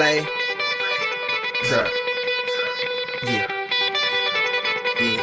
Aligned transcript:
Blay. 0.00 0.24
What's 1.60 1.72
up? 1.76 1.92
Yeah. 3.22 3.44
Yeah. 4.96 5.20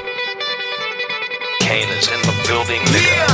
Kane 1.65 1.89
is 1.97 2.05
in 2.13 2.21
the 2.21 2.35
building, 2.45 2.85
nigga. 2.93 3.25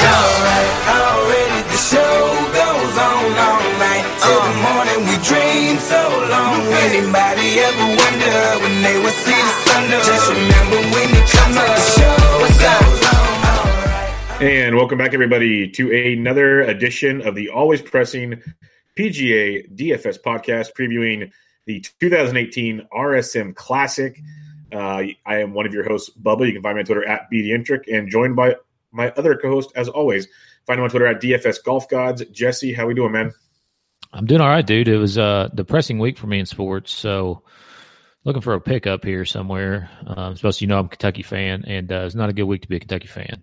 Alright, 0.00 0.72
already 0.96 1.60
the 1.68 1.76
show 1.76 2.16
goes 2.56 2.96
on 3.04 3.36
all 3.36 3.68
night. 3.76 4.06
Till 4.24 4.40
the 4.40 4.48
uh. 4.48 4.64
morning 4.64 5.00
we 5.12 5.16
dream 5.28 5.76
so 5.76 6.00
long. 6.32 6.72
Anybody 6.88 7.60
ever 7.60 7.84
wonder 7.84 8.64
when 8.64 8.80
they 8.80 8.96
will 9.04 9.18
see 9.28 9.36
the 9.36 9.54
sun? 9.68 9.84
Just 10.08 10.30
remember 10.32 10.80
when 10.96 11.08
it 11.20 11.28
comes 11.36 11.56
up, 11.58 11.68
the 11.68 11.84
show 12.00 12.16
goes 12.40 12.64
on. 12.64 13.20
Alright. 13.60 14.40
And 14.40 14.74
welcome 14.74 14.96
back, 14.96 15.12
everybody, 15.12 15.68
to 15.72 15.92
another 15.92 16.62
edition 16.62 17.20
of 17.20 17.34
the 17.34 17.50
Always 17.50 17.82
Pressing 17.82 18.40
PGA 18.96 19.74
DFS 19.74 20.20
podcast, 20.20 20.72
previewing 20.78 21.30
the 21.66 21.80
2018 22.00 22.86
RSM 22.94 23.54
Classic. 23.54 24.20
Uh, 24.72 25.04
I 25.26 25.38
am 25.38 25.54
one 25.54 25.66
of 25.66 25.72
your 25.72 25.84
hosts, 25.84 26.10
Bubba. 26.10 26.46
You 26.46 26.52
can 26.52 26.62
find 26.62 26.76
me 26.76 26.80
on 26.80 26.86
Twitter 26.86 27.06
at 27.06 27.30
BDintric, 27.30 27.92
and 27.92 28.10
joined 28.10 28.36
by 28.36 28.56
my 28.92 29.10
other 29.10 29.36
co-host, 29.36 29.72
as 29.74 29.88
always. 29.88 30.28
Find 30.66 30.78
him 30.78 30.84
on 30.84 30.90
Twitter 30.90 31.06
at 31.06 31.20
DFS 31.20 31.62
Golf 31.62 31.88
Gods. 31.88 32.24
Jesse, 32.32 32.72
how 32.72 32.86
we 32.86 32.94
doing, 32.94 33.12
man? 33.12 33.32
I'm 34.12 34.26
doing 34.26 34.40
all 34.40 34.48
right, 34.48 34.66
dude. 34.66 34.88
It 34.88 34.98
was 34.98 35.16
a 35.16 35.50
depressing 35.54 35.98
week 35.98 36.16
for 36.16 36.26
me 36.26 36.38
in 36.38 36.46
sports, 36.46 36.92
so 36.92 37.42
looking 38.24 38.42
for 38.42 38.54
a 38.54 38.60
pickup 38.60 39.04
here 39.04 39.24
somewhere. 39.24 39.90
Um, 40.06 40.36
supposed 40.36 40.60
to, 40.60 40.64
you 40.64 40.68
know, 40.68 40.78
I'm 40.78 40.86
a 40.86 40.88
Kentucky 40.88 41.22
fan, 41.22 41.64
and 41.66 41.90
uh, 41.90 42.02
it's 42.06 42.14
not 42.14 42.30
a 42.30 42.32
good 42.32 42.44
week 42.44 42.62
to 42.62 42.68
be 42.68 42.76
a 42.76 42.80
Kentucky 42.80 43.08
fan. 43.08 43.42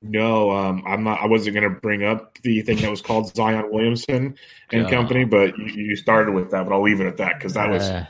No, 0.00 0.52
um, 0.52 0.84
I'm 0.86 1.02
not. 1.02 1.20
I 1.20 1.26
wasn't 1.26 1.54
going 1.54 1.72
to 1.72 1.80
bring 1.80 2.04
up 2.04 2.38
the 2.42 2.62
thing 2.62 2.78
that 2.78 2.90
was 2.90 3.02
called 3.02 3.34
Zion 3.34 3.70
Williamson 3.70 4.36
and 4.70 4.82
Yeah. 4.84 4.90
Company, 4.90 5.24
but 5.24 5.58
you, 5.58 5.66
you 5.66 5.96
started 5.96 6.32
with 6.32 6.52
that. 6.52 6.64
But 6.64 6.72
I'll 6.72 6.82
leave 6.82 7.00
it 7.00 7.06
at 7.06 7.16
that 7.16 7.34
because 7.38 7.54
that 7.54 7.68
was 7.68 7.82
Uh, 7.82 8.06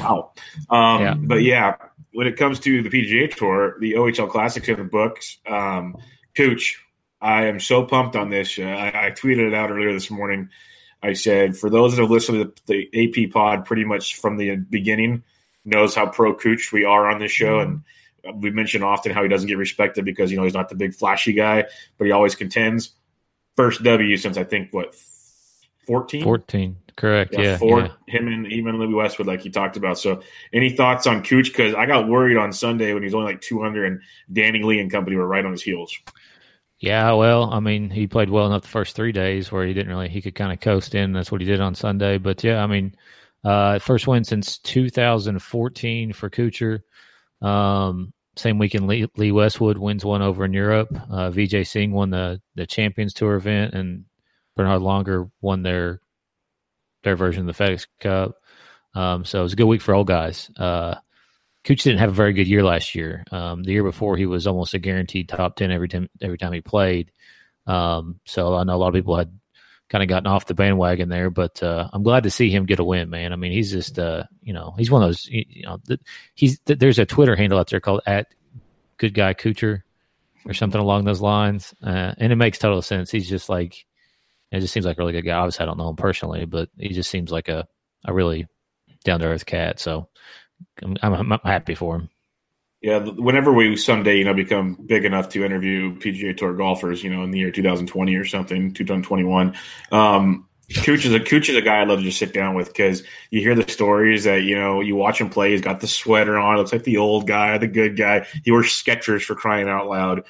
Wow. 0.00 0.32
Um, 0.68 1.00
Yeah. 1.00 1.14
But 1.14 1.42
yeah, 1.42 1.76
when 2.12 2.26
it 2.26 2.36
comes 2.36 2.60
to 2.60 2.82
the 2.82 2.90
PGA 2.90 3.34
Tour, 3.34 3.76
the 3.80 3.94
OHL 3.94 4.28
Classics 4.28 4.68
in 4.68 4.76
the 4.76 4.84
books, 4.84 5.38
um, 5.46 5.96
Cooch, 6.36 6.78
I 7.20 7.46
am 7.46 7.58
so 7.58 7.84
pumped 7.84 8.16
on 8.16 8.30
this. 8.30 8.58
Uh, 8.58 8.62
I, 8.64 9.06
I 9.06 9.10
tweeted 9.10 9.48
it 9.48 9.54
out 9.54 9.70
earlier 9.70 9.92
this 9.92 10.10
morning. 10.10 10.50
I 11.02 11.14
said, 11.14 11.56
for 11.56 11.70
those 11.70 11.96
that 11.96 12.02
have 12.02 12.10
listened 12.10 12.54
to 12.56 12.62
the, 12.66 12.88
the 12.92 13.24
AP 13.26 13.32
pod 13.32 13.64
pretty 13.64 13.84
much 13.84 14.16
from 14.16 14.36
the 14.36 14.56
beginning, 14.56 15.22
knows 15.64 15.94
how 15.94 16.06
pro 16.06 16.34
Cooch 16.34 16.72
we 16.72 16.84
are 16.84 17.10
on 17.10 17.18
this 17.18 17.32
show. 17.32 17.60
And 17.60 17.82
we 18.34 18.50
mention 18.50 18.82
often 18.82 19.12
how 19.12 19.22
he 19.22 19.28
doesn't 19.28 19.48
get 19.48 19.58
respected 19.58 20.04
because, 20.04 20.30
you 20.30 20.36
know, 20.36 20.44
he's 20.44 20.54
not 20.54 20.68
the 20.68 20.74
big 20.74 20.94
flashy 20.94 21.32
guy, 21.32 21.64
but 21.98 22.04
he 22.04 22.10
always 22.10 22.34
contends. 22.34 22.94
First 23.56 23.82
W 23.82 24.16
since 24.16 24.36
I 24.36 24.44
think, 24.44 24.72
what, 24.72 24.94
14? 25.86 26.22
14, 26.22 26.76
correct? 26.96 27.34
Yeah, 27.34 27.58
Yeah, 27.60 27.76
yeah. 27.76 27.88
him 28.06 28.28
and 28.28 28.46
even 28.46 28.78
Libby 28.78 28.94
Westwood, 28.94 29.26
like 29.26 29.40
he 29.40 29.50
talked 29.50 29.76
about. 29.76 29.98
So, 29.98 30.22
any 30.52 30.70
thoughts 30.70 31.06
on 31.06 31.22
Cooch? 31.22 31.48
Because 31.48 31.74
I 31.74 31.86
got 31.86 32.08
worried 32.08 32.36
on 32.36 32.52
Sunday 32.52 32.94
when 32.94 33.02
he 33.02 33.06
was 33.06 33.14
only 33.14 33.32
like 33.32 33.40
200, 33.40 33.84
and 33.84 34.00
Danny 34.32 34.62
Lee 34.62 34.78
and 34.78 34.90
company 34.90 35.16
were 35.16 35.26
right 35.26 35.44
on 35.44 35.52
his 35.52 35.62
heels. 35.62 35.92
Yeah, 36.78 37.12
well, 37.12 37.52
I 37.52 37.60
mean, 37.60 37.90
he 37.90 38.06
played 38.06 38.30
well 38.30 38.46
enough 38.46 38.62
the 38.62 38.68
first 38.68 38.96
three 38.96 39.12
days 39.12 39.52
where 39.52 39.66
he 39.66 39.74
didn't 39.74 39.90
really, 39.90 40.08
he 40.08 40.22
could 40.22 40.34
kind 40.34 40.50
of 40.50 40.60
coast 40.60 40.94
in. 40.94 41.12
That's 41.12 41.30
what 41.30 41.42
he 41.42 41.46
did 41.46 41.60
on 41.60 41.74
Sunday. 41.74 42.16
But 42.16 42.42
yeah, 42.42 42.62
I 42.62 42.66
mean, 42.66 42.94
uh, 43.44 43.78
first 43.80 44.06
win 44.06 44.24
since 44.24 44.58
2014 44.58 46.12
for 46.14 46.30
Kuchar. 46.30 46.82
Um, 47.42 48.12
same 48.36 48.58
weekend, 48.58 48.86
Lee, 48.86 49.06
Lee 49.16 49.32
Westwood 49.32 49.78
wins 49.78 50.04
one 50.04 50.22
over 50.22 50.44
in 50.44 50.52
Europe. 50.52 50.88
Uh, 50.92 51.30
Vijay 51.30 51.66
Singh 51.66 51.92
won 51.92 52.10
the, 52.10 52.40
the 52.54 52.66
Champions 52.66 53.12
Tour 53.12 53.34
event, 53.34 53.74
and 53.74 54.04
Bernhard 54.56 54.82
Langer 54.82 55.30
won 55.40 55.62
their 55.62 56.00
their 57.02 57.16
version 57.16 57.48
of 57.48 57.56
the 57.56 57.64
FedEx 57.64 57.86
Cup. 57.98 58.36
Um, 58.94 59.24
so 59.24 59.40
it 59.40 59.42
was 59.42 59.52
a 59.54 59.56
good 59.56 59.66
week 59.66 59.80
for 59.80 59.94
old 59.94 60.06
guys. 60.06 60.50
Uh, 60.56 60.96
Cooch 61.64 61.82
didn't 61.82 61.98
have 61.98 62.10
a 62.10 62.14
very 62.14 62.32
good 62.32 62.48
year 62.48 62.62
last 62.62 62.94
year. 62.94 63.24
Um, 63.30 63.62
the 63.62 63.72
year 63.72 63.82
before, 63.82 64.16
he 64.16 64.26
was 64.26 64.46
almost 64.46 64.74
a 64.74 64.78
guaranteed 64.78 65.28
top 65.28 65.56
ten 65.56 65.70
every 65.70 65.88
time 65.88 66.08
every 66.20 66.38
time 66.38 66.52
he 66.52 66.60
played. 66.60 67.10
Um, 67.66 68.20
so 68.26 68.54
I 68.54 68.64
know 68.64 68.74
a 68.74 68.76
lot 68.76 68.88
of 68.88 68.94
people 68.94 69.16
had 69.16 69.32
kind 69.90 70.02
of 70.02 70.08
gotten 70.08 70.28
off 70.28 70.46
the 70.46 70.54
bandwagon 70.54 71.08
there, 71.08 71.30
but 71.30 71.62
uh, 71.62 71.88
I'm 71.92 72.04
glad 72.04 72.22
to 72.22 72.30
see 72.30 72.48
him 72.48 72.64
get 72.64 72.78
a 72.78 72.84
win, 72.84 73.10
man. 73.10 73.32
I 73.32 73.36
mean, 73.36 73.52
he's 73.52 73.72
just 73.72 73.98
uh, 73.98 74.24
you 74.40 74.52
know 74.52 74.72
he's 74.78 74.90
one 74.90 75.02
of 75.02 75.08
those 75.08 75.26
you 75.26 75.64
know 75.64 75.78
he's 76.34 76.60
there's 76.64 76.98
a 76.98 77.06
Twitter 77.06 77.36
handle 77.36 77.58
out 77.58 77.68
there 77.68 77.80
called 77.80 78.00
at 78.06 78.28
Good 78.96 79.14
Guy 79.14 79.34
Coocher 79.34 79.84
or 80.46 80.54
something 80.54 80.80
along 80.80 81.04
those 81.04 81.20
lines, 81.20 81.74
uh, 81.82 82.14
and 82.16 82.32
it 82.32 82.36
makes 82.36 82.58
total 82.58 82.82
sense. 82.82 83.10
He's 83.10 83.28
just 83.28 83.48
like 83.48 83.84
it 84.52 84.60
just 84.60 84.72
seems 84.72 84.86
like 84.86 84.96
a 84.96 85.00
really 85.00 85.12
good 85.12 85.24
guy. 85.24 85.36
Obviously, 85.36 85.64
I 85.64 85.66
don't 85.66 85.78
know 85.78 85.90
him 85.90 85.96
personally, 85.96 86.44
but 86.44 86.68
he 86.78 86.90
just 86.90 87.10
seems 87.10 87.32
like 87.32 87.48
a 87.48 87.66
a 88.04 88.14
really 88.14 88.46
down 89.04 89.20
to 89.20 89.26
earth 89.26 89.46
cat. 89.46 89.80
So 89.80 90.08
I'm, 90.82 90.96
I'm, 91.02 91.32
I'm 91.32 91.40
happy 91.42 91.74
for 91.74 91.96
him. 91.96 92.10
Yeah, 92.80 93.00
whenever 93.00 93.52
we 93.52 93.76
someday, 93.76 94.16
you 94.16 94.24
know, 94.24 94.32
become 94.32 94.74
big 94.74 95.04
enough 95.04 95.28
to 95.30 95.44
interview 95.44 95.94
PGA 95.96 96.34
Tour 96.34 96.54
golfers, 96.54 97.04
you 97.04 97.10
know, 97.10 97.22
in 97.24 97.30
the 97.30 97.38
year 97.38 97.50
2020 97.50 98.14
or 98.16 98.24
something, 98.24 98.72
2021, 98.72 99.54
um, 99.92 100.48
Cooch 100.84 101.04
is 101.04 101.12
a 101.12 101.20
Cooch 101.20 101.48
is 101.48 101.56
a 101.56 101.62
guy 101.62 101.82
I'd 101.82 101.88
love 101.88 101.98
to 101.98 102.04
just 102.04 102.18
sit 102.18 102.32
down 102.32 102.54
with 102.54 102.68
because 102.68 103.02
you 103.30 103.40
hear 103.40 103.54
the 103.54 103.68
stories 103.68 104.24
that 104.24 104.44
you 104.44 104.54
know 104.54 104.80
you 104.80 104.94
watch 104.94 105.20
him 105.20 105.28
play. 105.28 105.50
He's 105.50 105.60
got 105.60 105.80
the 105.80 105.88
sweater 105.88 106.38
on, 106.38 106.56
looks 106.56 106.72
like 106.72 106.84
the 106.84 106.98
old 106.98 107.26
guy, 107.26 107.58
the 107.58 107.66
good 107.66 107.96
guy. 107.96 108.26
He 108.44 108.52
wears 108.52 108.66
Skechers 108.66 109.22
for 109.22 109.34
crying 109.34 109.68
out 109.68 109.88
loud, 109.88 110.24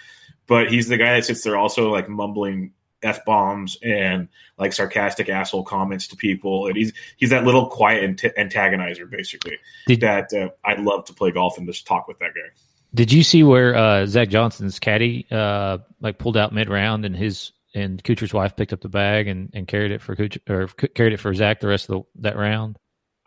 but 0.47 0.73
he's 0.73 0.89
the 0.89 0.97
guy 0.97 1.15
that 1.15 1.27
sits 1.27 1.43
there 1.43 1.59
also 1.59 1.91
like 1.91 2.09
mumbling 2.09 2.73
f 3.03 3.25
bombs 3.25 3.79
and 3.83 4.29
like 4.59 4.73
sarcastic 4.73 5.29
asshole 5.29 5.65
comments 5.65 6.09
to 6.09 6.17
people. 6.17 6.67
And 6.67 6.77
he's 6.77 6.93
he's 7.17 7.31
that 7.31 7.45
little 7.45 7.67
quiet 7.69 8.05
ant- 8.05 8.35
antagonizer 8.53 9.09
basically 9.11 9.59
Did- 9.87 10.01
that 10.01 10.33
uh, 10.33 10.49
I'd 10.65 10.81
love 10.81 11.05
to 11.07 11.13
play 11.15 11.31
golf 11.31 11.59
and 11.59 11.67
just 11.67 11.87
talk 11.87 12.09
with 12.09 12.19
that 12.19 12.35
guy. 12.35 12.51
Did 12.93 13.13
you 13.13 13.23
see 13.23 13.43
where 13.45 13.75
uh, 13.77 14.07
Zach 14.07 14.29
Johnson's 14.31 14.79
caddy 14.81 15.27
uh, 15.31 15.79
like 16.01 16.19
pulled 16.19 16.37
out 16.37 16.53
mid 16.53 16.69
round 16.69 17.05
and 17.05 17.15
his 17.17 17.53
and 17.73 18.03
Kuchar's 18.03 18.35
wife 18.35 18.57
picked 18.57 18.73
up 18.73 18.81
the 18.81 18.89
bag 18.89 19.29
and, 19.29 19.51
and 19.55 19.69
carried 19.69 19.93
it 19.93 20.03
for 20.03 20.17
Kuchar 20.17 20.41
or 20.51 20.67
carried 20.89 21.13
it 21.13 21.19
for 21.21 21.33
Zach 21.33 21.61
the 21.61 21.69
rest 21.69 21.89
of 21.89 22.05
the, 22.17 22.23
that 22.23 22.37
round? 22.37 22.77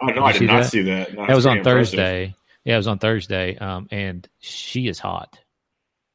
Oh 0.01 0.07
no, 0.07 0.13
Did 0.15 0.21
I 0.23 0.31
did 0.33 0.39
see 0.39 0.45
not 0.47 0.63
that? 0.63 0.69
see 0.71 0.81
that. 0.81 1.13
No, 1.13 1.27
that 1.27 1.35
was 1.35 1.45
on 1.45 1.57
impressive. 1.59 1.91
Thursday. 1.97 2.35
Yeah, 2.65 2.73
it 2.73 2.77
was 2.77 2.87
on 2.87 2.99
Thursday. 2.99 3.57
Um, 3.57 3.87
and 3.89 4.27
she 4.39 4.87
is 4.87 4.99
hot. 4.99 5.39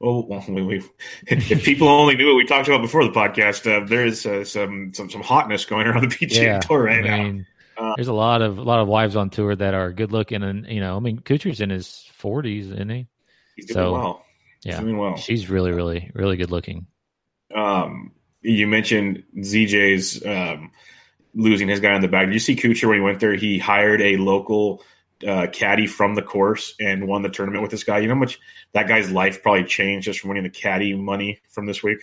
Well, 0.01 0.27
well, 0.29 0.45
we, 0.49 0.63
we, 0.63 0.83
if 1.27 1.65
people 1.65 1.89
only 1.89 2.17
knew 2.17 2.29
what 2.29 2.37
we 2.37 2.47
talked 2.47 2.69
about 2.69 2.83
before 2.83 3.05
the 3.05 3.11
podcast, 3.11 3.67
uh, 3.71 3.85
there 3.87 4.07
is 4.07 4.25
uh, 4.27 4.45
some, 4.45 4.93
some 4.95 5.11
some 5.11 5.23
hotness 5.23 5.65
going 5.65 5.87
around 5.87 6.11
the 6.11 6.15
PGA 6.17 6.35
Yeah, 6.43 6.59
Tour 6.61 6.83
right 6.85 7.05
I 7.05 7.31
now. 7.33 7.45
Uh, 7.77 7.95
there's 7.97 8.09
a 8.09 8.13
lot 8.13 8.43
of 8.43 8.59
a 8.59 8.63
lot 8.63 8.81
of 8.81 8.89
wives 8.89 9.17
on 9.17 9.31
tour 9.31 9.55
that 9.55 9.75
are 9.75 9.93
good 9.93 10.13
looking, 10.13 10.43
and 10.43 10.67
you 10.67 10.81
know, 10.81 10.97
I 10.97 11.01
mean, 11.01 11.19
Kuchar's 11.21 11.61
in 11.61 11.71
his 11.71 12.09
40s, 12.21 12.73
isn't 12.73 12.89
he? 12.91 13.07
He's 13.57 13.67
doing 13.67 13.75
so, 13.75 13.93
well. 13.93 14.25
He's 14.65 14.75
Yeah, 14.75 14.81
doing 14.81 14.99
well. 14.99 15.17
she's 15.17 15.49
really, 15.49 15.73
really, 15.73 16.11
really 16.15 16.37
good 16.37 16.51
looking. 16.51 16.87
Um, 17.55 18.13
you 18.43 18.67
mentioned 18.67 19.23
ZJ's 19.37 20.25
um, 20.25 20.73
losing 21.35 21.69
his 21.69 21.81
guy 21.81 21.93
on 21.93 22.01
the 22.01 22.09
bag. 22.09 22.27
Did 22.27 22.35
you 22.35 22.41
see 22.41 22.57
Kuchar 22.57 22.89
when 22.89 22.97
he 22.99 23.01
went 23.01 23.21
there? 23.21 23.35
He 23.35 23.59
hired 23.59 24.01
a 24.01 24.17
local 24.17 24.83
uh, 25.27 25.47
caddy 25.53 25.87
from 25.87 26.15
the 26.15 26.23
course 26.23 26.75
and 26.81 27.07
won 27.07 27.23
the 27.23 27.29
tournament 27.29 27.63
with 27.63 27.71
this 27.71 27.85
guy. 27.85 27.99
You 27.99 28.09
know 28.09 28.15
how 28.15 28.21
much 28.21 28.39
that 28.73 28.89
guy's 28.89 29.11
life 29.11 29.43
probably 29.43 29.65
changed 29.65 30.05
just 30.07 30.21
from 30.21 30.29
winning 30.29 30.45
the 30.45 30.51
caddy 30.51 30.95
money 30.95 31.41
from 31.49 31.67
this 31.67 31.83
week. 31.83 31.99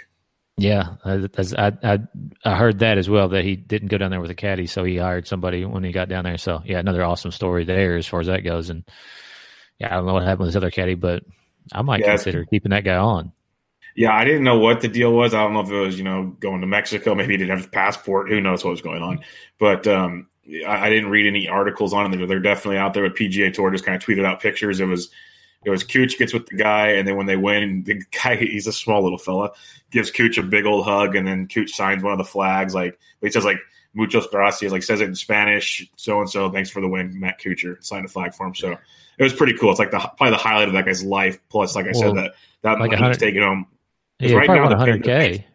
Yeah, 0.57 0.95
I, 1.03 1.27
I, 1.57 1.73
I 1.83 1.99
I 2.45 2.55
heard 2.55 2.79
that 2.79 2.97
as 2.97 3.09
well 3.09 3.29
that 3.29 3.43
he 3.43 3.57
didn't 3.57 3.89
go 3.89 3.97
down 3.97 4.11
there 4.11 4.21
with 4.21 4.31
a 4.31 4.35
caddy, 4.35 4.67
so 4.67 4.85
he 4.85 4.97
hired 4.97 5.27
somebody 5.27 5.65
when 5.65 5.83
he 5.83 5.91
got 5.91 6.07
down 6.07 6.23
there. 6.23 6.37
So 6.37 6.61
yeah, 6.63 6.79
another 6.79 7.03
awesome 7.03 7.31
story 7.31 7.65
there 7.65 7.97
as 7.97 8.07
far 8.07 8.21
as 8.21 8.27
that 8.27 8.45
goes. 8.45 8.69
And 8.69 8.85
yeah, 9.79 9.87
I 9.87 9.97
don't 9.97 10.05
know 10.05 10.13
what 10.13 10.23
happened 10.23 10.45
with 10.45 10.49
this 10.49 10.55
other 10.55 10.71
caddy, 10.71 10.95
but 10.95 11.23
I 11.73 11.81
might 11.81 12.01
Yeah. 12.01 12.11
consider 12.11 12.45
keeping 12.45 12.69
that 12.71 12.85
guy 12.85 12.95
on. 12.95 13.33
Yeah, 13.97 14.13
I 14.13 14.25
didn't 14.25 14.43
know 14.43 14.59
what 14.59 14.81
the 14.81 14.87
deal 14.89 15.13
was. 15.13 15.33
I 15.33 15.41
don't 15.43 15.53
know 15.53 15.61
if 15.61 15.69
it 15.69 15.79
was, 15.79 15.97
you 15.97 16.03
know, 16.03 16.35
going 16.39 16.61
to 16.61 16.67
Mexico. 16.67 17.15
Maybe 17.15 17.33
he 17.33 17.37
didn't 17.37 17.57
have 17.57 17.67
a 17.67 17.69
passport. 17.71 18.29
Who 18.29 18.41
knows 18.41 18.63
what 18.63 18.71
was 18.71 18.81
going 18.81 19.01
on? 19.01 19.21
But 19.57 19.87
um, 19.87 20.27
I, 20.67 20.87
I 20.87 20.89
didn't 20.89 21.09
read 21.09 21.27
any 21.27 21.47
articles 21.47 21.93
on 21.93 22.11
it. 22.13 22.17
They're, 22.17 22.27
they're 22.27 22.39
definitely 22.39 22.77
out 22.77 22.93
there. 22.93 23.03
With 23.03 23.13
PGA 23.13 23.53
Tour 23.53 23.71
just 23.71 23.85
kind 23.85 23.95
of 23.95 24.03
tweeted 24.03 24.25
out 24.25 24.41
pictures. 24.41 24.79
It 24.79 24.85
was 24.85 25.09
it 25.65 25.69
was 25.69 25.83
Cooch 25.83 26.17
gets 26.17 26.33
with 26.33 26.45
the 26.47 26.55
guy, 26.55 26.89
and 26.89 27.07
then 27.07 27.17
when 27.17 27.25
they 27.25 27.37
win, 27.37 27.83
the 27.83 28.01
guy 28.23 28.35
he's 28.39 28.67
a 28.67 28.73
small 28.73 29.03
little 29.03 29.17
fella 29.17 29.51
gives 29.91 30.11
Cooch 30.11 30.37
a 30.37 30.43
big 30.43 30.65
old 30.65 30.85
hug, 30.85 31.15
and 31.15 31.27
then 31.27 31.47
Cooch 31.47 31.71
signs 31.71 32.03
one 32.03 32.13
of 32.13 32.17
the 32.17 32.23
flags. 32.23 32.73
Like 32.73 32.97
he 33.21 33.31
says, 33.31 33.45
like 33.45 33.57
muchos 33.93 34.27
gracias, 34.27 34.71
like 34.71 34.83
says 34.83 35.01
it 35.01 35.07
in 35.07 35.15
Spanish. 35.15 35.89
So 35.95 36.19
and 36.19 36.29
so, 36.29 36.51
thanks 36.51 36.69
for 36.69 36.81
the 36.81 36.87
win, 36.87 37.19
Matt 37.19 37.39
Kuchar. 37.39 37.83
Signed 37.83 38.05
a 38.05 38.09
flag 38.09 38.33
for 38.33 38.45
him. 38.45 38.55
So 38.55 38.77
it 39.17 39.23
was 39.23 39.33
pretty 39.33 39.57
cool. 39.57 39.71
It's 39.71 39.79
like 39.79 39.91
the 39.91 39.99
probably 39.99 40.31
the 40.31 40.37
highlight 40.37 40.67
of 40.67 40.73
that 40.75 40.85
guy's 40.85 41.03
life. 41.03 41.39
Plus, 41.49 41.75
like 41.75 41.87
I 41.87 41.93
said, 41.93 42.15
that 42.15 42.35
that 42.61 42.79
like 42.79 42.91
money 42.91 43.01
100 43.01 43.07
he's 43.09 43.17
taking 43.17 43.41
home. 43.41 43.67
Yeah, 44.19 44.35
right 44.35 44.47
now 44.47 44.69
the 44.69 44.75
pay- 44.75 44.99
100k. 44.99 45.37
But 45.37 45.45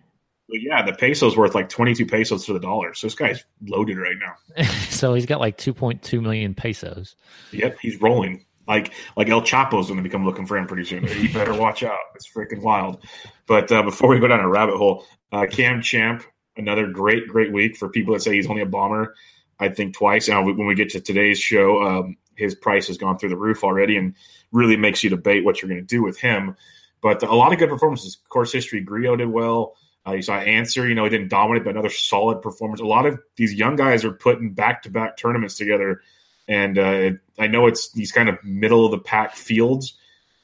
yeah, 0.52 0.82
the 0.82 0.92
peso's 0.92 1.36
worth 1.36 1.54
like 1.54 1.68
22 1.68 2.06
pesos 2.06 2.46
to 2.46 2.52
the 2.52 2.60
dollar. 2.60 2.94
So 2.94 3.06
this 3.06 3.14
guy's 3.14 3.44
loaded 3.66 3.98
right 3.98 4.16
now. 4.18 4.64
so 4.88 5.14
he's 5.14 5.26
got 5.26 5.40
like 5.40 5.58
2.2 5.58 6.20
million 6.20 6.54
pesos. 6.54 7.16
Yep, 7.52 7.78
he's 7.80 8.00
rolling. 8.00 8.44
Like 8.66 8.92
like 9.16 9.28
El 9.28 9.42
Chapo's 9.42 9.86
going 9.86 9.96
to 9.96 10.02
become 10.02 10.24
looking 10.24 10.46
for 10.46 10.56
him 10.56 10.66
pretty 10.66 10.84
soon. 10.84 11.04
You 11.04 11.32
better 11.32 11.54
watch 11.54 11.82
out. 11.82 11.98
It's 12.14 12.30
freaking 12.30 12.62
wild. 12.62 13.04
But 13.46 13.70
uh, 13.72 13.82
before 13.82 14.08
we 14.08 14.20
go 14.20 14.28
down 14.28 14.40
a 14.40 14.48
rabbit 14.48 14.76
hole, 14.76 15.04
uh, 15.32 15.46
Cam 15.50 15.82
Champ, 15.82 16.22
another 16.56 16.86
great 16.86 17.26
great 17.26 17.52
week 17.52 17.76
for 17.76 17.88
people 17.88 18.14
that 18.14 18.20
say 18.20 18.34
he's 18.34 18.46
only 18.46 18.62
a 18.62 18.66
bomber. 18.66 19.14
I 19.58 19.68
think 19.68 19.94
twice. 19.94 20.28
Now 20.28 20.44
when 20.44 20.66
we 20.66 20.74
get 20.74 20.90
to 20.90 21.00
today's 21.00 21.38
show, 21.38 21.82
um, 21.82 22.16
his 22.36 22.54
price 22.54 22.86
has 22.86 22.96
gone 22.96 23.18
through 23.18 23.30
the 23.30 23.36
roof 23.36 23.64
already, 23.64 23.96
and 23.96 24.14
really 24.52 24.76
makes 24.76 25.02
you 25.02 25.10
debate 25.10 25.44
what 25.44 25.60
you're 25.60 25.68
going 25.68 25.80
to 25.80 25.86
do 25.86 26.02
with 26.02 26.18
him. 26.18 26.56
But 27.00 27.22
a 27.22 27.34
lot 27.34 27.52
of 27.52 27.58
good 27.58 27.68
performances. 27.68 28.18
Course 28.28 28.52
history, 28.52 28.84
Griot 28.84 29.18
did 29.18 29.28
well. 29.28 29.74
Uh, 30.06 30.12
you 30.12 30.22
saw 30.22 30.36
Ancer, 30.36 30.88
you 30.88 30.94
know, 30.94 31.04
he 31.04 31.10
didn't 31.10 31.28
dominate, 31.28 31.64
but 31.64 31.70
another 31.70 31.90
solid 31.90 32.40
performance. 32.40 32.80
A 32.80 32.86
lot 32.86 33.06
of 33.06 33.20
these 33.36 33.52
young 33.54 33.76
guys 33.76 34.04
are 34.04 34.12
putting 34.12 34.54
back 34.54 34.82
to 34.82 34.90
back 34.90 35.16
tournaments 35.16 35.56
together. 35.56 36.00
And 36.48 36.78
uh, 36.78 37.10
I 37.38 37.46
know 37.46 37.66
it's 37.66 37.92
these 37.92 38.10
kind 38.10 38.28
of 38.28 38.42
middle 38.42 38.84
of 38.84 38.92
the 38.92 38.98
pack 38.98 39.34
fields, 39.34 39.94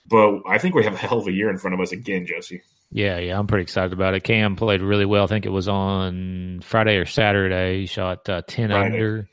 but 0.07 0.43
I 0.47 0.59
think 0.59 0.75
we 0.75 0.85
have 0.85 0.95
a 0.95 0.99
hell 0.99 1.19
of 1.19 1.27
a 1.27 1.33
year 1.33 1.51
in 1.51 1.59
front 1.59 1.75
of 1.75 1.81
us 1.81 1.93
again, 1.93 2.27
Jesse. 2.27 2.63
Yeah, 2.93 3.19
yeah, 3.19 3.39
I'm 3.39 3.47
pretty 3.47 3.63
excited 3.63 3.93
about 3.93 4.15
it. 4.15 4.23
Cam 4.23 4.57
played 4.57 4.81
really 4.81 5.07
well. 5.07 5.25
I 5.25 5.27
think 5.27 5.47
it 5.47 5.51
was 5.51 5.69
on 5.69 6.61
Friday 6.63 6.97
or 6.97 7.07
Saturday. 7.07 7.81
He 7.81 7.87
shot 7.87 8.29
uh, 8.29 8.43
10 8.47 8.71
Friday. 8.71 8.85
under. 8.87 9.29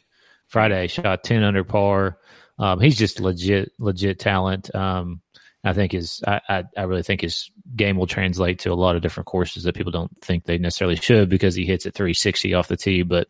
Friday, 0.47 0.87
shot 0.87 1.23
10 1.23 1.43
under 1.43 1.63
par. 1.63 2.19
Um, 2.59 2.79
he's 2.79 2.97
just 2.97 3.19
legit, 3.19 3.71
legit 3.79 4.19
talent. 4.19 4.73
Um, 4.73 5.21
I 5.63 5.73
think 5.73 5.93
his, 5.93 6.21
I, 6.27 6.41
I, 6.49 6.63
I, 6.75 6.83
really 6.83 7.03
think 7.03 7.21
his 7.21 7.49
game 7.75 7.97
will 7.97 8.07
translate 8.07 8.59
to 8.59 8.71
a 8.71 8.75
lot 8.75 8.95
of 8.97 9.01
different 9.01 9.27
courses 9.27 9.63
that 9.63 9.75
people 9.75 9.91
don't 9.91 10.11
think 10.21 10.43
they 10.43 10.57
necessarily 10.57 10.97
should 10.97 11.29
because 11.29 11.55
he 11.55 11.65
hits 11.65 11.85
at 11.85 11.93
360 11.93 12.53
off 12.53 12.67
the 12.67 12.75
tee. 12.75 13.03
But 13.03 13.29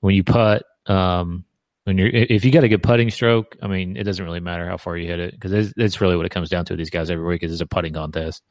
when 0.00 0.14
you 0.14 0.24
putt, 0.24 0.64
um, 0.86 1.44
when 1.84 1.98
you're, 1.98 2.08
if 2.08 2.44
you 2.44 2.50
got 2.50 2.64
a 2.64 2.68
good 2.68 2.82
putting 2.82 3.10
stroke, 3.10 3.56
I 3.62 3.66
mean, 3.66 3.96
it 3.96 4.04
doesn't 4.04 4.24
really 4.24 4.40
matter 4.40 4.66
how 4.66 4.78
far 4.78 4.96
you 4.96 5.06
hit 5.06 5.20
it 5.20 5.32
because 5.32 5.52
it's, 5.52 5.74
it's, 5.76 6.00
really 6.00 6.16
what 6.16 6.26
it 6.26 6.30
comes 6.30 6.48
down 6.48 6.64
to. 6.66 6.76
These 6.76 6.90
guys 6.90 7.10
every 7.10 7.24
week 7.24 7.42
is 7.42 7.60
a 7.60 7.66
putting 7.66 7.92
contest. 7.92 8.42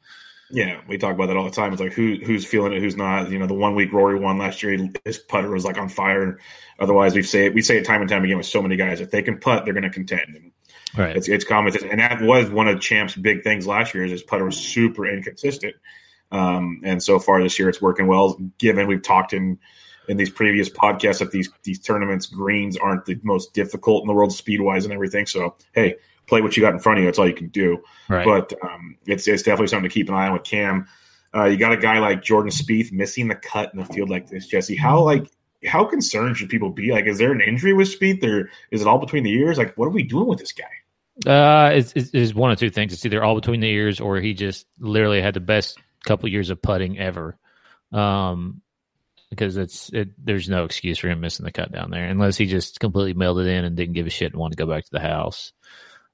Yeah, 0.52 0.80
we 0.88 0.98
talk 0.98 1.14
about 1.14 1.26
that 1.26 1.36
all 1.36 1.44
the 1.44 1.50
time. 1.50 1.72
It's 1.72 1.80
like 1.80 1.92
who 1.92 2.16
who's 2.24 2.44
feeling 2.44 2.72
it, 2.72 2.80
who's 2.80 2.96
not. 2.96 3.30
You 3.30 3.38
know, 3.38 3.46
the 3.46 3.54
one 3.54 3.76
week 3.76 3.92
Rory 3.92 4.18
won 4.18 4.36
last 4.36 4.64
year, 4.64 4.90
his 5.04 5.18
putter 5.18 5.48
was 5.48 5.64
like 5.64 5.78
on 5.78 5.88
fire. 5.88 6.40
Otherwise, 6.80 7.14
we 7.14 7.22
say 7.22 7.46
it, 7.46 7.54
we 7.54 7.62
say 7.62 7.78
it 7.78 7.84
time 7.84 8.00
and 8.00 8.10
time 8.10 8.24
again 8.24 8.36
with 8.36 8.46
so 8.46 8.60
many 8.60 8.74
guys. 8.76 9.00
If 9.00 9.12
they 9.12 9.22
can 9.22 9.38
putt, 9.38 9.64
they're 9.64 9.74
going 9.74 9.84
to 9.84 9.90
contend. 9.90 10.34
And 10.34 10.52
right. 10.96 11.16
It's 11.16 11.28
it's 11.28 11.44
common, 11.44 11.74
and 11.90 12.00
that 12.00 12.20
was 12.22 12.50
one 12.50 12.68
of 12.68 12.80
Champ's 12.80 13.14
big 13.14 13.42
things 13.42 13.66
last 13.66 13.94
year. 13.94 14.04
Is 14.04 14.10
his 14.10 14.22
putter 14.22 14.44
was 14.44 14.56
super 14.56 15.06
inconsistent. 15.06 15.74
Um, 16.32 16.82
and 16.84 17.02
so 17.02 17.18
far 17.18 17.42
this 17.42 17.58
year, 17.58 17.68
it's 17.68 17.82
working 17.82 18.06
well. 18.06 18.38
Given 18.58 18.86
we've 18.86 19.02
talked 19.02 19.32
in 19.32 19.58
in 20.08 20.16
these 20.16 20.30
previous 20.30 20.68
podcasts 20.68 21.18
that 21.18 21.30
these 21.30 21.50
these 21.62 21.78
tournaments 21.78 22.26
greens 22.26 22.76
aren't 22.76 23.04
the 23.04 23.18
most 23.22 23.54
difficult 23.54 24.02
in 24.02 24.08
the 24.08 24.14
world 24.14 24.32
speed 24.32 24.60
wise 24.60 24.84
and 24.84 24.94
everything. 24.94 25.26
So 25.26 25.56
hey, 25.72 25.96
play 26.26 26.40
what 26.40 26.56
you 26.56 26.62
got 26.62 26.72
in 26.72 26.80
front 26.80 26.98
of 26.98 27.02
you. 27.02 27.08
That's 27.08 27.18
all 27.18 27.28
you 27.28 27.34
can 27.34 27.48
do. 27.48 27.82
Right. 28.08 28.24
But 28.24 28.52
um, 28.62 28.96
it's 29.06 29.28
it's 29.28 29.42
definitely 29.42 29.68
something 29.68 29.88
to 29.88 29.94
keep 29.94 30.08
an 30.08 30.14
eye 30.14 30.26
on 30.26 30.32
with 30.32 30.44
Cam. 30.44 30.86
Uh, 31.34 31.44
you 31.44 31.56
got 31.56 31.72
a 31.72 31.76
guy 31.76 31.98
like 32.00 32.22
Jordan 32.22 32.50
Spieth 32.50 32.90
missing 32.90 33.28
the 33.28 33.36
cut 33.36 33.72
in 33.72 33.80
a 33.80 33.84
field 33.84 34.10
like 34.10 34.28
this, 34.28 34.46
Jesse. 34.46 34.76
How 34.76 35.02
like 35.02 35.26
how 35.66 35.84
concerned 35.84 36.36
should 36.36 36.48
people 36.48 36.70
be? 36.70 36.90
Like, 36.92 37.06
is 37.06 37.18
there 37.18 37.32
an 37.32 37.40
injury 37.40 37.72
with 37.72 37.88
Spieth, 37.88 38.24
or 38.24 38.50
is 38.70 38.80
it 38.80 38.86
all 38.86 38.98
between 38.98 39.24
the 39.24 39.32
ears? 39.32 39.58
Like, 39.58 39.76
what 39.76 39.86
are 39.86 39.90
we 39.90 40.02
doing 40.02 40.26
with 40.26 40.38
this 40.38 40.52
guy? 40.52 40.64
Uh, 41.26 41.70
it's, 41.74 41.92
it's, 41.94 42.10
it's 42.12 42.34
one 42.34 42.50
of 42.50 42.58
two 42.58 42.70
things. 42.70 42.92
It's 42.92 43.04
either 43.04 43.22
all 43.22 43.34
between 43.34 43.60
the 43.60 43.68
ears, 43.68 44.00
or 44.00 44.18
he 44.20 44.34
just 44.34 44.66
literally 44.78 45.20
had 45.20 45.34
the 45.34 45.40
best 45.40 45.78
couple 46.04 46.28
years 46.28 46.50
of 46.50 46.62
putting 46.62 46.98
ever. 46.98 47.36
Um, 47.92 48.62
because 49.30 49.56
it's 49.56 49.90
it, 49.92 50.10
there's 50.22 50.48
no 50.48 50.64
excuse 50.64 50.98
for 50.98 51.08
him 51.08 51.20
missing 51.20 51.44
the 51.44 51.52
cut 51.52 51.72
down 51.72 51.90
there 51.90 52.04
unless 52.04 52.36
he 52.36 52.46
just 52.46 52.80
completely 52.80 53.14
mailed 53.14 53.38
it 53.38 53.46
in 53.46 53.64
and 53.64 53.76
didn't 53.76 53.94
give 53.94 54.06
a 54.06 54.10
shit 54.10 54.32
and 54.32 54.40
wanted 54.40 54.56
to 54.56 54.64
go 54.64 54.70
back 54.70 54.84
to 54.84 54.90
the 54.90 55.00
house. 55.00 55.52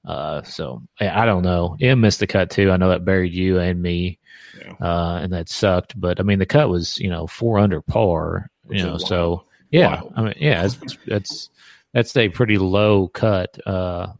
Uh, 0.05 0.43
so 0.43 0.83
I, 1.01 1.09
I 1.09 1.25
don't 1.25 1.43
know. 1.43 1.75
Im 1.79 1.99
missed 1.99 2.19
the 2.19 2.27
cut 2.27 2.51
too. 2.51 2.71
I 2.71 2.77
know 2.77 2.89
that 2.89 3.03
buried 3.03 3.33
you 3.33 3.59
and 3.59 3.81
me, 3.81 4.19
yeah. 4.57 4.73
uh, 4.79 5.19
and 5.21 5.33
that 5.33 5.49
sucked. 5.49 5.99
But 5.99 6.19
I 6.19 6.23
mean, 6.23 6.39
the 6.39 6.45
cut 6.45 6.69
was 6.69 6.97
you 6.99 7.09
know 7.09 7.27
four 7.27 7.59
under 7.59 7.81
par. 7.81 8.49
Which 8.63 8.79
you 8.79 8.85
know, 8.85 8.97
so 8.97 9.45
yeah. 9.71 10.01
Wild. 10.01 10.13
I 10.15 10.21
mean, 10.21 10.33
yeah, 10.37 10.61
that's 10.61 10.97
it's 11.07 11.49
that's 11.93 12.15
a 12.15 12.29
pretty 12.29 12.57
low 12.57 13.07
cut. 13.07 13.57
Uh, 13.65 14.13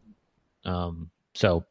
um, 0.68 1.10
so 1.34 1.64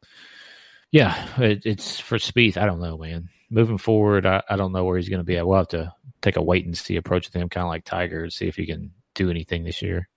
yeah, 0.90 1.26
it, 1.38 1.62
it's 1.64 2.00
for 2.00 2.18
Spieth. 2.18 2.56
I 2.56 2.66
don't 2.66 2.80
know, 2.80 2.98
man. 2.98 3.28
Moving 3.50 3.78
forward, 3.78 4.26
I, 4.26 4.42
I 4.48 4.56
don't 4.56 4.72
know 4.72 4.84
where 4.84 4.98
he's 4.98 5.08
going 5.08 5.20
to 5.20 5.24
be 5.24 5.36
at. 5.36 5.46
We'll 5.46 5.58
have 5.58 5.68
to 5.68 5.92
take 6.20 6.36
a 6.36 6.42
wait 6.42 6.66
and 6.66 6.76
see 6.76 6.96
approach 6.96 7.26
with 7.26 7.34
him, 7.34 7.48
kind 7.48 7.64
of 7.64 7.70
like 7.70 7.84
Tiger, 7.84 8.28
see 8.30 8.48
if 8.48 8.56
he 8.56 8.66
can 8.66 8.92
do 9.14 9.30
anything 9.30 9.64
this 9.64 9.82
year. 9.82 10.08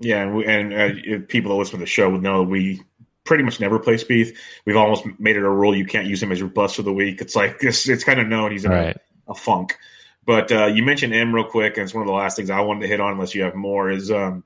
Yeah, 0.00 0.22
and, 0.22 0.34
we, 0.34 0.46
and 0.46 0.74
uh, 0.74 1.26
people 1.28 1.52
that 1.52 1.58
listen 1.58 1.78
to 1.78 1.84
the 1.84 1.86
show 1.86 2.10
would 2.10 2.22
know 2.22 2.42
we 2.42 2.82
pretty 3.24 3.44
much 3.44 3.60
never 3.60 3.78
play 3.78 3.94
Spieth. 3.94 4.36
We've 4.66 4.76
almost 4.76 5.06
made 5.18 5.36
it 5.36 5.42
a 5.42 5.50
rule 5.50 5.74
you 5.74 5.86
can't 5.86 6.06
use 6.06 6.22
him 6.22 6.32
as 6.32 6.38
your 6.38 6.48
bust 6.48 6.78
of 6.78 6.84
the 6.84 6.92
week. 6.92 7.20
It's 7.20 7.36
like 7.36 7.58
it's, 7.60 7.88
it's 7.88 8.04
kind 8.04 8.20
of 8.20 8.26
known 8.26 8.52
he's 8.52 8.64
in 8.64 8.70
right. 8.70 8.96
a, 9.26 9.32
a, 9.32 9.34
funk. 9.34 9.78
But 10.26 10.52
uh, 10.52 10.66
you 10.66 10.82
mentioned 10.82 11.14
Im 11.14 11.34
real 11.34 11.44
quick, 11.44 11.76
and 11.76 11.84
it's 11.84 11.94
one 11.94 12.02
of 12.02 12.06
the 12.06 12.14
last 12.14 12.36
things 12.36 12.50
I 12.50 12.60
wanted 12.60 12.80
to 12.80 12.88
hit 12.88 13.00
on. 13.00 13.12
Unless 13.12 13.34
you 13.34 13.42
have 13.42 13.54
more, 13.54 13.90
is 13.90 14.10
um, 14.10 14.44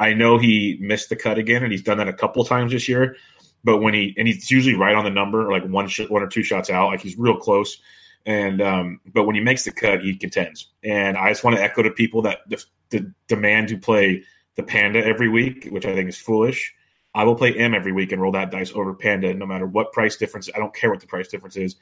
I 0.00 0.14
know 0.14 0.38
he 0.38 0.78
missed 0.80 1.10
the 1.10 1.16
cut 1.16 1.38
again, 1.38 1.62
and 1.62 1.70
he's 1.70 1.82
done 1.82 1.98
that 1.98 2.08
a 2.08 2.12
couple 2.12 2.42
times 2.44 2.72
this 2.72 2.88
year. 2.88 3.16
But 3.62 3.78
when 3.78 3.92
he 3.92 4.14
and 4.16 4.26
he's 4.26 4.50
usually 4.50 4.74
right 4.74 4.94
on 4.94 5.04
the 5.04 5.10
number, 5.10 5.50
like 5.52 5.64
one 5.64 5.86
sh- 5.88 6.08
one 6.08 6.22
or 6.22 6.26
two 6.26 6.42
shots 6.42 6.70
out, 6.70 6.88
like 6.88 7.02
he's 7.02 7.18
real 7.18 7.36
close. 7.36 7.78
And 8.24 8.62
um, 8.62 9.00
but 9.12 9.24
when 9.24 9.34
he 9.34 9.42
makes 9.42 9.64
the 9.64 9.70
cut, 9.70 10.02
he 10.02 10.16
contends. 10.16 10.68
And 10.82 11.18
I 11.18 11.28
just 11.28 11.44
want 11.44 11.56
to 11.56 11.62
echo 11.62 11.82
to 11.82 11.90
people 11.90 12.22
that 12.22 12.38
the, 12.48 12.64
the 12.88 13.12
demand 13.28 13.68
to 13.68 13.78
play 13.78 14.24
the 14.56 14.62
panda 14.62 15.04
every 15.04 15.28
week, 15.28 15.68
which 15.70 15.84
I 15.84 15.94
think 15.94 16.08
is 16.08 16.16
foolish. 16.16 16.74
I 17.14 17.24
will 17.24 17.34
play 17.34 17.50
Im 17.50 17.74
every 17.74 17.92
week 17.92 18.12
and 18.12 18.22
roll 18.22 18.32
that 18.32 18.50
dice 18.50 18.72
over 18.74 18.94
Panda, 18.94 19.34
no 19.34 19.46
matter 19.46 19.66
what 19.66 19.92
price 19.92 20.16
difference. 20.16 20.48
I 20.54 20.58
don't 20.58 20.74
care 20.74 20.90
what 20.90 21.00
the 21.00 21.06
price 21.06 21.28
difference 21.28 21.56
is. 21.56 21.76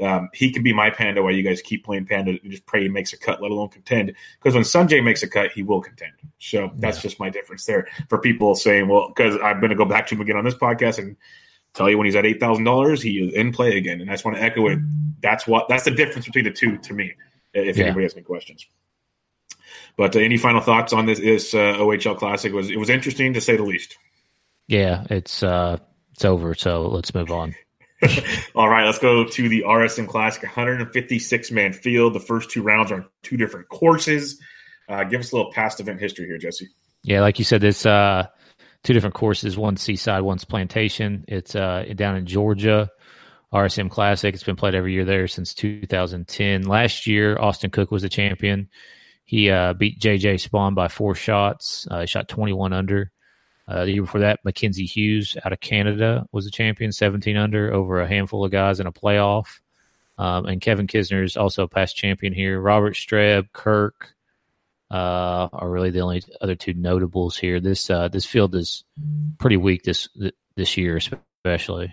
Um, 0.00 0.28
he 0.34 0.50
can 0.50 0.62
be 0.62 0.72
my 0.72 0.90
Panda 0.90 1.22
while 1.22 1.32
you 1.32 1.42
guys 1.42 1.62
keep 1.62 1.84
playing 1.84 2.06
Panda 2.06 2.32
and 2.32 2.50
just 2.50 2.66
pray 2.66 2.82
he 2.82 2.88
makes 2.88 3.12
a 3.12 3.18
cut, 3.18 3.40
let 3.40 3.50
alone 3.50 3.68
contend. 3.68 4.12
Because 4.38 4.54
when 4.54 4.64
Sungjae 4.64 5.04
makes 5.04 5.22
a 5.22 5.28
cut, 5.28 5.52
he 5.52 5.62
will 5.62 5.80
contend. 5.80 6.12
So 6.38 6.72
that's 6.76 6.98
yeah. 6.98 7.02
just 7.02 7.20
my 7.20 7.30
difference 7.30 7.64
there. 7.64 7.86
For 8.08 8.18
people 8.18 8.54
saying, 8.54 8.88
well, 8.88 9.08
because 9.08 9.38
I'm 9.42 9.60
going 9.60 9.70
to 9.70 9.76
go 9.76 9.84
back 9.84 10.08
to 10.08 10.14
him 10.14 10.20
again 10.20 10.36
on 10.36 10.44
this 10.44 10.54
podcast 10.54 10.98
and 10.98 11.16
tell 11.74 11.88
you 11.88 11.96
when 11.96 12.06
he's 12.06 12.16
at 12.16 12.26
eight 12.26 12.40
thousand 12.40 12.64
dollars, 12.64 13.02
he 13.02 13.18
is 13.18 13.34
in 13.34 13.52
play 13.52 13.76
again. 13.76 14.00
And 14.00 14.10
I 14.10 14.14
just 14.14 14.24
want 14.24 14.36
to 14.36 14.42
echo 14.42 14.66
it. 14.68 14.78
That's 15.20 15.46
what 15.46 15.68
that's 15.68 15.84
the 15.84 15.92
difference 15.92 16.26
between 16.26 16.44
the 16.44 16.50
two 16.50 16.78
to 16.78 16.92
me. 16.92 17.12
If 17.52 17.76
yeah. 17.76 17.84
anybody 17.84 18.04
has 18.04 18.14
any 18.14 18.22
questions. 18.22 18.66
But 19.96 20.16
uh, 20.16 20.20
any 20.20 20.38
final 20.38 20.60
thoughts 20.60 20.92
on 20.92 21.06
this, 21.06 21.20
this 21.20 21.54
uh, 21.54 21.76
OHL 21.78 22.18
Classic? 22.18 22.52
Was 22.52 22.70
it 22.70 22.78
was 22.78 22.90
interesting 22.90 23.34
to 23.34 23.40
say 23.40 23.56
the 23.56 23.62
least. 23.62 23.96
Yeah, 24.66 25.04
it's 25.10 25.42
uh, 25.42 25.78
it's 26.12 26.24
over. 26.24 26.54
So 26.54 26.88
let's 26.88 27.14
move 27.14 27.30
on. 27.30 27.54
All 28.54 28.68
right, 28.68 28.84
let's 28.84 28.98
go 28.98 29.24
to 29.24 29.48
the 29.48 29.62
RSM 29.66 30.08
Classic, 30.08 30.42
156 30.42 31.50
man 31.50 31.72
field. 31.72 32.14
The 32.14 32.20
first 32.20 32.50
two 32.50 32.62
rounds 32.62 32.90
are 32.90 32.96
on 32.96 33.06
two 33.22 33.36
different 33.36 33.68
courses. 33.68 34.40
Uh, 34.88 35.04
give 35.04 35.20
us 35.20 35.32
a 35.32 35.36
little 35.36 35.52
past 35.52 35.80
event 35.80 36.00
history 36.00 36.26
here, 36.26 36.38
Jesse. 36.38 36.68
Yeah, 37.02 37.20
like 37.20 37.38
you 37.38 37.44
said, 37.44 37.64
it's 37.64 37.86
uh, 37.86 38.26
two 38.82 38.92
different 38.92 39.14
courses. 39.14 39.56
One's 39.56 39.82
Seaside, 39.82 40.22
one's 40.22 40.44
Plantation. 40.44 41.24
It's 41.28 41.54
uh, 41.54 41.84
down 41.94 42.16
in 42.16 42.26
Georgia. 42.26 42.90
RSM 43.52 43.88
Classic. 43.88 44.34
It's 44.34 44.42
been 44.42 44.56
played 44.56 44.74
every 44.74 44.92
year 44.92 45.04
there 45.04 45.28
since 45.28 45.54
2010. 45.54 46.62
Last 46.62 47.06
year, 47.06 47.38
Austin 47.38 47.70
Cook 47.70 47.92
was 47.92 48.02
the 48.02 48.08
champion. 48.08 48.68
He 49.24 49.48
uh, 49.48 49.74
beat 49.74 50.00
JJ 50.00 50.46
Spaun 50.46 50.74
by 50.74 50.88
four 50.88 51.14
shots. 51.14 51.86
Uh, 51.88 52.00
he 52.00 52.06
shot 52.06 52.28
21 52.28 52.72
under. 52.72 53.12
Uh, 53.66 53.84
the 53.84 53.92
year 53.92 54.02
before 54.02 54.20
that, 54.20 54.44
Mackenzie 54.44 54.84
Hughes 54.84 55.36
out 55.44 55.52
of 55.52 55.60
Canada 55.60 56.26
was 56.32 56.46
a 56.46 56.50
champion, 56.50 56.92
17 56.92 57.36
under, 57.36 57.72
over 57.72 58.00
a 58.00 58.08
handful 58.08 58.44
of 58.44 58.50
guys 58.50 58.80
in 58.80 58.86
a 58.86 58.92
playoff. 58.92 59.60
Um, 60.18 60.46
and 60.46 60.60
Kevin 60.60 60.86
Kisner 60.86 61.24
is 61.24 61.36
also 61.36 61.64
a 61.64 61.68
past 61.68 61.96
champion 61.96 62.32
here. 62.32 62.60
Robert 62.60 62.94
Streb, 62.94 63.52
Kirk 63.52 64.14
uh, 64.90 65.48
are 65.52 65.70
really 65.70 65.90
the 65.90 66.00
only 66.00 66.22
other 66.40 66.54
two 66.54 66.74
notables 66.74 67.36
here. 67.36 67.58
This 67.58 67.90
uh, 67.90 68.08
this 68.08 68.24
field 68.24 68.54
is 68.54 68.84
pretty 69.38 69.56
weak 69.56 69.82
this 69.82 70.08
this 70.56 70.76
year, 70.76 70.96
especially. 70.96 71.92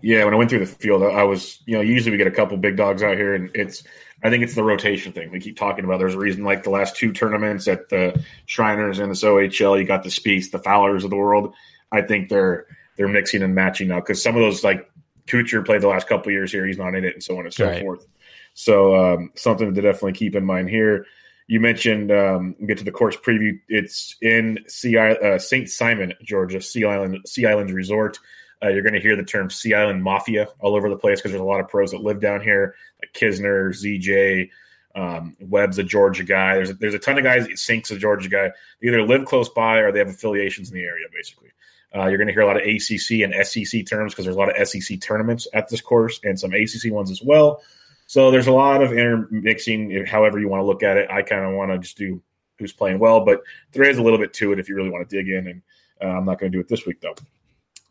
Yeah, 0.00 0.24
when 0.24 0.32
I 0.32 0.36
went 0.38 0.48
through 0.48 0.60
the 0.60 0.66
field, 0.66 1.02
I 1.02 1.24
was 1.24 1.60
you 1.66 1.74
know 1.74 1.82
usually 1.82 2.12
we 2.12 2.16
get 2.18 2.28
a 2.28 2.32
couple 2.32 2.56
big 2.56 2.76
dogs 2.76 3.02
out 3.02 3.16
here, 3.16 3.34
and 3.34 3.50
it's 3.54 3.82
I 4.22 4.30
think 4.30 4.42
it's 4.42 4.54
the 4.54 4.62
rotation 4.62 5.12
thing 5.12 5.30
we 5.30 5.40
keep 5.40 5.56
talking 5.56 5.84
about. 5.84 5.98
There's 5.98 6.14
a 6.14 6.18
reason, 6.18 6.44
like 6.44 6.62
the 6.62 6.70
last 6.70 6.96
two 6.96 7.12
tournaments 7.12 7.66
at 7.68 7.88
the 7.88 8.22
Shriners 8.46 8.98
and 8.98 9.10
the 9.10 9.14
OHL, 9.14 9.78
you 9.78 9.86
got 9.86 10.02
the 10.02 10.10
Spieths, 10.10 10.50
the 10.50 10.58
Fowlers 10.58 11.04
of 11.04 11.10
the 11.10 11.16
world. 11.16 11.54
I 11.90 12.02
think 12.02 12.28
they're 12.28 12.66
they're 12.96 13.08
mixing 13.08 13.42
and 13.42 13.54
matching 13.54 13.88
now 13.88 14.00
because 14.00 14.22
some 14.22 14.36
of 14.36 14.42
those 14.42 14.62
like 14.62 14.90
Kuchar 15.26 15.64
played 15.64 15.80
the 15.80 15.88
last 15.88 16.06
couple 16.06 16.32
years 16.32 16.52
here, 16.52 16.66
he's 16.66 16.78
not 16.78 16.94
in 16.94 17.04
it, 17.04 17.14
and 17.14 17.22
so 17.22 17.38
on 17.38 17.44
and 17.44 17.54
so 17.54 17.66
right. 17.66 17.82
forth. 17.82 18.06
So 18.54 18.94
um, 18.94 19.30
something 19.36 19.74
to 19.74 19.80
definitely 19.80 20.12
keep 20.12 20.36
in 20.36 20.44
mind 20.44 20.68
here. 20.68 21.06
You 21.46 21.60
mentioned 21.60 22.12
um, 22.12 22.54
get 22.66 22.78
to 22.78 22.84
the 22.84 22.92
course 22.92 23.16
preview. 23.16 23.58
It's 23.68 24.16
in 24.20 24.58
sea, 24.68 24.96
uh, 24.96 25.38
St. 25.38 25.68
Simon, 25.68 26.14
Georgia, 26.22 26.60
Sea 26.60 26.84
Island 26.84 27.18
Sea 27.26 27.46
Islands 27.46 27.72
Resort. 27.72 28.18
Uh, 28.62 28.68
you're 28.68 28.82
going 28.82 28.94
to 28.94 29.00
hear 29.00 29.16
the 29.16 29.24
term 29.24 29.48
Sea 29.48 29.74
Island 29.74 30.02
Mafia 30.02 30.48
all 30.60 30.74
over 30.74 30.88
the 30.88 30.96
place 30.96 31.20
because 31.20 31.32
there's 31.32 31.40
a 31.40 31.44
lot 31.44 31.60
of 31.60 31.68
pros 31.68 31.92
that 31.92 32.02
live 32.02 32.20
down 32.20 32.40
here, 32.40 32.74
like 33.00 33.12
Kisner, 33.14 33.70
ZJ, 33.70 34.50
um, 34.94 35.36
Webb's 35.40 35.78
a 35.78 35.84
Georgia 35.84 36.24
guy. 36.24 36.54
There's 36.54 36.70
a, 36.70 36.74
there's 36.74 36.94
a 36.94 36.98
ton 36.98 37.18
of 37.18 37.24
guys. 37.24 37.46
Cink's 37.60 37.90
a 37.90 37.98
Georgia 37.98 38.28
guy. 38.28 38.50
They 38.80 38.88
either 38.88 39.02
live 39.02 39.24
close 39.24 39.48
by 39.48 39.78
or 39.78 39.92
they 39.92 40.00
have 40.00 40.08
affiliations 40.08 40.70
in 40.70 40.76
the 40.76 40.84
area. 40.84 41.06
Basically, 41.12 41.50
uh, 41.94 42.06
you're 42.06 42.18
going 42.18 42.28
to 42.28 42.32
hear 42.32 42.42
a 42.42 42.46
lot 42.46 42.56
of 42.56 42.62
ACC 42.62 43.22
and 43.22 43.34
SEC 43.46 43.86
terms 43.86 44.12
because 44.12 44.24
there's 44.24 44.36
a 44.36 44.38
lot 44.38 44.54
of 44.54 44.68
SEC 44.68 45.00
tournaments 45.00 45.46
at 45.54 45.68
this 45.68 45.80
course 45.80 46.20
and 46.24 46.38
some 46.38 46.52
ACC 46.52 46.92
ones 46.92 47.10
as 47.10 47.22
well. 47.22 47.62
So 48.06 48.30
there's 48.30 48.48
a 48.48 48.52
lot 48.52 48.82
of 48.82 48.92
intermixing, 48.92 50.04
however 50.04 50.40
you 50.40 50.48
want 50.48 50.60
to 50.60 50.66
look 50.66 50.82
at 50.82 50.96
it. 50.96 51.08
I 51.10 51.22
kind 51.22 51.44
of 51.44 51.54
want 51.54 51.70
to 51.70 51.78
just 51.78 51.96
do 51.96 52.20
who's 52.58 52.72
playing 52.72 52.98
well, 52.98 53.24
but 53.24 53.42
there 53.72 53.84
is 53.84 53.98
a 53.98 54.02
little 54.02 54.18
bit 54.18 54.32
to 54.34 54.52
it 54.52 54.58
if 54.58 54.68
you 54.68 54.74
really 54.74 54.90
want 54.90 55.08
to 55.08 55.16
dig 55.16 55.28
in. 55.28 55.46
And 55.46 55.62
uh, 56.02 56.16
I'm 56.16 56.24
not 56.24 56.40
going 56.40 56.50
to 56.50 56.56
do 56.56 56.60
it 56.60 56.68
this 56.68 56.86
week 56.86 57.00
though. 57.00 57.14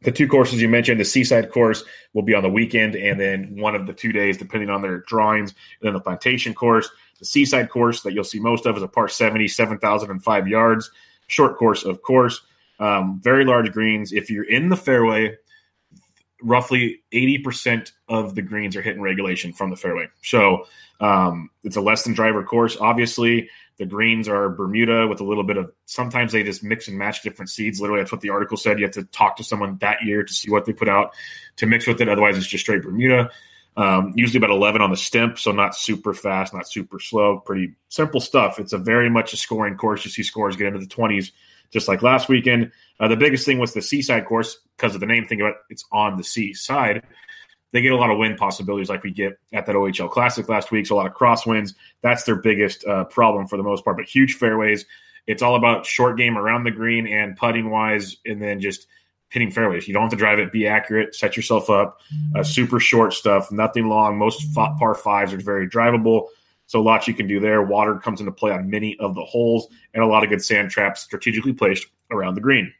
The 0.01 0.11
two 0.11 0.27
courses 0.27 0.61
you 0.61 0.69
mentioned, 0.69 0.99
the 0.99 1.05
Seaside 1.05 1.51
course 1.51 1.83
will 2.13 2.21
be 2.21 2.33
on 2.33 2.43
the 2.43 2.49
weekend, 2.49 2.95
and 2.95 3.19
then 3.19 3.59
one 3.59 3.75
of 3.75 3.85
the 3.85 3.93
two 3.93 4.13
days, 4.13 4.37
depending 4.37 4.69
on 4.69 4.81
their 4.81 4.99
drawings. 4.99 5.51
And 5.81 5.87
then 5.87 5.93
the 5.93 5.99
Plantation 5.99 6.53
course, 6.53 6.89
the 7.19 7.25
Seaside 7.25 7.69
course 7.69 8.01
that 8.03 8.13
you'll 8.13 8.23
see 8.23 8.39
most 8.39 8.65
of 8.65 8.77
is 8.77 8.83
a 8.83 8.87
par 8.87 9.09
70, 9.09 9.47
7,005 9.47 10.47
yards. 10.47 10.89
Short 11.27 11.57
course, 11.57 11.83
of 11.83 12.01
course. 12.01 12.41
Um, 12.79 13.19
very 13.21 13.43
large 13.43 13.71
greens. 13.71 14.13
If 14.13 14.29
you're 14.29 14.49
in 14.49 14.69
the 14.69 14.77
fairway, 14.77 15.35
roughly 16.41 17.01
80% 17.13 17.91
of 18.07 18.35
the 18.35 18.41
greens 18.41 18.75
are 18.75 18.81
hitting 18.81 19.01
regulation 19.01 19.51
from 19.51 19.69
the 19.69 19.75
fairway. 19.75 20.07
So 20.23 20.65
um, 21.01 21.49
it's 21.63 21.75
a 21.75 21.81
less 21.81 22.03
than 22.03 22.13
driver 22.13 22.43
course. 22.43 22.77
Obviously, 22.79 23.49
the 23.79 23.85
greens 23.85 24.27
are 24.27 24.49
Bermuda 24.49 25.07
with 25.07 25.21
a 25.21 25.23
little 25.23 25.45
bit 25.45 25.55
of 25.55 25.71
sometimes 25.85 26.33
they 26.33 26.43
just 26.43 26.63
mix 26.63 26.89
and 26.89 26.97
match 26.97 27.23
different 27.23 27.49
seeds. 27.49 27.79
Literally, 27.79 28.01
that's 28.01 28.11
what 28.11 28.19
the 28.19 28.29
article 28.29 28.57
said. 28.57 28.77
You 28.77 28.85
have 28.85 28.93
to 28.95 29.05
talk 29.05 29.37
to 29.37 29.43
someone 29.43 29.77
that 29.79 30.03
year 30.03 30.21
to 30.21 30.33
see 30.33 30.51
what 30.51 30.65
they 30.65 30.73
put 30.73 30.89
out 30.89 31.13
to 31.55 31.65
mix 31.65 31.87
with 31.87 32.01
it. 32.01 32.09
Otherwise, 32.09 32.37
it's 32.37 32.45
just 32.45 32.65
straight 32.65 32.83
Bermuda. 32.83 33.31
Um, 33.77 34.11
usually 34.15 34.37
about 34.37 34.49
11 34.49 34.81
on 34.81 34.91
the 34.91 34.97
stimp, 34.97 35.39
so 35.39 35.53
not 35.53 35.75
super 35.77 36.13
fast, 36.13 36.53
not 36.53 36.67
super 36.67 36.99
slow. 36.99 37.39
Pretty 37.39 37.75
simple 37.87 38.19
stuff. 38.19 38.59
It's 38.59 38.73
a 38.73 38.77
very 38.77 39.09
much 39.09 39.31
a 39.31 39.37
scoring 39.37 39.77
course. 39.77 40.03
You 40.03 40.11
see 40.11 40.23
scores 40.23 40.57
get 40.57 40.67
into 40.67 40.79
the 40.79 40.85
20s 40.85 41.31
just 41.71 41.87
like 41.87 42.01
last 42.01 42.27
weekend. 42.27 42.71
Uh, 42.99 43.07
the 43.07 43.15
biggest 43.15 43.45
thing 43.45 43.59
was 43.59 43.73
the 43.73 43.81
seaside 43.81 44.25
course 44.25 44.59
because 44.75 44.93
of 44.93 44.99
the 44.99 45.07
name. 45.07 45.25
Think 45.25 45.39
about 45.39 45.51
it, 45.51 45.57
it's 45.69 45.85
on 45.93 46.17
the 46.17 46.23
seaside. 46.23 47.03
They 47.71 47.81
get 47.81 47.91
a 47.91 47.97
lot 47.97 48.09
of 48.09 48.17
win 48.17 48.35
possibilities 48.35 48.89
like 48.89 49.03
we 49.03 49.11
get 49.11 49.39
at 49.53 49.65
that 49.67 49.75
OHL 49.75 50.09
Classic 50.09 50.47
last 50.49 50.71
week. 50.71 50.87
So 50.87 50.95
a 50.95 50.97
lot 50.97 51.05
of 51.05 51.13
crosswinds. 51.13 51.75
That's 52.01 52.23
their 52.23 52.35
biggest 52.35 52.85
uh, 52.85 53.05
problem 53.05 53.47
for 53.47 53.57
the 53.57 53.63
most 53.63 53.85
part. 53.85 53.97
But 53.97 54.07
huge 54.07 54.35
fairways. 54.35 54.85
It's 55.27 55.43
all 55.43 55.55
about 55.55 55.85
short 55.85 56.17
game 56.17 56.37
around 56.37 56.63
the 56.63 56.71
green 56.71 57.05
and 57.05 57.37
putting 57.37 57.69
wise, 57.69 58.17
and 58.25 58.41
then 58.41 58.59
just 58.59 58.87
hitting 59.29 59.51
fairways. 59.51 59.87
You 59.87 59.93
don't 59.93 60.03
have 60.03 60.11
to 60.11 60.17
drive 60.17 60.39
it. 60.39 60.51
Be 60.51 60.65
accurate. 60.65 61.13
Set 61.13 61.37
yourself 61.37 61.69
up. 61.69 61.99
Uh, 62.35 62.43
super 62.43 62.79
short 62.79 63.13
stuff. 63.13 63.51
Nothing 63.51 63.87
long. 63.87 64.17
Most 64.17 64.53
par 64.55 64.95
fives 64.95 65.33
are 65.33 65.37
very 65.37 65.69
drivable. 65.69 66.27
So 66.65 66.81
lots 66.81 67.07
you 67.07 67.13
can 67.13 67.27
do 67.27 67.39
there. 67.39 67.63
Water 67.63 67.95
comes 67.95 68.19
into 68.19 68.31
play 68.31 68.51
on 68.51 68.69
many 68.69 68.97
of 68.99 69.15
the 69.15 69.23
holes, 69.23 69.67
and 69.93 70.03
a 70.03 70.07
lot 70.07 70.23
of 70.23 70.29
good 70.29 70.43
sand 70.43 70.69
traps 70.69 71.01
strategically 71.01 71.53
placed 71.53 71.87
around 72.11 72.35
the 72.35 72.41
green. 72.41 72.71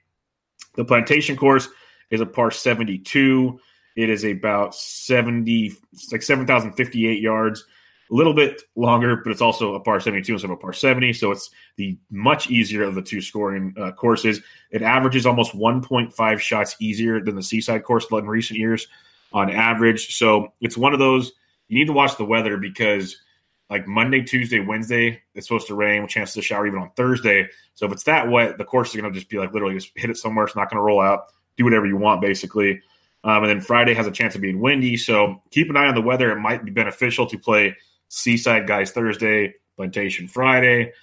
The 0.76 0.86
plantation 0.86 1.36
course 1.36 1.68
is 2.12 2.22
a 2.22 2.26
par 2.26 2.52
72. 2.52 3.60
It 3.96 4.10
is 4.10 4.24
about 4.24 4.76
70, 4.76 5.74
like 6.12 6.22
7,058 6.22 7.22
yards, 7.22 7.66
a 8.12 8.14
little 8.14 8.34
bit 8.34 8.62
longer, 8.76 9.18
but 9.18 9.32
it's 9.32 9.42
also 9.42 9.76
a 9.76 9.80
par 9.80 10.00
72 10.00 10.34
instead 10.34 10.50
of 10.50 10.58
a 10.58 10.62
par 10.62 10.74
70. 10.74 11.14
So 11.14 11.32
it's 11.32 11.50
the 11.76 11.98
much 12.10 12.50
easier 12.50 12.84
of 12.84 12.96
the 12.96 13.02
two 13.02 13.22
scoring 13.22 13.74
uh, 13.80 13.92
courses. 13.92 14.42
It 14.72 14.82
averages 14.82 15.26
almost 15.26 15.54
1.5 15.54 16.40
shots 16.40 16.76
easier 16.80 17.22
than 17.22 17.36
the 17.36 17.44
Seaside 17.44 17.84
course 17.84 18.06
in 18.12 18.28
recent 18.28 18.60
years 18.60 18.88
on 19.32 19.52
average. 19.52 20.18
So 20.18 20.54
it's 20.62 20.78
one 20.78 20.94
of 20.94 21.00
those 21.00 21.32
you 21.68 21.78
need 21.78 21.88
to 21.88 21.94
watch 21.94 22.18
the 22.18 22.26
weather 22.26 22.58
because– 22.58 23.18
like 23.70 23.88
Monday, 23.88 24.22
Tuesday, 24.22 24.60
Wednesday, 24.60 25.22
it's 25.36 25.48
supposed 25.48 25.68
to 25.68 25.76
rain 25.76 26.08
chances 26.08 26.38
of 26.38 26.46
shower 26.46 26.66
even 26.66 26.80
on 26.80 26.90
Thursday. 26.96 27.48
So 27.76 27.86
if 27.86 27.92
it's 27.92 28.04
that 28.04 28.30
wet, 28.30 28.58
the 28.58 28.66
course 28.66 28.90
is 28.90 29.00
going 29.00 29.12
to 29.12 29.18
just 29.18 29.30
be 29.30 29.38
like 29.38 29.54
literally 29.54 29.76
just 29.76 29.92
hit 29.96 30.10
it 30.10 30.18
somewhere. 30.18 30.46
It's 30.46 30.56
not 30.56 30.70
going 30.70 30.80
to 30.80 30.84
roll 30.84 31.00
out. 31.00 31.26
Do 31.56 31.66
whatever 31.66 31.86
you 31.86 31.98
want, 31.98 32.22
basically. 32.22 32.82
Um, 33.24 33.44
and 33.44 33.50
then 33.50 33.62
Friday 33.62 33.94
has 33.94 34.08
a 34.08 34.12
chance 34.12 34.36
of 34.36 34.42
being 34.42 34.60
windy. 34.60 34.98
So 34.98 35.42
keep 35.52 35.70
an 35.70 35.78
eye 35.78 35.88
on 35.88 35.96
the 35.96 36.02
weather. 36.02 36.32
It 36.32 36.40
might 36.40 36.64
be 36.64 36.72
beneficial 36.72 37.26
to 37.28 37.38
play 37.38 37.76
Seaside 38.08 38.68
Guys 38.68 38.92
Thursday, 38.92 39.56
Plantation 39.76 40.28
Friday. 40.28 40.94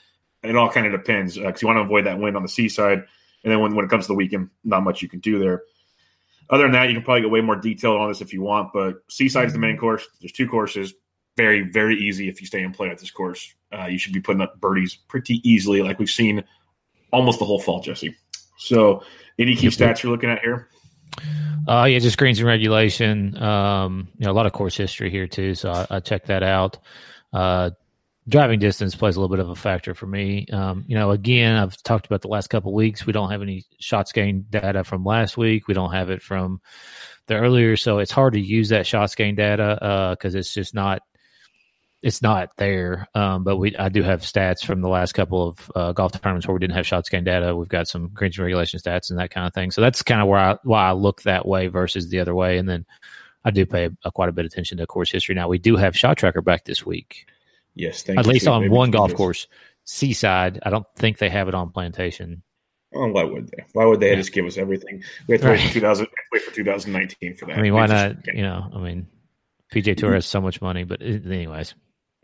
It 0.42 0.56
all 0.56 0.70
kind 0.70 0.86
of 0.86 0.92
depends 0.92 1.36
because 1.36 1.54
uh, 1.54 1.58
you 1.60 1.68
want 1.68 1.78
to 1.78 1.82
avoid 1.82 2.06
that 2.06 2.18
wind 2.18 2.36
on 2.36 2.42
the 2.42 2.48
seaside. 2.48 3.04
And 3.42 3.52
then 3.52 3.60
when, 3.60 3.74
when 3.74 3.84
it 3.84 3.90
comes 3.90 4.04
to 4.04 4.08
the 4.08 4.14
weekend, 4.14 4.50
not 4.64 4.82
much 4.82 5.02
you 5.02 5.08
can 5.08 5.20
do 5.20 5.38
there. 5.38 5.62
Other 6.48 6.62
than 6.62 6.72
that, 6.72 6.88
you 6.88 6.94
can 6.94 7.02
probably 7.02 7.22
get 7.22 7.30
way 7.30 7.40
more 7.40 7.56
detailed 7.56 8.00
on 8.00 8.08
this 8.08 8.20
if 8.20 8.32
you 8.32 8.40
want. 8.40 8.72
But 8.72 8.96
Seaside 9.08 9.46
is 9.46 9.52
the 9.52 9.58
main 9.58 9.76
course. 9.76 10.06
There's 10.20 10.32
two 10.32 10.48
courses 10.48 10.94
very, 11.36 11.60
very 11.60 11.96
easy 11.96 12.28
if 12.28 12.40
you 12.40 12.46
stay 12.46 12.62
and 12.62 12.74
play 12.74 12.88
at 12.88 12.98
this 12.98 13.10
course. 13.10 13.54
Uh, 13.72 13.86
you 13.86 13.98
should 13.98 14.12
be 14.12 14.20
putting 14.20 14.40
up 14.40 14.58
birdies 14.60 14.94
pretty 14.94 15.40
easily, 15.48 15.82
like 15.82 15.98
we've 15.98 16.08
seen 16.08 16.42
almost 17.12 17.38
the 17.38 17.44
whole 17.44 17.60
fall, 17.60 17.80
Jesse. 17.80 18.16
So, 18.58 19.02
any 19.38 19.54
key 19.54 19.68
stats 19.68 20.02
you're 20.02 20.10
looking 20.10 20.30
at 20.30 20.40
here? 20.40 20.68
Uh, 21.68 21.84
yeah, 21.84 21.98
just 21.98 22.18
greens 22.18 22.38
and 22.38 22.46
regulation. 22.46 23.40
Um, 23.42 24.08
you 24.18 24.26
know, 24.26 24.32
a 24.32 24.34
lot 24.34 24.46
of 24.46 24.52
course 24.52 24.76
history 24.76 25.10
here 25.10 25.26
too, 25.26 25.54
so 25.54 25.70
I, 25.72 25.86
I 25.96 26.00
that 26.26 26.42
out. 26.42 26.78
Uh, 27.32 27.70
driving 28.28 28.58
distance 28.58 28.94
plays 28.94 29.16
a 29.16 29.20
little 29.20 29.34
bit 29.34 29.44
of 29.44 29.50
a 29.50 29.56
factor 29.56 29.94
for 29.94 30.06
me. 30.06 30.46
Um, 30.52 30.84
you 30.86 30.96
know, 30.96 31.10
again, 31.10 31.56
I've 31.56 31.80
talked 31.82 32.06
about 32.06 32.22
the 32.22 32.28
last 32.28 32.48
couple 32.48 32.72
weeks. 32.72 33.06
We 33.06 33.12
don't 33.12 33.30
have 33.30 33.42
any 33.42 33.64
shots 33.78 34.12
gained 34.12 34.50
data 34.50 34.84
from 34.84 35.04
last 35.04 35.36
week. 35.36 35.68
We 35.68 35.74
don't 35.74 35.92
have 35.92 36.10
it 36.10 36.22
from 36.22 36.60
the 37.26 37.34
earlier, 37.34 37.76
so 37.76 37.98
it's 37.98 38.12
hard 38.12 38.34
to 38.34 38.40
use 38.40 38.68
that 38.68 38.86
shots 38.86 39.14
gained 39.14 39.36
data 39.36 40.14
because 40.16 40.34
uh, 40.34 40.38
it's 40.38 40.54
just 40.54 40.74
not 40.74 41.02
it's 42.02 42.22
not 42.22 42.50
there. 42.56 43.08
Um, 43.14 43.44
but 43.44 43.56
we 43.56 43.76
I 43.76 43.88
do 43.88 44.02
have 44.02 44.20
stats 44.20 44.64
from 44.64 44.80
the 44.80 44.88
last 44.88 45.12
couple 45.12 45.48
of 45.48 45.72
uh, 45.74 45.92
golf 45.92 46.12
tournaments 46.20 46.46
where 46.46 46.54
we 46.54 46.60
didn't 46.60 46.76
have 46.76 46.86
shots 46.86 47.08
gained 47.08 47.26
data. 47.26 47.56
We've 47.56 47.68
got 47.68 47.88
some 47.88 48.08
greens 48.08 48.38
regulation 48.38 48.78
stats 48.80 49.10
and 49.10 49.18
that 49.18 49.30
kind 49.30 49.46
of 49.46 49.54
thing. 49.54 49.70
So 49.70 49.80
that's 49.80 50.02
kind 50.02 50.20
of 50.20 50.28
where 50.28 50.38
I 50.38 50.56
why 50.62 50.88
I 50.88 50.92
look 50.92 51.22
that 51.22 51.46
way 51.46 51.68
versus 51.68 52.08
the 52.08 52.20
other 52.20 52.34
way. 52.34 52.58
And 52.58 52.68
then 52.68 52.86
I 53.44 53.50
do 53.50 53.66
pay 53.66 53.90
a, 54.04 54.10
quite 54.10 54.28
a 54.28 54.32
bit 54.32 54.44
of 54.44 54.52
attention 54.52 54.78
to 54.78 54.86
course 54.86 55.10
history. 55.10 55.34
Now 55.34 55.48
we 55.48 55.58
do 55.58 55.76
have 55.76 55.96
Shot 55.96 56.18
Tracker 56.18 56.42
back 56.42 56.64
this 56.64 56.84
week. 56.84 57.26
Yes, 57.74 58.08
at 58.08 58.26
least 58.26 58.48
on 58.48 58.70
one 58.70 58.90
golf 58.90 59.14
course, 59.14 59.48
Seaside. 59.84 60.60
I 60.64 60.70
don't 60.70 60.86
think 60.96 61.18
they 61.18 61.28
have 61.28 61.48
it 61.48 61.54
on 61.54 61.70
Plantation. 61.70 62.42
Oh, 62.94 63.08
why 63.08 63.24
would 63.24 63.48
they? 63.48 63.64
Why 63.72 63.84
would 63.84 64.00
they 64.00 64.10
yeah. 64.10 64.16
just 64.16 64.32
give 64.32 64.46
us 64.46 64.56
everything? 64.56 65.02
We 65.26 65.32
have 65.34 65.42
to 65.42 65.48
wait 65.50 65.60
for 65.60 65.72
2000, 65.74 66.06
wait 66.32 66.42
for 66.42 66.54
2019 66.54 67.34
for 67.36 67.46
that. 67.46 67.58
I 67.58 67.62
mean, 67.62 67.74
why 67.74 67.86
not? 67.86 68.26
You 68.32 68.42
know, 68.42 68.70
I 68.74 68.78
mean, 68.78 69.06
PGA 69.72 69.96
Tour 69.96 70.14
has 70.14 70.24
so 70.24 70.40
much 70.40 70.62
money, 70.62 70.84
but 70.84 71.02
anyways, 71.02 71.74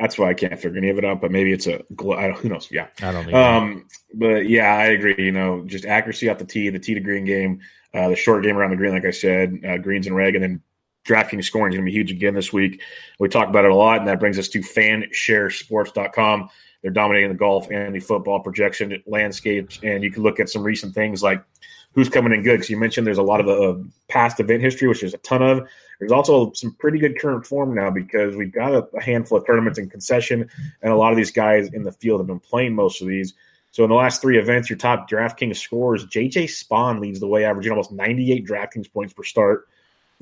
that's 0.03 0.19
why 0.19 0.29
I 0.29 0.35
can't 0.35 0.59
figure 0.59 0.79
any 0.79 0.91
of 0.91 0.99
it 0.99 1.05
out. 1.05 1.21
But 1.21 1.31
maybe 1.31 1.53
it's 1.53 1.69
a 1.69 1.85
who 2.01 2.49
knows? 2.49 2.69
Yeah, 2.73 2.89
I 3.01 3.13
don't. 3.13 3.33
Um, 3.33 3.87
but 4.15 4.49
yeah, 4.49 4.75
I 4.75 4.87
agree. 4.87 5.15
You 5.17 5.31
know, 5.31 5.63
just 5.65 5.87
accuracy 5.87 6.29
off 6.29 6.39
the 6.39 6.45
tee, 6.45 6.69
the 6.71 6.81
tee 6.81 6.95
to 6.95 7.01
green 7.01 7.25
game, 7.25 7.61
uh, 7.95 8.09
the 8.09 8.17
short 8.17 8.43
game 8.43 8.57
around 8.57 8.71
the 8.71 8.77
green, 8.77 8.93
like 8.93 9.05
I 9.05 9.13
said, 9.13 9.61
uh, 9.67 9.79
greens 9.79 10.09
and 10.09 10.17
reg, 10.17 10.35
and 10.35 10.43
then 10.43 10.61
DraftKings 11.07 11.45
scoring 11.45 11.73
is 11.73 11.77
going 11.77 11.87
to 11.87 11.91
be 11.91 11.97
huge 11.97 12.11
again 12.11 12.35
this 12.35 12.53
week. 12.53 12.83
We 13.21 13.29
talk 13.29 13.49
about 13.49 13.65
it 13.65 13.71
a 13.71 13.77
lot, 13.77 14.01
and 14.01 14.09
that 14.09 14.19
brings 14.19 14.41
us 14.41 14.49
to 14.49 14.59
FanShareSports.com. 14.61 16.51
They're 16.83 16.91
dominating 16.91 17.31
the 17.31 17.37
golf 17.37 17.71
and 17.71 17.95
the 17.95 18.01
football 18.01 18.41
projection 18.41 19.01
landscapes, 19.07 19.79
and 19.85 20.03
you 20.03 20.11
can 20.11 20.25
look 20.25 20.41
at 20.41 20.49
some 20.49 20.65
recent 20.65 20.95
things 20.95 21.23
like 21.23 21.45
who's 21.95 22.09
coming 22.09 22.33
in 22.33 22.43
good. 22.43 22.55
Because 22.55 22.71
you 22.71 22.79
mentioned 22.79 23.07
there's 23.07 23.19
a 23.19 23.23
lot 23.23 23.41
of 23.41 23.49
uh, 23.49 23.81
past 24.09 24.41
event 24.41 24.63
history, 24.63 24.89
which 24.89 25.01
there's 25.01 25.15
a 25.15 25.19
ton 25.19 25.43
of. 25.43 25.67
There's 25.99 26.13
also 26.13 26.53
some 26.53 26.75
pretty 26.75 26.99
good 26.99 27.19
current 27.19 27.47
form 27.47 27.75
now 27.75 27.91
because 27.91 28.35
we've 28.35 28.53
got 28.53 28.75
a, 28.75 28.89
a 28.97 29.03
handful 29.03 29.39
of 29.39 29.47
tournaments 29.47 29.79
in 29.79 29.89
concession, 29.89 30.49
and 30.83 30.93
a 30.93 30.97
lot 30.97 31.13
of 31.13 31.17
these 31.17 31.31
guys 31.31 31.69
in 31.73 31.83
the 31.83 31.93
field 31.93 32.21
have 32.21 32.27
been 32.27 32.41
playing 32.41 32.75
most 32.75 33.01
of 33.01 33.09
these. 33.09 33.35
So 33.71 33.85
in 33.85 33.89
the 33.89 33.97
last 33.97 34.21
three 34.21 34.39
events, 34.39 34.69
your 34.69 34.79
top 34.79 35.09
DraftKings 35.09 35.57
scores, 35.57 36.05
JJ 36.07 36.45
Spaun 36.45 37.01
leads 37.01 37.21
the 37.21 37.27
way, 37.27 37.45
averaging 37.45 37.73
almost 37.73 37.91
98 37.91 38.47
DraftKings 38.47 38.93
points 38.93 39.15
per 39.15 39.25
start. 39.25 39.69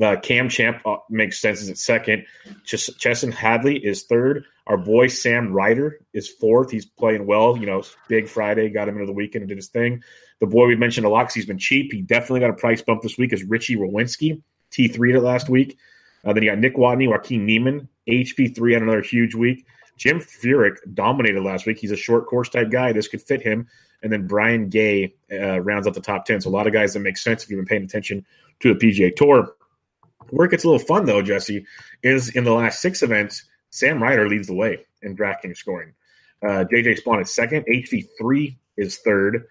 Uh, 0.01 0.17
Cam 0.17 0.49
Champ 0.49 0.81
uh, 0.87 0.97
makes 1.09 1.41
sense 1.41 1.69
as 1.69 1.83
second. 1.83 2.25
Ch- 2.65 2.97
Chesson 2.99 3.33
Hadley 3.33 3.77
is 3.77 4.05
third. 4.05 4.45
Our 4.67 4.79
boy 4.79 5.09
Sam 5.09 5.53
Ryder 5.53 5.99
is 6.13 6.29
fourth. 6.29 6.71
He's 6.71 6.87
playing 6.87 7.27
well. 7.27 7.57
You 7.57 7.67
know, 7.67 7.83
big 8.09 8.29
Friday 8.29 8.71
got 8.71 8.89
him 8.89 8.95
into 8.95 9.07
the 9.07 9.13
weekend 9.13 9.43
and 9.43 9.49
did 9.49 9.59
his 9.59 9.69
thing. 9.69 10.03
The 10.39 10.47
boy 10.47 10.67
we 10.67 10.77
mentioned 10.77 11.07
a 11.07 11.11
lot 11.11 11.25
because 11.25 11.35
he's 11.35 11.47
been 11.47 11.59
cheap. 11.59 11.93
He 11.93 12.01
definitely 12.01 12.41
got 12.41 12.51
a 12.51 12.55
price 12.55 12.81
bump 12.81 13.03
this 13.03 13.19
week. 13.19 13.33
Is 13.33 13.45
Richy 13.45 13.77
Werenski. 13.77 14.43
T3 14.71 15.13
to 15.13 15.21
last 15.21 15.49
week. 15.49 15.79
Uh, 16.25 16.33
then 16.33 16.43
you 16.43 16.51
got 16.51 16.59
Nick 16.59 16.77
Watney, 16.77 17.09
Joaquin 17.09 17.47
Niemann, 17.47 17.89
HV3 18.09 18.75
had 18.75 18.83
another 18.83 19.03
huge 19.03 19.35
week. 19.35 19.67
Jim 19.97 20.21
Furyk 20.21 20.77
dominated 20.95 21.43
last 21.43 21.67
week. 21.67 21.79
He's 21.79 21.91
a 21.91 21.97
short 21.97 22.27
course 22.27 22.49
type 22.49 22.71
guy. 22.71 22.93
This 22.93 23.09
could 23.09 23.23
fit 23.23 23.43
him. 23.43 23.69
And 24.03 24.11
then 24.11 24.27
Brian 24.27 24.69
Gay 24.69 25.15
uh, 25.31 25.61
rounds 25.61 25.87
out 25.87 25.95
the 25.95 26.01
top 26.01 26.25
10. 26.25 26.43
So 26.43 26.49
a 26.49 26.53
lot 26.53 26.67
of 26.67 26.73
guys 26.73 26.95
that 26.95 27.01
make 27.01 27.19
sense 27.19 27.45
if 27.45 27.51
you've 27.51 27.59
been 27.59 27.67
paying 27.67 27.85
attention 27.85 28.25
to 28.61 28.73
the 28.73 28.81
PGA 28.87 29.15
Tour. 29.15 29.55
Where 30.31 30.47
it 30.47 30.51
gets 30.51 30.65
a 30.65 30.69
little 30.69 30.87
fun, 30.87 31.07
though, 31.07 31.23
Jesse, 31.23 31.65
is 32.03 32.31
in 32.31 32.45
the 32.45 32.53
last 32.53 32.81
six 32.81 33.03
events, 33.03 33.45
Sam 33.71 34.03
Ryder 34.03 34.29
leads 34.29 34.47
the 34.47 34.55
way 34.55 34.87
in 35.03 35.17
DraftKings 35.17 35.57
scoring. 35.57 35.93
Uh, 36.43 36.65
JJ 36.73 37.03
Spaun 37.03 37.23
is 37.23 37.33
second. 37.33 37.65
HV3 37.67 38.57
is 38.77 38.99
third. 38.99 39.47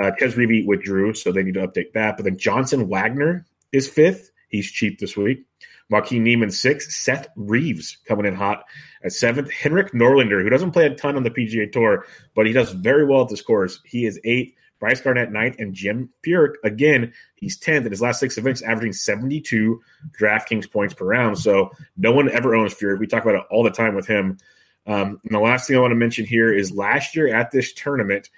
Uh, 0.00 0.12
Chez 0.18 0.34
Reavie 0.36 0.66
withdrew, 0.66 1.14
so 1.14 1.32
they 1.32 1.42
need 1.42 1.54
to 1.54 1.66
update 1.66 1.92
that. 1.92 2.16
But 2.16 2.24
then 2.24 2.38
Johnson 2.38 2.88
Wagner 2.88 3.46
is 3.72 3.88
fifth. 3.88 4.30
He's 4.48 4.70
cheap 4.70 4.98
this 4.98 5.16
week. 5.16 5.44
Joaquin 5.90 6.22
Niemann 6.22 6.50
sixth. 6.50 6.92
Seth 6.92 7.28
Reeves 7.36 7.98
coming 8.06 8.26
in 8.26 8.34
hot 8.34 8.64
at 9.02 9.12
seventh. 9.12 9.50
Henrik 9.50 9.92
Norlander, 9.92 10.42
who 10.42 10.50
doesn't 10.50 10.72
play 10.72 10.86
a 10.86 10.94
ton 10.94 11.16
on 11.16 11.24
the 11.24 11.30
PGA 11.30 11.70
Tour, 11.70 12.04
but 12.34 12.46
he 12.46 12.52
does 12.52 12.72
very 12.72 13.04
well 13.04 13.22
at 13.22 13.28
this 13.28 13.42
course. 13.42 13.80
He 13.84 14.06
is 14.06 14.20
eighth. 14.24 14.54
Brice 14.80 15.00
Garnett 15.00 15.32
ninth, 15.32 15.56
and 15.58 15.74
Jim 15.74 16.10
Furyk 16.24 16.54
again. 16.64 17.12
He's 17.34 17.56
tenth 17.56 17.84
in 17.84 17.92
his 17.92 18.00
last 18.00 18.20
six 18.20 18.38
events, 18.38 18.62
averaging 18.62 18.92
seventy-two 18.92 19.80
DraftKings 20.18 20.70
points 20.70 20.94
per 20.94 21.04
round. 21.04 21.38
So 21.38 21.70
no 21.96 22.12
one 22.12 22.30
ever 22.30 22.54
owns 22.54 22.74
Furyk. 22.74 22.98
We 22.98 23.06
talk 23.06 23.24
about 23.24 23.36
it 23.36 23.46
all 23.50 23.62
the 23.62 23.70
time 23.70 23.94
with 23.94 24.06
him. 24.06 24.38
Um, 24.86 25.20
and 25.24 25.34
the 25.34 25.40
last 25.40 25.66
thing 25.66 25.76
I 25.76 25.80
want 25.80 25.90
to 25.90 25.96
mention 25.96 26.24
here 26.24 26.52
is 26.52 26.72
last 26.72 27.14
year 27.14 27.34
at 27.34 27.50
this 27.50 27.74
tournament, 27.74 28.30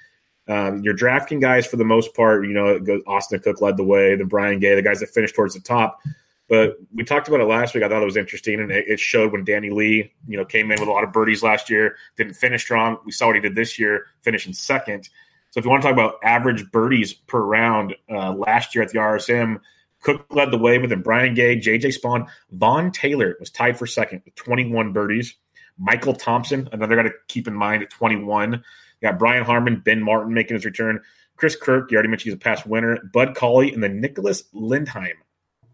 um, 0.48 0.82
your 0.82 0.94
drafting 0.94 1.38
guys 1.38 1.64
for 1.64 1.76
the 1.76 1.84
most 1.84 2.12
part, 2.14 2.44
you 2.44 2.52
know, 2.52 2.80
Austin 3.06 3.38
Cook 3.38 3.60
led 3.60 3.76
the 3.76 3.84
way, 3.84 4.16
then 4.16 4.26
Brian 4.26 4.58
Gay, 4.58 4.74
the 4.74 4.82
guys 4.82 4.98
that 4.98 5.10
finished 5.10 5.36
towards 5.36 5.54
the 5.54 5.60
top. 5.60 6.00
But 6.48 6.78
we 6.92 7.04
talked 7.04 7.28
about 7.28 7.40
it 7.40 7.44
last 7.44 7.72
week. 7.72 7.84
I 7.84 7.88
thought 7.88 8.02
it 8.02 8.04
was 8.04 8.16
interesting, 8.16 8.58
and 8.58 8.72
it 8.72 8.98
showed 8.98 9.30
when 9.30 9.44
Danny 9.44 9.70
Lee, 9.70 10.12
you 10.26 10.36
know, 10.36 10.44
came 10.44 10.72
in 10.72 10.80
with 10.80 10.88
a 10.88 10.92
lot 10.92 11.04
of 11.04 11.12
birdies 11.12 11.44
last 11.44 11.70
year, 11.70 11.94
didn't 12.16 12.34
finish 12.34 12.62
strong. 12.62 12.98
We 13.04 13.12
saw 13.12 13.26
what 13.26 13.36
he 13.36 13.40
did 13.40 13.54
this 13.54 13.78
year, 13.78 14.06
finishing 14.22 14.52
second. 14.52 15.08
So 15.50 15.58
if 15.58 15.64
you 15.64 15.70
want 15.70 15.82
to 15.82 15.88
talk 15.88 15.94
about 15.94 16.14
average 16.22 16.70
birdies 16.70 17.12
per 17.12 17.40
round, 17.40 17.96
uh, 18.08 18.32
last 18.32 18.74
year 18.74 18.84
at 18.84 18.90
the 18.90 18.98
RSM, 18.98 19.60
Cook 20.00 20.26
led 20.30 20.50
the 20.50 20.58
way 20.58 20.78
with 20.78 20.92
him. 20.92 21.02
Brian 21.02 21.34
Gay, 21.34 21.56
JJ 21.56 22.00
Spaun, 22.00 22.26
Vaughn 22.52 22.90
Taylor 22.90 23.36
was 23.38 23.50
tied 23.50 23.78
for 23.78 23.86
second 23.86 24.22
with 24.24 24.34
21 24.36 24.92
birdies. 24.92 25.34
Michael 25.76 26.14
Thompson, 26.14 26.68
another 26.72 26.96
guy 26.96 27.02
to 27.02 27.12
keep 27.28 27.48
in 27.48 27.54
mind 27.54 27.82
at 27.82 27.90
21. 27.90 28.52
You 28.52 28.60
got 29.02 29.18
Brian 29.18 29.44
Harman, 29.44 29.80
Ben 29.80 30.02
Martin 30.02 30.32
making 30.32 30.54
his 30.54 30.64
return. 30.64 31.00
Chris 31.36 31.56
Kirk, 31.56 31.90
you 31.90 31.96
already 31.96 32.10
mentioned 32.10 32.32
he's 32.32 32.34
a 32.34 32.38
past 32.38 32.66
winner. 32.66 32.98
Bud 33.12 33.34
Cauley, 33.34 33.72
and 33.72 33.82
then 33.82 34.00
Nicholas 34.00 34.44
Lindheim 34.54 35.14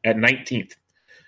at 0.04 0.16
19th. 0.16 0.72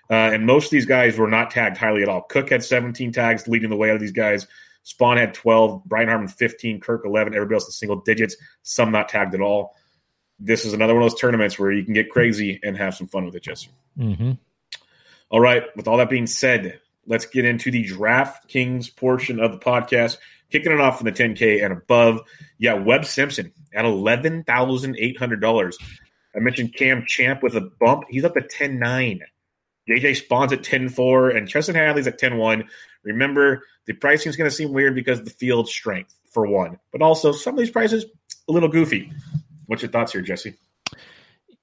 Uh, 0.09 0.31
and 0.33 0.45
most 0.45 0.65
of 0.65 0.71
these 0.71 0.85
guys 0.85 1.17
were 1.17 1.27
not 1.27 1.51
tagged 1.51 1.77
highly 1.77 2.01
at 2.01 2.09
all. 2.09 2.21
Cook 2.23 2.49
had 2.49 2.63
17 2.63 3.11
tags, 3.11 3.47
leading 3.47 3.69
the 3.69 3.75
way 3.75 3.89
out 3.89 3.95
of 3.95 4.01
these 4.01 4.11
guys. 4.11 4.47
Spaun 4.89 5.17
had 5.17 5.33
12, 5.33 5.83
Brian 5.85 6.07
Harman 6.09 6.27
15, 6.27 6.79
Kirk 6.79 7.03
11, 7.05 7.35
everybody 7.35 7.55
else 7.55 7.65
in 7.67 7.71
single 7.71 8.01
digits, 8.01 8.35
some 8.63 8.91
not 8.91 9.09
tagged 9.09 9.35
at 9.35 9.41
all. 9.41 9.75
This 10.39 10.65
is 10.65 10.73
another 10.73 10.93
one 10.95 11.03
of 11.03 11.11
those 11.11 11.19
tournaments 11.19 11.59
where 11.59 11.71
you 11.71 11.83
can 11.83 11.93
get 11.93 12.09
crazy 12.09 12.59
and 12.63 12.77
have 12.77 12.95
some 12.95 13.07
fun 13.07 13.25
with 13.25 13.35
it, 13.35 13.43
Jesse. 13.43 13.69
Mm-hmm. 13.97 14.31
All 15.29 15.39
right. 15.39 15.63
With 15.75 15.87
all 15.87 15.97
that 15.97 16.09
being 16.09 16.25
said, 16.27 16.79
let's 17.05 17.25
get 17.25 17.45
into 17.45 17.69
the 17.71 17.85
DraftKings 17.85 18.95
portion 18.95 19.39
of 19.39 19.51
the 19.51 19.59
podcast. 19.59 20.17
Kicking 20.49 20.71
it 20.71 20.79
off 20.79 20.99
in 20.99 21.05
the 21.05 21.11
10K 21.11 21.63
and 21.63 21.71
above. 21.71 22.21
Yeah, 22.57 22.73
Webb 22.73 23.05
Simpson 23.05 23.53
at 23.73 23.85
$11,800. 23.85 25.73
I 26.35 26.39
mentioned 26.39 26.73
Cam 26.75 27.05
Champ 27.05 27.43
with 27.43 27.55
a 27.55 27.61
bump. 27.61 28.05
He's 28.09 28.23
up 28.23 28.35
at 28.37 28.49
10 28.49 28.79
9. 28.79 29.21
JJ 29.89 30.23
Spaun's 30.23 30.53
at 30.53 30.63
10 30.63 30.89
4, 30.89 31.29
and 31.31 31.47
Chesson 31.47 31.75
Hadley's 31.75 32.07
at 32.07 32.17
10 32.17 32.37
1. 32.37 32.67
Remember, 33.03 33.63
the 33.87 33.93
pricing 33.93 34.29
is 34.29 34.35
going 34.35 34.49
to 34.49 34.55
seem 34.55 34.73
weird 34.73 34.95
because 34.95 35.19
of 35.19 35.25
the 35.25 35.31
field 35.31 35.67
strength, 35.67 36.13
for 36.31 36.47
one. 36.47 36.77
But 36.91 37.01
also, 37.01 37.31
some 37.31 37.53
of 37.53 37.59
these 37.59 37.71
prices, 37.71 38.05
a 38.47 38.51
little 38.51 38.69
goofy. 38.69 39.11
What's 39.65 39.81
your 39.81 39.91
thoughts 39.91 40.11
here, 40.11 40.21
Jesse? 40.21 40.55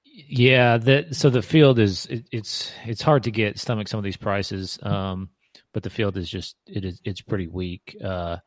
Yeah, 0.03 0.77
that 0.77 1.15
so 1.15 1.29
the 1.29 1.41
field 1.41 1.79
is 1.79 2.05
it, 2.07 2.25
it's 2.31 2.71
it's 2.85 3.01
hard 3.01 3.23
to 3.23 3.31
get 3.31 3.59
stomach 3.59 3.87
some 3.87 3.97
of 3.99 4.03
these 4.03 4.17
prices, 4.17 4.79
um, 4.81 5.29
but 5.73 5.83
the 5.83 5.89
field 5.89 6.17
is 6.17 6.29
just 6.29 6.55
it 6.65 6.85
is 6.85 6.99
it's 7.03 7.21
pretty 7.21 7.47
weak. 7.47 7.95
Uh, 8.03 8.37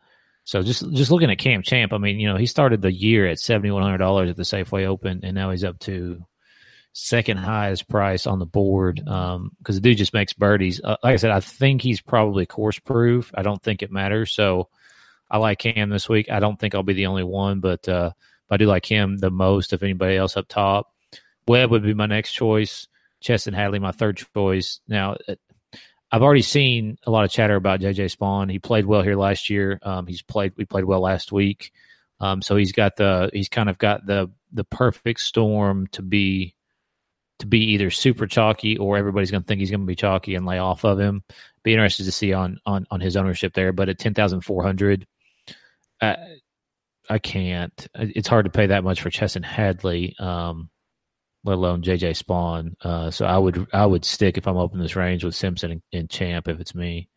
so 0.45 0.63
just 0.63 0.85
just 0.93 1.11
looking 1.11 1.31
at 1.31 1.39
Cam 1.39 1.63
Champ, 1.63 1.93
I 1.93 1.99
mean, 1.99 2.19
you 2.19 2.29
know, 2.29 2.37
he 2.37 2.47
started 2.47 2.83
the 2.83 2.93
year 2.93 3.27
at 3.27 3.39
seventy 3.39 3.71
one 3.71 3.83
hundred 3.83 3.99
dollars 3.99 4.31
at 4.31 4.37
the 4.37 4.43
Safeway 4.43 4.87
Open, 4.87 5.21
and 5.23 5.35
now 5.35 5.51
he's 5.53 5.65
up 5.65 5.79
to 5.81 6.25
second 6.93 7.37
highest 7.39 7.89
price 7.89 8.27
on 8.27 8.39
the 8.39 8.47
board 8.47 8.97
because 8.97 9.37
um, 9.37 9.53
the 9.65 9.81
dude 9.81 9.99
just 9.99 10.15
makes 10.15 10.33
birdies. 10.33 10.81
Uh, 10.83 10.97
like 11.03 11.15
I 11.15 11.17
said, 11.17 11.31
I 11.31 11.41
think 11.41 11.83
he's 11.83 12.01
probably 12.01 12.47
course 12.47 12.79
proof. 12.79 13.31
I 13.35 13.43
don't 13.43 13.63
think 13.63 13.83
it 13.83 13.93
matters. 13.93 14.33
So 14.33 14.69
I 15.31 15.39
like 15.39 15.63
him 15.63 15.91
this 15.91 16.09
week. 16.09 16.31
I 16.31 16.41
don't 16.41 16.59
think 16.59 16.75
I'll 16.75 16.83
be 16.83 16.95
the 16.95 17.07
only 17.07 17.25
one, 17.25 17.61
but 17.61 17.89
uh, 17.89 18.11
I 18.51 18.57
do 18.57 18.67
like 18.67 18.85
him 18.85 19.17
the 19.17 19.31
most 19.31 19.73
of 19.73 19.83
anybody 19.83 20.17
else 20.17 20.37
up 20.37 20.49
top. 20.49 20.93
Webb 21.47 21.71
would 21.71 21.83
be 21.83 21.95
my 21.95 22.07
next 22.07 22.33
choice. 22.33 22.89
Chesson 23.21 23.55
Hadley, 23.55 23.79
my 23.79 23.93
third 23.93 24.25
choice. 24.35 24.81
Now, 24.89 25.17
uh, 25.29 25.37
I've 26.13 26.23
already 26.23 26.43
seen 26.43 26.99
a 27.07 27.11
lot 27.11 27.25
of 27.25 27.31
chatter 27.31 27.55
about 27.55 27.81
JJ 27.81 28.17
Spaun. 28.17 28.51
He 28.51 28.59
played 28.59 28.85
well 28.85 29.03
here 29.03 29.17
last 29.17 29.49
year. 29.49 29.79
Um, 29.83 30.09
he's 30.09 30.23
played. 30.23 30.55
We 30.57 30.65
played 30.65 30.85
well 30.85 31.01
last 31.01 31.31
week. 31.31 31.73
Um, 32.19 32.43
so 32.43 32.57
he's 32.57 32.73
got 32.73 32.97
the 32.97 33.31
he's 33.33 33.49
kind 33.49 33.69
of 33.69 33.79
got 33.79 34.05
the 34.05 34.31
the 34.53 34.65
perfect 34.65 35.21
storm 35.21 35.87
to 35.93 36.03
be 36.03 36.57
to 37.41 37.47
be 37.47 37.73
either 37.73 37.91
super 37.91 38.27
chalky 38.27 38.77
or 38.79 38.97
everybody's 38.97 39.31
going 39.31 39.43
to 39.43 39.47
think 39.47 39.61
he's 39.61 39.71
going 39.71 39.81
to 39.81 39.87
be 39.87 39.97
chalky 39.97 40.35
and 40.35 40.47
lay 40.47 40.59
off 40.59 40.85
of 40.85 40.99
him. 40.99 41.23
Be 41.63 41.73
interested 41.73 42.05
to 42.05 42.13
see 42.13 42.33
on 42.33 42.59
on 42.65 42.87
on 42.91 43.01
his 43.01 43.17
ownership 43.17 43.53
there. 43.53 43.73
But 43.73 43.89
at 43.91 43.99
ten 43.99 44.15
thousand 44.15 44.41
four 44.43 44.63
hundred, 44.63 45.07
I, 46.01 46.17
I 47.09 47.19
can't. 47.19 47.87
It's 47.95 48.29
hard 48.29 48.47
to 48.47 48.51
pay 48.51 48.69
that 48.69 48.85
much 48.85 49.03
for 49.03 49.11
Chesson 49.11 49.43
Hadley. 49.43 50.15
Um, 50.19 50.71
let 51.45 51.55
alone 51.55 51.83
JJ 51.83 52.23
Spaun. 52.23 52.75
Uh, 52.83 53.11
so 53.11 53.27
I 53.27 53.37
would 53.37 53.67
I 53.73 53.85
would 53.85 54.05
stick 54.05 54.39
if 54.39 54.47
I'm 54.47 54.57
opening 54.57 54.83
this 54.83 54.97
range 54.97 55.25
with 55.25 55.35
Simpson 55.35 55.71
and, 55.73 55.83
and 55.93 56.11
Champ 56.11 56.49
if 56.49 56.61
it's 56.61 56.75
me. 56.75 57.09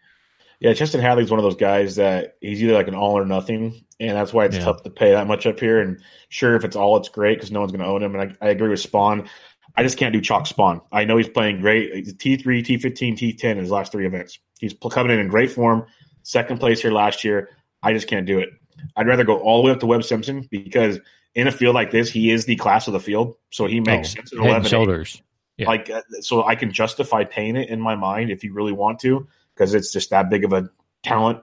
Yeah, 0.60 0.74
Chesson 0.74 1.02
Hadley's 1.02 1.30
one 1.30 1.40
of 1.40 1.44
those 1.44 1.58
guys 1.58 1.98
that 1.98 2.36
he's 2.40 2.64
either 2.64 2.74
like 2.74 2.88
an 2.88 2.96
all 2.96 3.18
or 3.18 3.26
nothing, 3.26 3.84
and 4.00 4.16
that's 4.16 4.32
why 4.32 4.46
it's 4.46 4.56
Yeah. 4.56 4.64
tough 4.66 4.84
to 4.84 4.90
pay 4.90 5.12
that 5.12 5.28
much 5.28 5.46
up 5.46 5.60
here. 5.60 5.82
And 5.82 6.00
sure, 6.30 6.56
if 6.56 6.64
it's 6.64 6.78
all, 6.78 6.96
it's 6.98 7.10
great 7.10 7.36
because 7.38 7.52
no 7.52 7.60
one's 7.60 7.74
going 7.74 7.84
to 7.84 7.90
own 7.90 8.02
him. 8.02 8.16
And 8.16 8.36
I, 8.42 8.46
I 8.48 8.50
agree 8.52 8.70
with 8.70 8.80
Spaun. 8.82 9.28
I 9.76 9.84
just 9.84 9.98
can't 9.98 10.14
do 10.14 10.22
chalk 10.22 10.46
Spaun. 10.46 10.82
I 10.92 11.06
know 11.06 11.18
he's 11.18 11.30
playing 11.30 11.62
great. 11.62 12.20
T 12.20 12.38
three, 12.38 12.62
T 12.62 12.78
fifteen, 12.78 13.16
T 13.16 13.34
ten 13.34 13.58
in 13.58 13.64
his 13.64 13.72
last 13.72 13.92
three 13.92 14.06
events. 14.06 14.40
He's 14.60 14.74
coming 14.92 15.12
in 15.12 15.20
in 15.20 15.28
great 15.28 15.52
form. 15.52 15.86
Second 16.24 16.60
place 16.60 16.82
here 16.82 16.92
last 16.92 17.24
year. 17.24 17.50
I 17.82 17.94
just 17.94 18.08
can't 18.08 18.26
do 18.26 18.40
it. 18.40 18.50
I'd 18.96 19.08
rather 19.08 19.24
go 19.24 19.38
all 19.40 19.62
the 19.62 19.66
way 19.68 19.72
up 19.72 19.80
to 19.82 19.86
Webb 19.86 20.04
Simpson 20.04 20.48
because 20.52 21.00
in 21.36 21.48
a 21.48 21.52
field 21.52 21.74
like 21.76 21.92
this, 21.92 22.10
he 22.10 22.32
is 22.32 22.46
the 22.46 22.56
class 22.56 22.88
of 22.88 22.94
the 22.94 23.00
field, 23.00 23.36
so 23.50 23.66
he 23.66 23.80
makes 23.80 24.12
Oh, 24.14 24.16
sense 24.16 24.34
at 24.34 24.40
eleven. 24.40 24.70
shoulders. 24.70 25.22
Yeah. 25.58 25.68
Like 25.68 25.90
uh, 25.90 26.02
so, 26.22 26.44
I 26.44 26.56
can 26.56 26.72
justify 26.72 27.24
paying 27.24 27.56
it 27.56 27.70
in 27.70 27.80
my 27.80 27.96
mind 27.96 28.32
if 28.32 28.44
you 28.44 28.54
really 28.54 28.72
want 28.72 29.00
to, 29.02 29.28
because 29.54 29.74
it's 29.74 29.92
just 29.92 30.10
that 30.12 30.30
big 30.30 30.44
of 30.46 30.54
a 30.54 30.70
talent 31.04 31.40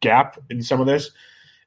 gap 0.00 0.38
in 0.50 0.62
some 0.62 0.80
of 0.80 0.86
this. 0.86 1.10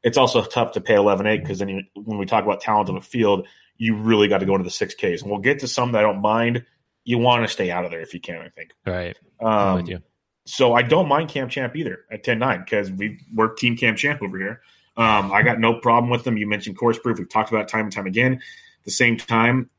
It's 0.04 0.18
also 0.18 0.44
tough 0.44 0.74
to 0.74 0.82
pay 0.82 0.96
eleven 0.96 1.26
eight 1.26 1.40
because 1.40 1.60
then 1.60 1.70
you, 1.70 1.84
when 1.96 2.18
we 2.18 2.26
talk 2.26 2.44
about 2.44 2.62
talent 2.62 2.90
of 2.90 2.96
a 2.96 3.02
field, 3.02 3.48
you 3.78 3.96
really 3.96 4.28
got 4.28 4.40
to 4.40 4.46
go 4.46 4.54
into 4.54 4.64
the 4.64 4.70
six 4.70 4.94
Ks, 4.96 5.22
and 5.22 5.30
we'll 5.32 5.40
get 5.40 5.60
to 5.60 5.68
some 5.68 5.92
that 5.94 6.00
I 6.00 6.02
don't 6.02 6.22
mind. 6.22 6.66
You 7.04 7.18
want 7.20 7.44
to 7.44 7.48
stay 7.48 7.72
out 7.72 7.86
of 7.86 7.92
there 7.92 8.02
if 8.02 8.14
you 8.14 8.20
can. 8.20 8.42
I 8.42 8.50
think. 8.50 8.72
Right. 8.86 9.18
Um, 9.40 9.76
with 9.78 9.88
you. 9.90 10.00
so 10.46 10.74
I 10.74 10.82
don't 10.82 11.08
mind 11.08 11.30
Camp 11.30 11.52
Champ 11.52 11.76
either 11.76 12.00
at 12.12 12.24
10-9 12.24 12.66
because 12.66 12.92
we 12.92 13.20
we're 13.34 13.54
Team 13.54 13.78
Camp 13.78 13.98
Champ 13.98 14.22
over 14.22 14.38
here. 14.38 14.62
Um, 14.98 15.32
I 15.32 15.44
got 15.44 15.60
no 15.60 15.76
problem 15.76 16.10
with 16.10 16.24
them. 16.24 16.38
You 16.38 16.48
mentioned 16.48 16.78
course 16.78 16.98
proof. 16.98 17.20
We've 17.20 17.30
talked 17.30 17.50
about 17.52 17.62
it 17.64 17.68
time 17.68 17.82
and 17.86 17.92
time 17.94 18.08
again. 18.08 18.34
At 18.34 18.86
the 18.86 18.92
same 18.92 19.16
time, 19.18 19.70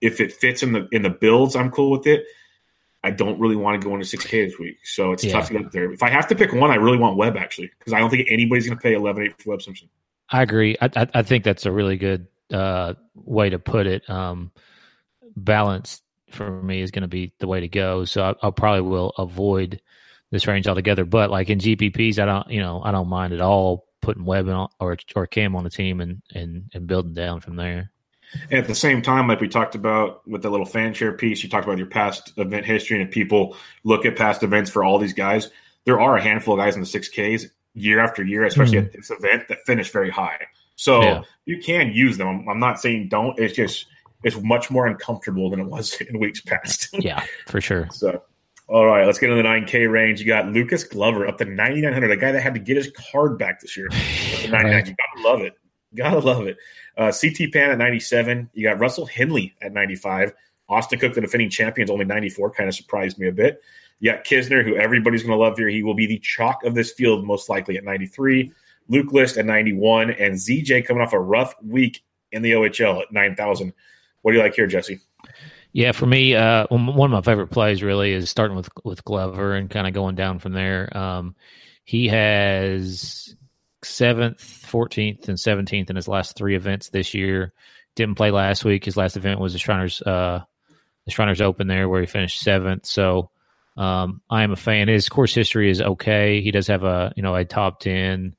if 0.00 0.20
it 0.20 0.32
fits 0.32 0.62
in 0.62 0.72
the 0.72 0.88
in 0.92 1.02
the 1.02 1.10
builds, 1.10 1.56
I'm 1.56 1.70
cool 1.70 1.90
with 1.90 2.06
it. 2.06 2.24
I 3.02 3.10
don't 3.12 3.38
really 3.38 3.56
want 3.56 3.80
to 3.80 3.86
go 3.88 3.94
into 3.94 4.04
6K 4.06 4.48
this 4.48 4.58
week, 4.58 4.76
so 4.84 5.12
it's 5.12 5.22
Yeah. 5.24 5.32
tough 5.32 5.48
to 5.48 5.54
get 5.60 5.72
there. 5.72 5.92
If 5.92 6.02
I 6.02 6.10
have 6.10 6.26
to 6.28 6.34
pick 6.34 6.52
one, 6.52 6.70
I 6.70 6.76
really 6.76 6.98
want 6.98 7.16
Webb 7.16 7.36
actually 7.36 7.70
because 7.78 7.92
I 7.92 7.98
don't 8.00 8.10
think 8.10 8.26
anybody's 8.30 8.66
going 8.66 8.76
to 8.78 8.82
pay 8.82 8.94
11.8 8.94 9.40
for 9.42 9.50
Webb 9.50 9.62
Simpson. 9.62 9.88
I 10.30 10.42
agree. 10.42 10.76
I, 10.80 10.90
I, 10.96 11.06
I 11.14 11.22
think 11.22 11.44
that's 11.44 11.64
a 11.64 11.72
really 11.72 11.96
good 11.96 12.26
uh, 12.52 12.94
way 13.14 13.50
to 13.50 13.58
put 13.58 13.86
it. 13.86 14.08
Um, 14.08 14.52
balance 15.36 16.02
for 16.30 16.62
me 16.62 16.82
is 16.82 16.90
going 16.90 17.02
to 17.02 17.08
be 17.08 17.32
the 17.38 17.46
way 17.46 17.60
to 17.60 17.68
go. 17.68 18.04
So 18.04 18.22
I, 18.22 18.34
I'll 18.42 18.52
probably 18.52 18.82
will 18.82 19.12
avoid 19.18 19.80
this 20.30 20.46
range 20.46 20.66
altogether. 20.66 21.04
But 21.04 21.30
like 21.30 21.50
in 21.50 21.58
GPPs, 21.58 22.18
I 22.18 22.26
don't, 22.26 22.50
you 22.50 22.60
know, 22.60 22.82
I 22.82 22.90
don't 22.90 23.08
mind 23.08 23.32
at 23.32 23.40
all 23.40 23.86
putting 24.00 24.24
Webb 24.24 24.48
on, 24.48 24.68
or 24.80 24.96
or 25.16 25.26
Cam 25.26 25.56
on 25.56 25.64
the 25.64 25.70
team 25.70 26.00
and 26.00 26.22
and 26.34 26.70
and 26.74 26.86
building 26.86 27.14
down 27.14 27.40
from 27.40 27.56
there. 27.56 27.90
And 28.50 28.60
at 28.60 28.66
the 28.66 28.74
same 28.74 29.00
time, 29.00 29.26
like 29.26 29.40
we 29.40 29.48
talked 29.48 29.74
about 29.74 30.26
with 30.28 30.42
the 30.42 30.50
little 30.50 30.66
fan 30.66 30.92
share 30.92 31.12
piece, 31.12 31.42
you 31.42 31.48
talked 31.48 31.64
about 31.64 31.78
your 31.78 31.86
past 31.86 32.32
event 32.36 32.66
history, 32.66 33.00
and 33.00 33.08
if 33.08 33.14
people 33.14 33.56
look 33.84 34.04
at 34.04 34.16
past 34.16 34.42
events 34.42 34.70
for 34.70 34.84
all 34.84 34.98
these 34.98 35.14
guys, 35.14 35.50
there 35.84 36.00
are 36.00 36.16
a 36.16 36.22
handful 36.22 36.54
of 36.54 36.60
guys 36.60 36.74
in 36.74 36.80
the 36.80 36.86
six 36.86 37.08
Ks 37.08 37.46
year 37.74 38.00
after 38.00 38.22
year, 38.22 38.44
especially 38.44 38.78
at 38.78 38.92
this 38.92 39.10
event, 39.10 39.48
that 39.48 39.64
finish 39.64 39.90
very 39.90 40.10
high. 40.10 40.46
So 40.78 41.02
Yeah. 41.02 41.22
you 41.44 41.58
can 41.58 41.90
use 41.92 42.16
them. 42.18 42.28
I'm, 42.28 42.48
I'm 42.48 42.60
not 42.60 42.80
saying 42.80 43.08
don't. 43.08 43.36
It's 43.38 43.54
just 43.54 43.86
it's 44.22 44.40
much 44.42 44.70
more 44.70 44.86
uncomfortable 44.86 45.50
than 45.50 45.58
it 45.60 45.66
was 45.66 46.00
in 46.08 46.18
weeks 46.20 46.40
past. 46.40 46.88
Yeah, 46.98 47.24
for 47.46 47.60
sure. 47.60 47.88
so, 47.92 48.22
all 48.68 48.86
right, 48.86 49.04
let's 49.06 49.18
get 49.18 49.30
into 49.30 49.42
the 49.42 49.48
9K 49.48 49.90
range. 49.90 50.20
You 50.20 50.26
got 50.26 50.46
Lucas 50.48 50.84
Glover 50.84 51.26
up 51.26 51.38
to 51.38 51.44
9,900, 51.44 52.10
a 52.12 52.16
guy 52.16 52.32
that 52.32 52.40
had 52.40 52.54
to 52.54 52.60
get 52.60 52.76
his 52.76 52.90
card 53.12 53.38
back 53.38 53.60
this 53.60 53.76
year. 53.76 53.86
Up 53.86 53.92
to 54.42 54.48
99. 54.50 54.72
Right. 54.72 54.86
You 54.88 54.94
gotta 54.94 55.28
love 55.28 55.40
it. 55.42 55.54
Gotta 55.96 56.18
love 56.20 56.46
it. 56.46 56.56
Uh, 56.96 57.10
CT 57.12 57.52
Pan 57.52 57.70
at 57.70 57.78
97. 57.78 58.50
You 58.54 58.62
got 58.68 58.78
Russell 58.78 59.06
Henley 59.06 59.54
at 59.62 59.72
95. 59.72 60.32
Austin 60.68 60.98
Cook, 60.98 61.14
the 61.14 61.20
defending 61.22 61.48
champions, 61.50 61.90
only 61.90 62.04
94. 62.04 62.50
Kind 62.50 62.68
of 62.68 62.74
surprised 62.74 63.18
me 63.18 63.26
a 63.28 63.32
bit. 63.32 63.60
You 64.00 64.12
got 64.12 64.22
Kisner, 64.24 64.62
who 64.64 64.76
everybody's 64.76 65.22
going 65.22 65.36
to 65.36 65.42
love 65.42 65.56
here. 65.58 65.68
He 65.68 65.82
will 65.82 65.94
be 65.94 66.06
the 66.06 66.18
chalk 66.18 66.62
of 66.64 66.74
this 66.74 66.92
field, 66.92 67.24
most 67.24 67.48
likely 67.48 67.76
at 67.78 67.84
93. 67.84 68.52
Luke 68.88 69.12
List 69.12 69.36
at 69.36 69.46
91. 69.46 70.10
And 70.10 70.34
ZJ 70.34 70.86
coming 70.86 71.02
off 71.02 71.12
a 71.12 71.20
rough 71.20 71.54
week 71.62 72.02
in 72.32 72.42
the 72.42 72.52
OHL 72.52 73.02
at 73.02 73.12
9,000. 73.12 73.72
What 74.22 74.32
do 74.32 74.38
you 74.38 74.42
like 74.42 74.54
here, 74.54 74.66
Jesse? 74.66 75.00
Yeah, 75.72 75.92
for 75.92 76.06
me, 76.06 76.34
uh, 76.34 76.66
one 76.70 77.12
of 77.12 77.12
my 77.12 77.20
favorite 77.20 77.48
plays 77.48 77.82
really 77.82 78.12
is 78.12 78.30
starting 78.30 78.56
with 78.56 78.70
with 78.84 79.04
Glover 79.04 79.54
and 79.54 79.68
kind 79.68 79.86
of 79.86 79.92
going 79.92 80.14
down 80.14 80.38
from 80.38 80.52
there. 80.52 80.96
Um, 80.96 81.36
he 81.84 82.08
has 82.08 83.34
seventh, 83.84 84.40
fourteenth, 84.40 85.28
and 85.28 85.38
seventeenth 85.38 85.90
in 85.90 85.96
his 85.96 86.08
last 86.08 86.36
three 86.36 86.56
events 86.56 86.88
this 86.88 87.12
year. 87.12 87.52
Didn't 87.94 88.16
play 88.16 88.30
last 88.30 88.64
week. 88.64 88.84
His 88.84 88.96
last 88.96 89.16
event 89.18 89.40
was 89.40 89.52
the 89.52 89.58
Shriners 89.58 90.00
uh, 90.02 90.40
the 91.04 91.10
Shriners 91.10 91.42
Open 91.42 91.66
there, 91.66 91.88
where 91.88 92.00
he 92.00 92.06
finished 92.06 92.40
seventh. 92.40 92.86
So 92.86 93.30
Um, 93.76 94.22
I 94.28 94.42
am 94.42 94.50
a 94.50 94.56
fan. 94.56 94.88
His 94.88 95.08
course 95.08 95.32
history 95.32 95.70
is 95.70 95.80
okay. 95.80 96.40
He 96.40 96.50
does 96.50 96.66
have 96.66 96.82
a 96.82 97.12
you 97.14 97.22
know 97.22 97.34
a 97.34 97.44
top 97.44 97.78
ten 97.78 98.34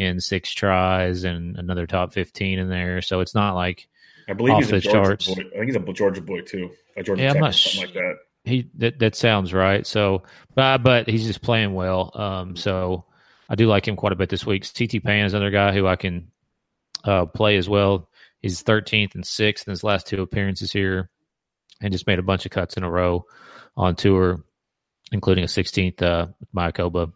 in 0.00 0.20
six 0.20 0.52
tries 0.52 1.24
and 1.24 1.56
another 1.56 1.86
top 1.86 2.12
fifteen 2.12 2.58
in 2.58 2.68
there. 2.68 3.02
So 3.02 3.20
it's 3.20 3.34
not 3.34 3.54
like 3.54 3.88
I 4.28 4.32
believe 4.32 4.54
Off 4.54 4.60
he's 4.64 4.70
a 4.70 4.74
the 4.76 4.80
Georgia 4.80 4.98
charts. 5.02 5.26
boy. 5.28 5.42
I 5.54 5.58
think 5.58 5.66
he's 5.66 5.76
a 5.76 5.92
Georgia 5.92 6.20
boy 6.20 6.40
too. 6.42 6.70
A 6.96 7.02
Georgia 7.02 7.22
Yeah, 7.22 7.28
I'm 7.30 7.34
Tech 7.34 7.42
not 7.42 7.54
something 7.54 7.80
like 7.82 7.94
that. 7.94 8.14
he 8.44 8.70
that 8.78 8.98
that 9.00 9.14
sounds 9.16 9.52
right. 9.52 9.86
So, 9.86 10.22
but 10.54 10.78
but 10.82 11.08
he's 11.08 11.26
just 11.26 11.42
playing 11.42 11.74
well. 11.74 12.10
Um, 12.14 12.56
so 12.56 13.04
I 13.48 13.54
do 13.56 13.66
like 13.66 13.86
him 13.88 13.96
quite 13.96 14.12
a 14.12 14.16
bit 14.16 14.28
this 14.28 14.46
week. 14.46 14.64
CT 14.76 15.02
Pan 15.02 15.24
is 15.26 15.34
another 15.34 15.50
guy 15.50 15.72
who 15.72 15.86
I 15.86 15.96
can 15.96 16.30
uh, 17.04 17.26
play 17.26 17.56
as 17.56 17.68
well. 17.68 18.08
He's 18.40 18.62
13th 18.62 19.14
and 19.16 19.26
sixth 19.26 19.66
in 19.66 19.72
his 19.72 19.84
last 19.84 20.06
two 20.06 20.22
appearances 20.22 20.72
here, 20.72 21.10
and 21.82 21.92
just 21.92 22.06
made 22.06 22.18
a 22.18 22.22
bunch 22.22 22.46
of 22.46 22.52
cuts 22.52 22.76
in 22.76 22.84
a 22.84 22.90
row 22.90 23.26
on 23.76 23.96
tour, 23.96 24.44
including 25.12 25.44
a 25.44 25.46
16th 25.48 26.00
uh, 26.02 26.26
Mayakoba, 26.56 27.12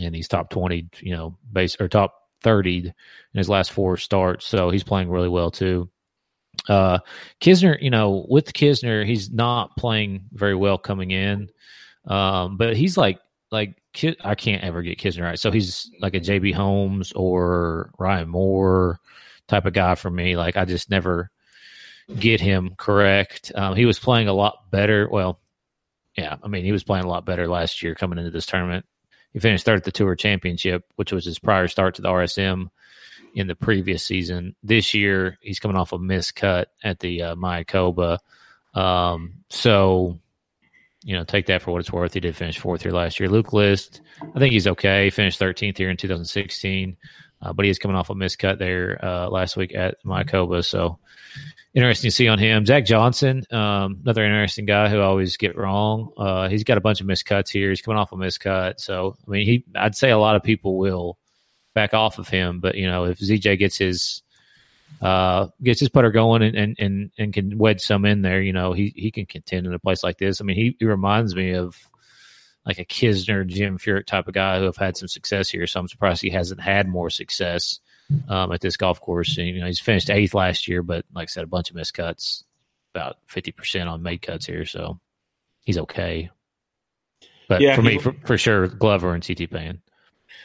and 0.00 0.14
he's 0.14 0.28
top 0.28 0.50
20, 0.50 0.88
you 1.00 1.14
know, 1.14 1.36
base 1.52 1.76
or 1.80 1.88
top 1.88 2.14
30 2.42 2.86
in 2.86 2.92
his 3.34 3.48
last 3.48 3.72
four 3.72 3.96
starts. 3.96 4.46
So 4.46 4.70
he's 4.70 4.84
playing 4.84 5.08
really 5.08 5.28
well 5.28 5.50
too. 5.50 5.90
Uh, 6.68 6.98
Kisner, 7.40 7.80
you 7.80 7.90
know, 7.90 8.24
with 8.28 8.52
Kisner, 8.52 9.04
he's 9.04 9.30
not 9.30 9.76
playing 9.76 10.26
very 10.32 10.54
well 10.54 10.78
coming 10.78 11.10
in, 11.10 11.50
um, 12.06 12.56
but 12.56 12.76
he's 12.76 12.96
like 12.96 13.18
like 13.50 13.76
I 14.22 14.34
can't 14.34 14.62
ever 14.62 14.82
get 14.82 14.98
Kisner 14.98 15.22
right. 15.22 15.38
So 15.38 15.50
he's 15.50 15.90
like 16.00 16.14
a 16.14 16.20
JB 16.20 16.54
Holmes 16.54 17.12
or 17.12 17.90
Ryan 17.98 18.28
Moore 18.28 19.00
type 19.48 19.66
of 19.66 19.72
guy 19.72 19.94
for 19.94 20.10
me. 20.10 20.36
Like 20.36 20.56
I 20.56 20.64
just 20.64 20.90
never 20.90 21.30
get 22.18 22.40
him 22.40 22.74
correct. 22.76 23.52
Um, 23.54 23.76
he 23.76 23.86
was 23.86 23.98
playing 23.98 24.28
a 24.28 24.32
lot 24.32 24.70
better. 24.70 25.08
Well, 25.08 25.40
yeah, 26.16 26.36
I 26.42 26.48
mean 26.48 26.64
he 26.64 26.72
was 26.72 26.84
playing 26.84 27.04
a 27.04 27.08
lot 27.08 27.24
better 27.24 27.48
last 27.48 27.82
year 27.82 27.94
coming 27.94 28.18
into 28.18 28.30
this 28.30 28.46
tournament. 28.46 28.84
He 29.34 29.40
finished 29.40 29.64
third 29.64 29.78
at 29.78 29.84
the 29.84 29.92
Tour 29.92 30.14
Championship, 30.14 30.84
which 30.94 31.12
was 31.12 31.24
his 31.24 31.40
prior 31.40 31.68
start 31.68 31.96
to 31.96 32.02
the 32.02 32.08
RSM 32.08 32.70
in 33.34 33.48
the 33.48 33.56
previous 33.56 34.04
season. 34.04 34.54
This 34.62 34.94
year, 34.94 35.38
he's 35.42 35.58
coming 35.58 35.76
off 35.76 35.92
a 35.92 35.98
missed 35.98 36.36
cut 36.36 36.68
at 36.82 37.00
the 37.00 37.22
uh, 37.22 37.34
Mayakoba. 37.34 38.18
Um, 38.74 39.44
so, 39.50 40.20
you 41.02 41.16
know, 41.16 41.24
take 41.24 41.46
that 41.46 41.62
for 41.62 41.72
what 41.72 41.80
it's 41.80 41.92
worth. 41.92 42.14
He 42.14 42.20
did 42.20 42.36
finish 42.36 42.58
fourth 42.58 42.82
here 42.82 42.92
last 42.92 43.18
year. 43.18 43.28
Luke 43.28 43.52
List, 43.52 44.00
I 44.22 44.38
think 44.38 44.52
he's 44.52 44.68
okay. 44.68 45.04
He 45.04 45.10
finished 45.10 45.40
13th 45.40 45.76
here 45.76 45.90
in 45.90 45.96
2016, 45.96 46.96
uh, 47.42 47.52
but 47.52 47.64
he 47.64 47.70
is 47.70 47.80
coming 47.80 47.96
off 47.96 48.10
a 48.10 48.14
missed 48.14 48.38
cut 48.38 48.60
there 48.60 49.04
uh, 49.04 49.28
last 49.28 49.56
week 49.56 49.74
at 49.74 49.96
Mayakoba. 50.04 50.64
So, 50.64 51.00
interesting 51.74 52.08
to 52.08 52.14
see 52.14 52.28
on 52.28 52.38
him. 52.38 52.64
Zach 52.64 52.84
Johnson, 52.84 53.44
um, 53.50 54.00
another 54.02 54.24
interesting 54.24 54.64
guy 54.64 54.88
who 54.88 55.00
I 55.00 55.04
always 55.04 55.36
get 55.36 55.56
wrong. 55.56 56.12
Uh, 56.16 56.48
he's 56.48 56.64
got 56.64 56.78
a 56.78 56.80
bunch 56.80 57.00
of 57.00 57.06
missed 57.06 57.26
cuts 57.26 57.50
here. 57.50 57.70
He's 57.70 57.82
coming 57.82 57.98
off 57.98 58.12
a 58.12 58.16
missed 58.16 58.40
cut. 58.40 58.80
So, 58.80 59.16
I 59.26 59.30
mean, 59.30 59.46
he, 59.46 59.64
I'd 59.74 59.96
say 59.96 60.10
a 60.10 60.18
lot 60.18 60.36
of 60.36 60.42
people 60.42 60.78
will 60.78 61.18
back 61.74 61.92
off 61.92 62.18
of 62.18 62.28
him. 62.28 62.60
But 62.60 62.76
you 62.76 62.86
know, 62.86 63.04
if 63.04 63.18
ZJ 63.18 63.58
gets 63.58 63.76
his 63.76 64.22
uh, 65.02 65.48
gets 65.62 65.80
his 65.80 65.88
putter 65.88 66.10
going 66.10 66.42
and, 66.42 66.56
and, 66.56 66.76
and, 66.78 67.10
and 67.18 67.32
can 67.32 67.58
wedge 67.58 67.80
some 67.80 68.04
in 68.04 68.22
there, 68.22 68.40
you 68.40 68.52
know, 68.52 68.72
he, 68.72 68.92
he 68.94 69.10
can 69.10 69.26
contend 69.26 69.66
in 69.66 69.74
a 69.74 69.78
place 69.78 70.02
like 70.02 70.18
this. 70.18 70.40
I 70.40 70.44
mean, 70.44 70.56
he, 70.56 70.76
he 70.78 70.86
reminds 70.86 71.34
me 71.34 71.54
of 71.54 71.76
like 72.64 72.78
a 72.78 72.84
Kisner, 72.84 73.46
Jim 73.46 73.78
Furyk 73.78 74.06
type 74.06 74.28
of 74.28 74.34
guy 74.34 74.58
who 74.58 74.64
have 74.64 74.76
had 74.76 74.96
some 74.96 75.08
success 75.08 75.50
here. 75.50 75.66
So 75.66 75.80
I'm 75.80 75.88
surprised 75.88 76.22
he 76.22 76.30
hasn't 76.30 76.60
had 76.60 76.88
more 76.88 77.10
success 77.10 77.80
um, 78.28 78.52
at 78.52 78.60
this 78.60 78.76
golf 78.76 79.00
course. 79.00 79.38
And, 79.38 79.46
you 79.48 79.60
know, 79.60 79.66
he's 79.66 79.80
finished 79.80 80.10
eighth 80.10 80.34
last 80.34 80.68
year, 80.68 80.82
but 80.82 81.04
like 81.14 81.24
I 81.24 81.26
said, 81.26 81.44
a 81.44 81.48
bunch 81.48 81.70
of 81.70 81.76
missed 81.76 81.94
cuts, 81.94 82.44
about 82.94 83.16
50% 83.28 83.90
on 83.90 84.02
made 84.02 84.22
cuts 84.22 84.46
here. 84.46 84.64
So 84.66 84.98
he's 85.64 85.78
okay. 85.78 86.30
But 87.48 87.60
Yeah, 87.60 87.76
for 87.76 87.82
he- 87.82 87.88
me, 87.88 87.98
for, 87.98 88.14
for 88.24 88.38
sure, 88.38 88.68
Glover 88.68 89.14
and 89.14 89.26
CT 89.26 89.50
Pan. 89.50 89.80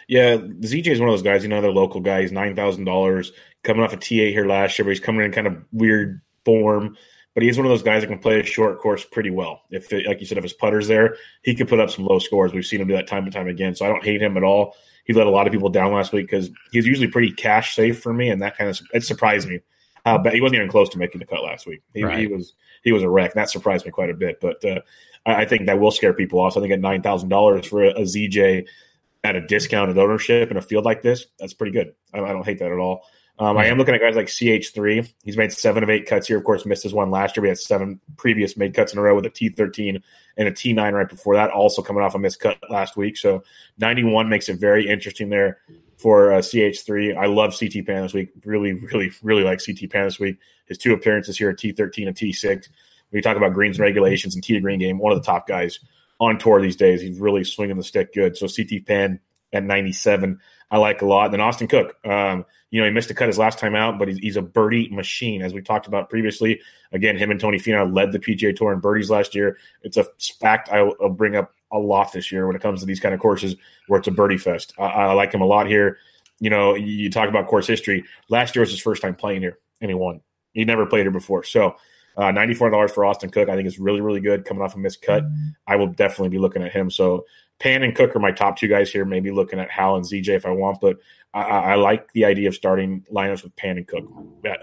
Yeah, 0.08 0.38
ZJ 0.38 0.88
is 0.88 1.00
one 1.00 1.10
of 1.10 1.13
those 1.13 1.22
guys. 1.24 1.43
You 1.43 1.50
know, 1.50 1.62
they're 1.62 1.72
local 1.72 2.02
guy. 2.02 2.22
He's 2.22 2.32
nine 2.32 2.56
thousand 2.56 2.86
dollars 2.86 3.32
coming 3.63 3.84
off 3.84 3.93
a 3.93 3.98
TA 3.98 4.32
here 4.32 4.45
last 4.45 4.78
year, 4.78 4.86
but 4.86 4.89
he's 4.89 5.00
coming 5.00 5.24
in 5.24 5.32
kind 5.32 5.48
of 5.48 5.63
weird 5.72 6.22
form. 6.45 6.98
But 7.36 7.43
he's 7.43 7.58
one 7.58 7.65
of 7.65 7.69
those 7.69 7.84
guys 7.84 8.02
that 8.02 8.08
can 8.08 8.19
play 8.19 8.39
a 8.39 8.43
short 8.43 8.80
course 8.80 9.06
pretty 9.06 9.30
well. 9.30 9.62
If, 9.69 9.93
it, 9.93 10.08
like 10.08 10.19
you 10.19 10.26
said, 10.26 10.38
if 10.38 10.43
his 10.43 10.54
putter's 10.54 10.88
there, 10.88 11.15
he 11.43 11.54
could 11.56 11.67
put 11.69 11.80
up 11.80 11.89
some 11.91 12.06
low 12.06 12.19
scores. 12.19 12.54
We've 12.54 12.65
seen 12.65 12.82
him 12.82 12.88
do 12.88 12.95
that 12.95 13.08
time 13.08 13.24
and 13.24 13.32
time 13.34 13.48
again. 13.48 13.76
So 13.76 13.86
I 13.86 13.89
don't 13.89 14.04
hate 14.04 14.22
him 14.22 14.36
at 14.36 14.43
all. 14.43 14.76
He 15.10 15.13
let 15.13 15.26
a 15.26 15.32
lot 15.32 15.48
of 15.48 15.52
people 15.52 15.69
down 15.69 15.91
last 15.91 16.13
week 16.13 16.28
because 16.28 16.52
he's 16.72 16.86
usually 16.86 17.08
pretty 17.08 17.32
cash 17.32 17.76
safe 17.76 18.00
for 18.00 18.13
me, 18.13 18.30
and 18.30 18.39
that 18.43 18.56
kind 18.56 18.69
of 18.69 18.80
it 18.93 19.04
surprised 19.04 19.50
me. 19.50 19.60
Uh, 20.06 20.19
but 20.19 20.36
he 20.36 20.39
wasn't 20.39 20.58
even 20.58 20.69
close 20.69 20.88
to 20.89 21.00
making 21.00 21.17
the 21.17 21.26
cut 21.26 21.43
last 21.43 21.65
week. 21.65 21.82
He, 21.95 22.04
he 22.15 22.28
was 22.28 22.54
he 22.84 22.91
was 22.91 23.02
a 23.02 23.10
wreck. 23.10 23.34
That 23.34 23.50
surprised 23.50 23.88
me 23.88 23.91
quite 23.91 24.12
a 24.12 24.13
bit. 24.13 24.39
But 24.39 24.63
uh, 24.63 24.82
I, 25.26 25.38
I 25.38 25.45
think 25.45 25.65
that 25.65 25.80
will 25.80 25.89
scare 25.89 26.13
people 26.13 26.39
off. 26.39 26.54
So 26.54 26.60
I 26.60 26.62
think 26.62 26.74
at 26.74 26.80
nine 26.80 27.02
thousand 27.02 27.30
dollars 27.30 27.65
for 27.65 27.86
a, 27.86 27.89
a 27.89 28.02
ZJ 28.02 28.67
at 29.24 29.36
a 29.36 29.41
discounted 29.41 29.98
ownership 29.98 30.52
in 30.52 30.58
a 30.58 30.62
field 30.62 30.86
like 30.86 31.02
this, 31.02 31.26
that's 31.39 31.56
pretty 31.56 31.72
good. 31.72 31.95
I, 32.13 32.19
I 32.19 32.28
don't 32.32 32.45
hate 32.45 32.60
that 32.60 32.72
at 32.72 32.78
all. 32.78 33.02
Um, 33.39 33.58
I 33.58 33.67
am 33.67 33.78
looking 33.78 33.95
at 33.95 34.02
guys 34.02 34.17
like 34.17 34.28
CH3. 34.28 35.13
He's 35.23 35.38
made 35.38 35.54
seven 35.54 35.82
of 35.82 35.89
eight 35.89 36.06
cuts 36.06 36.28
here. 36.28 36.38
Of 36.38 36.43
course, 36.43 36.65
missed 36.65 36.84
his 36.84 36.93
one 36.93 37.10
last 37.10 37.38
year. 37.38 37.41
We 37.41 37.47
had 37.47 37.58
seven 37.58 38.02
previous 38.17 38.58
made 38.58 38.73
cuts 38.73 38.91
in 38.91 38.99
a 38.99 39.02
row 39.02 39.15
with 39.15 39.25
a 39.25 39.30
T13 39.30 40.02
and 40.38 40.47
a 40.47 40.52
T9 40.52 40.91
right 40.91 41.08
before 41.08 41.36
that, 41.36 41.49
also 41.49 41.82
coming 41.82 42.04
off 42.04 42.15
a 42.15 42.19
missed 42.19 42.41
cut 42.41 42.58
last 42.69 42.97
week. 42.97 43.15
So 43.15 43.43
91 43.78 44.28
makes 44.28 44.49
it 44.49 44.60
very 44.60 44.89
interesting 44.89 45.30
there 45.30 45.60
for 45.97 46.34
uh, 46.34 46.39
CH3. 46.39 47.15
I 47.17 47.28
love 47.28 47.58
CT 47.58 47.86
Pan 47.86 48.04
this 48.04 48.13
week. 48.13 48.30
Really, 48.43 48.73
really, 48.73 49.12
really 49.23 49.43
like 49.43 49.65
CT 49.65 49.89
Pan 49.89 50.04
this 50.04 50.19
week. 50.19 50.38
His 50.65 50.78
two 50.78 50.93
appearances 50.93 51.38
here 51.38 51.49
at 51.49 51.58
T13 51.58 52.08
and 52.08 52.15
T6. 52.17 52.43
When 52.43 53.17
you 53.17 53.21
talk 53.21 53.38
about 53.38 53.54
greens 53.54 53.78
and 53.78 53.84
regulations 53.84 54.36
and 54.36 54.43
T 54.43 54.54
to 54.54 54.60
green 54.60 54.80
game, 54.80 54.99
one 54.99 55.13
of 55.13 55.17
the 55.17 55.25
top 55.25 55.47
guys 55.47 55.80
on 56.19 56.38
tour 56.38 56.62
these 56.62 56.75
days. 56.75 57.02
He's 57.02 57.19
really 57.19 57.45
swinging 57.45 57.78
the 57.78 57.84
stick 57.84 58.13
good. 58.13 58.36
So 58.36 58.47
CT 58.47 58.86
Pan 58.86 59.19
at 59.54 59.63
97, 59.63 60.39
I 60.71 60.77
like 60.77 61.01
a 61.01 61.05
lot. 61.05 61.32
Then 61.32 61.41
Austin 61.41 61.67
Cook, 61.67 61.95
um, 62.05 62.45
you 62.69 62.79
know, 62.79 62.86
he 62.86 62.93
missed 62.93 63.10
a 63.10 63.13
cut 63.13 63.27
his 63.27 63.39
last 63.39 63.58
time 63.58 63.75
out, 63.75 63.97
but 63.97 64.08
he's, 64.08 64.17
he's 64.19 64.36
a 64.36 64.41
birdie 64.41 64.89
machine, 64.89 65.41
as 65.41 65.53
we 65.53 65.62
talked 65.62 65.88
about 65.88 66.10
previously. 66.10 66.62
Again, 66.91 67.17
him 67.17 67.32
and 67.32 67.39
Tony 67.39 67.58
Finau 67.58 67.93
led 67.93 68.12
the 68.12 68.19
PGA 68.19 68.55
Tour 68.55 68.73
in 68.73 68.79
birdies 68.79 69.10
last 69.10 69.34
year. 69.34 69.58
It's 69.82 69.97
a 69.97 70.05
fact 70.39 70.69
I'll, 70.71 70.93
I'll 71.01 71.10
bring 71.10 71.36
up 71.36 71.53
a 71.71 71.79
lot 71.79 72.13
this 72.13 72.32
year 72.32 72.45
when 72.45 72.55
it 72.55 72.62
comes 72.62 72.79
to 72.82 72.86
these 72.86 72.99
kind 72.99 73.13
of 73.13 73.19
courses 73.19 73.55
where 73.88 73.99
it's 73.99 74.08
a 74.08 74.12
birdie 74.12 74.38
fest. 74.38 74.73
I, 74.77 74.86
I 74.86 75.13
like 75.13 75.34
him 75.34 75.41
a 75.41 75.45
lot 75.45 75.67
here. 75.67 75.97
You 76.39 76.49
know, 76.49 76.75
you 76.75 77.10
talk 77.10 77.29
about 77.29 77.47
course 77.47 77.67
history. 77.67 78.05
Last 78.29 78.55
year 78.55 78.62
was 78.62 78.71
his 78.71 78.79
first 78.79 79.01
time 79.01 79.15
playing 79.15 79.41
here, 79.41 79.58
and 79.82 79.89
he 79.89 79.95
won. 79.95 80.21
He 80.53 80.63
never 80.65 80.86
played 80.86 81.01
here 81.01 81.12
before. 81.12 81.43
So, 81.43 81.75
uh, 82.19 82.34
$94 82.34 82.91
for 82.91 83.05
Austin 83.05 83.29
Cook, 83.29 83.47
I 83.47 83.55
think 83.55 83.65
is 83.65 83.79
really, 83.79 84.01
really 84.01 84.19
good 84.19 84.43
coming 84.43 84.62
off 84.62 84.75
a 84.75 84.77
missed 84.77 85.01
cut. 85.01 85.23
I 85.67 85.77
will 85.77 85.88
definitely 85.88 86.29
be 86.29 86.38
looking 86.38 86.62
at 86.62 86.73
him. 86.73 86.91
So, 86.91 87.25
Pan 87.60 87.84
and 87.84 87.95
Cook 87.95 88.15
are 88.15 88.19
my 88.19 88.32
top 88.32 88.58
two 88.58 88.67
guys 88.67 88.91
here. 88.91 89.05
Maybe 89.05 89.32
looking 89.32 89.60
at 89.60 89.71
Hal 89.71 89.95
and 89.95 90.05
ZJ 90.05 90.29
if 90.29 90.45
I 90.45 90.51
want, 90.51 90.79
but 90.82 90.97
I, 91.34 91.41
I 91.41 91.75
like 91.75 92.12
the 92.13 92.25
idea 92.25 92.49
of 92.49 92.55
starting 92.55 93.05
lineups 93.12 93.43
with 93.43 93.55
Pan 93.55 93.77
and 93.77 93.88
Cook 93.88 94.05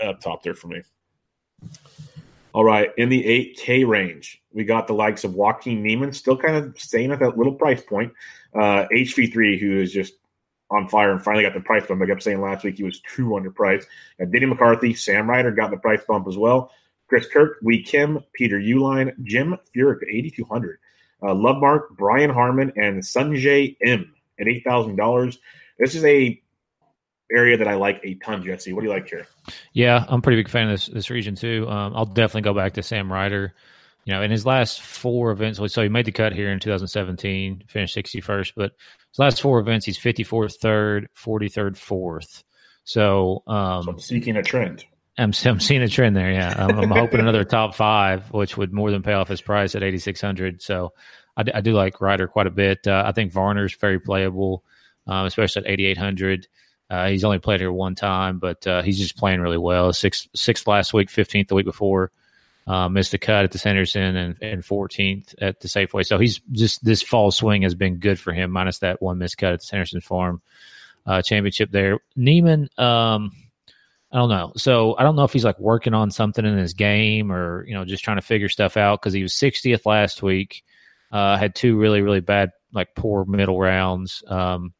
up 0.02 0.20
top 0.20 0.42
there 0.42 0.54
for 0.54 0.68
me. 0.68 0.82
All 2.52 2.64
right, 2.64 2.90
in 2.96 3.10
the 3.10 3.22
8K 3.22 3.86
range, 3.86 4.42
we 4.52 4.64
got 4.64 4.86
the 4.86 4.94
likes 4.94 5.24
of 5.24 5.34
Joaquin 5.34 5.82
Niemann, 5.82 6.12
still 6.12 6.36
kind 6.38 6.56
of 6.56 6.78
staying 6.78 7.10
at 7.10 7.20
that 7.20 7.36
little 7.36 7.54
price 7.54 7.82
point. 7.82 8.12
Uh, 8.54 8.86
HV3, 8.92 9.60
who 9.60 9.78
is 9.80 9.92
just 9.92 10.14
on 10.70 10.88
fire 10.88 11.12
and 11.12 11.22
finally 11.22 11.44
got 11.44 11.54
the 11.54 11.60
price 11.60 11.86
bump. 11.86 12.02
I 12.02 12.06
kept 12.06 12.22
saying 12.22 12.40
last 12.40 12.64
week 12.64 12.76
he 12.76 12.84
was 12.84 13.00
too 13.00 13.28
underpriced. 13.28 13.84
And 14.18 14.32
Denny 14.32 14.46
McCarthy, 14.46 14.94
Sam 14.94 15.28
Ryder 15.28 15.52
got 15.52 15.70
the 15.70 15.76
price 15.76 16.00
bump 16.06 16.26
as 16.26 16.36
well. 16.36 16.70
Chris 17.08 17.26
Kirk, 17.28 17.58
Whee 17.62 17.82
Kim, 17.82 18.20
Peter 18.32 18.58
Uihlein, 18.58 19.12
Jim 19.22 19.56
Furyk 19.74 20.02
at 20.02 20.08
8,200. 20.08 20.78
Uh, 21.22 21.34
Love 21.34 21.60
Mark, 21.60 21.96
Brian 21.96 22.30
Harman, 22.30 22.72
and 22.76 23.02
Sungjae 23.02 23.76
Im 23.80 24.12
at 24.38 24.46
$8,000. 24.46 25.38
This 25.78 25.94
is 25.94 26.04
a 26.04 26.40
area 27.32 27.56
that 27.56 27.68
I 27.68 27.74
like 27.74 28.00
a 28.04 28.14
ton, 28.14 28.44
Jesse. 28.44 28.72
What 28.72 28.82
do 28.82 28.88
you 28.88 28.92
like 28.92 29.08
here? 29.08 29.26
Yeah, 29.72 30.04
I'm 30.08 30.18
a 30.18 30.22
pretty 30.22 30.40
big 30.40 30.48
fan 30.48 30.68
of 30.68 30.74
this 30.74 30.86
this 30.86 31.10
region 31.10 31.34
too. 31.34 31.66
Um, 31.68 31.94
I'll 31.96 32.06
definitely 32.06 32.42
go 32.42 32.54
back 32.54 32.74
to 32.74 32.82
Sam 32.82 33.12
Ryder. 33.12 33.54
You 34.04 34.14
know, 34.14 34.22
in 34.22 34.30
his 34.30 34.46
last 34.46 34.82
four 34.82 35.32
events, 35.32 35.58
so 35.72 35.82
he 35.82 35.88
made 35.88 36.04
the 36.04 36.12
cut 36.12 36.32
here 36.32 36.52
in 36.52 36.60
2017, 36.60 37.64
finished 37.66 37.96
61st, 37.96 38.52
but 38.54 38.72
his 39.10 39.18
last 39.18 39.42
four 39.42 39.58
events, 39.58 39.84
he's 39.84 39.98
54th, 39.98 40.58
third, 40.58 41.08
43rd, 41.18 41.76
fourth. 41.76 42.44
So, 42.84 43.42
um, 43.48 43.82
So 43.82 43.90
I'm 43.90 43.98
seeking 43.98 44.36
a 44.36 44.44
trend. 44.44 44.84
I'm, 45.18 45.32
I'm 45.44 45.60
seeing 45.60 45.82
a 45.82 45.88
trend 45.88 46.16
there. 46.16 46.30
Yeah, 46.32 46.54
I'm, 46.56 46.78
I'm 46.78 46.90
hoping 46.90 47.20
another 47.20 47.44
top 47.44 47.74
five, 47.74 48.30
which 48.32 48.56
would 48.56 48.72
more 48.72 48.90
than 48.90 49.02
pay 49.02 49.14
off 49.14 49.28
his 49.28 49.40
price 49.40 49.74
at 49.74 49.82
8,600. 49.82 50.62
So, 50.62 50.92
I, 51.36 51.42
d- 51.42 51.52
I 51.54 51.60
do 51.60 51.72
like 51.72 52.00
Ryder 52.00 52.28
quite 52.28 52.46
a 52.46 52.50
bit. 52.50 52.86
Uh, 52.86 53.02
I 53.06 53.12
think 53.12 53.32
Varner's 53.32 53.74
very 53.74 53.98
playable, 53.98 54.62
um, 55.06 55.26
especially 55.26 55.64
at 55.64 55.70
8,800. 55.70 56.48
Uh, 56.88 57.08
he's 57.08 57.24
only 57.24 57.38
played 57.38 57.60
here 57.60 57.72
one 57.72 57.94
time, 57.94 58.38
but 58.38 58.66
uh, 58.66 58.82
he's 58.82 58.98
just 58.98 59.16
playing 59.16 59.40
really 59.40 59.58
well. 59.58 59.92
Sixth, 59.92 60.28
sixth 60.34 60.66
last 60.66 60.92
week, 60.94 61.08
15th 61.08 61.48
the 61.48 61.54
week 61.54 61.66
before. 61.66 62.12
Uh, 62.66 62.88
missed 62.88 63.14
a 63.14 63.18
cut 63.18 63.44
at 63.44 63.52
the 63.52 63.58
Sanderson 63.58 64.16
and, 64.16 64.36
and 64.42 64.62
14th 64.62 65.34
at 65.40 65.60
the 65.60 65.68
Safeway. 65.68 66.04
So 66.04 66.18
he's 66.18 66.40
just 66.50 66.84
this 66.84 67.00
fall 67.00 67.30
swing 67.30 67.62
has 67.62 67.76
been 67.76 67.98
good 67.98 68.18
for 68.18 68.32
him, 68.32 68.50
minus 68.50 68.80
that 68.80 69.00
one 69.00 69.18
missed 69.18 69.38
cut 69.38 69.52
at 69.52 69.60
the 69.60 69.66
Sanderson 69.66 70.00
Farm 70.00 70.42
uh, 71.06 71.22
Championship 71.22 71.70
there. 71.70 72.00
Niemann, 72.16 72.68
um, 72.76 73.30
I 74.16 74.18
don't 74.18 74.30
know. 74.30 74.52
So 74.56 74.96
I 74.96 75.02
don't 75.02 75.14
know 75.14 75.24
if 75.24 75.32
he's 75.34 75.44
like 75.44 75.58
working 75.58 75.92
on 75.92 76.10
something 76.10 76.42
in 76.42 76.56
his 76.56 76.72
game 76.72 77.30
or 77.30 77.66
you 77.66 77.74
know 77.74 77.84
just 77.84 78.02
trying 78.02 78.16
to 78.16 78.22
figure 78.22 78.48
stuff 78.48 78.78
out 78.78 78.98
because 78.98 79.12
he 79.12 79.22
was 79.22 79.34
60th 79.34 79.84
last 79.84 80.22
week. 80.22 80.64
Uh, 81.12 81.36
had 81.36 81.54
two 81.54 81.76
really 81.76 82.00
really 82.00 82.20
bad 82.20 82.52
like 82.72 82.94
poor 82.94 83.26
middle 83.26 83.60
rounds. 83.60 84.24
Um, 84.26 84.72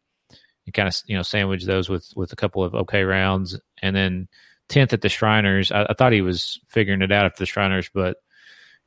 and 0.64 0.72
kind 0.72 0.88
of 0.88 0.96
you 1.04 1.14
know 1.14 1.22
sandwich 1.22 1.64
those 1.64 1.90
with 1.90 2.10
with 2.16 2.32
a 2.32 2.36
couple 2.36 2.64
of 2.64 2.74
okay 2.74 3.02
rounds, 3.02 3.60
and 3.82 3.94
then 3.94 4.26
tenth 4.70 4.94
at 4.94 5.02
the 5.02 5.10
Shriners. 5.10 5.70
I, 5.70 5.82
I, 5.82 5.92
thought 5.92 6.14
he 6.14 6.22
was 6.22 6.58
figuring 6.68 7.02
it 7.02 7.12
out 7.12 7.26
at 7.26 7.36
the 7.36 7.44
Shriners, 7.44 7.90
but 7.92 8.16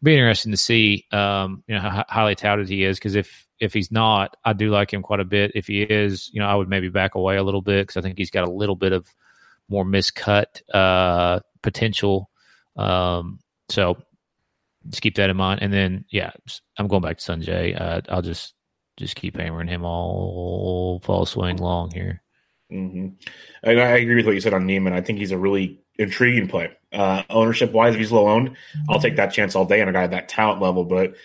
be 0.01 0.15
interesting 0.15 0.51
to 0.51 0.57
see 0.57 1.05
um, 1.11 1.63
you 1.67 1.75
know 1.75 1.81
how 1.81 2.05
highly 2.09 2.33
touted 2.33 2.67
he 2.67 2.85
is 2.85 2.97
because 2.97 3.13
if 3.13 3.45
if 3.59 3.71
he's 3.71 3.91
not, 3.91 4.35
I 4.43 4.53
do 4.53 4.71
like 4.71 4.91
him 4.91 5.03
quite 5.03 5.19
a 5.19 5.25
bit. 5.25 5.51
If 5.53 5.67
he 5.67 5.83
is, 5.83 6.31
you 6.33 6.39
know, 6.39 6.47
I 6.47 6.55
would 6.55 6.69
maybe 6.69 6.89
back 6.89 7.13
away 7.13 7.37
a 7.37 7.43
little 7.43 7.61
bit 7.61 7.85
because 7.85 7.97
I 7.97 8.01
think 8.01 8.17
he's 8.17 8.31
got 8.31 8.47
a 8.47 8.51
little 8.51 8.75
bit 8.75 8.93
of 8.93 9.05
more 9.69 9.85
miscut 9.85 10.61
uh, 10.73 11.39
potential. 11.61 12.29
Um, 12.75 13.39
so 13.69 13.97
just 14.87 15.01
keep 15.01 15.15
that 15.15 15.29
in 15.29 15.37
mind. 15.37 15.61
And 15.61 15.71
then, 15.71 16.05
yeah, 16.09 16.31
I'm 16.77 16.87
going 16.87 17.01
back 17.01 17.17
to 17.17 17.23
Sungjae. 17.23 17.79
Uh, 17.79 18.01
I'll 18.09 18.21
just 18.21 18.53
just 18.97 19.15
keep 19.15 19.37
hammering 19.37 19.67
him 19.67 19.85
all 19.85 21.01
fall 21.03 21.25
swing 21.25 21.57
long 21.57 21.91
here. 21.91 22.21
Mm-hmm. 22.71 23.07
And 23.63 23.79
I 23.79 23.97
agree 23.97 24.15
with 24.15 24.25
what 24.25 24.35
you 24.35 24.41
said 24.41 24.53
on 24.53 24.65
Niemann. 24.65 24.93
I 24.93 25.01
think 25.01 25.19
he's 25.19 25.31
a 25.31 25.37
really 25.37 25.79
intriguing 25.97 26.47
play. 26.47 26.71
Uh, 26.91 27.23
ownership 27.29 27.71
wise, 27.71 27.93
if 27.93 27.99
he's 27.99 28.11
low 28.11 28.27
owned, 28.27 28.55
I'll 28.89 28.99
take 28.99 29.15
that 29.15 29.33
chance 29.33 29.55
all 29.55 29.65
day 29.65 29.81
on 29.81 29.87
a 29.87 29.93
guy 29.93 30.03
at 30.03 30.11
that 30.11 30.29
talent 30.29 30.61
level. 30.61 30.83
But 30.83 31.15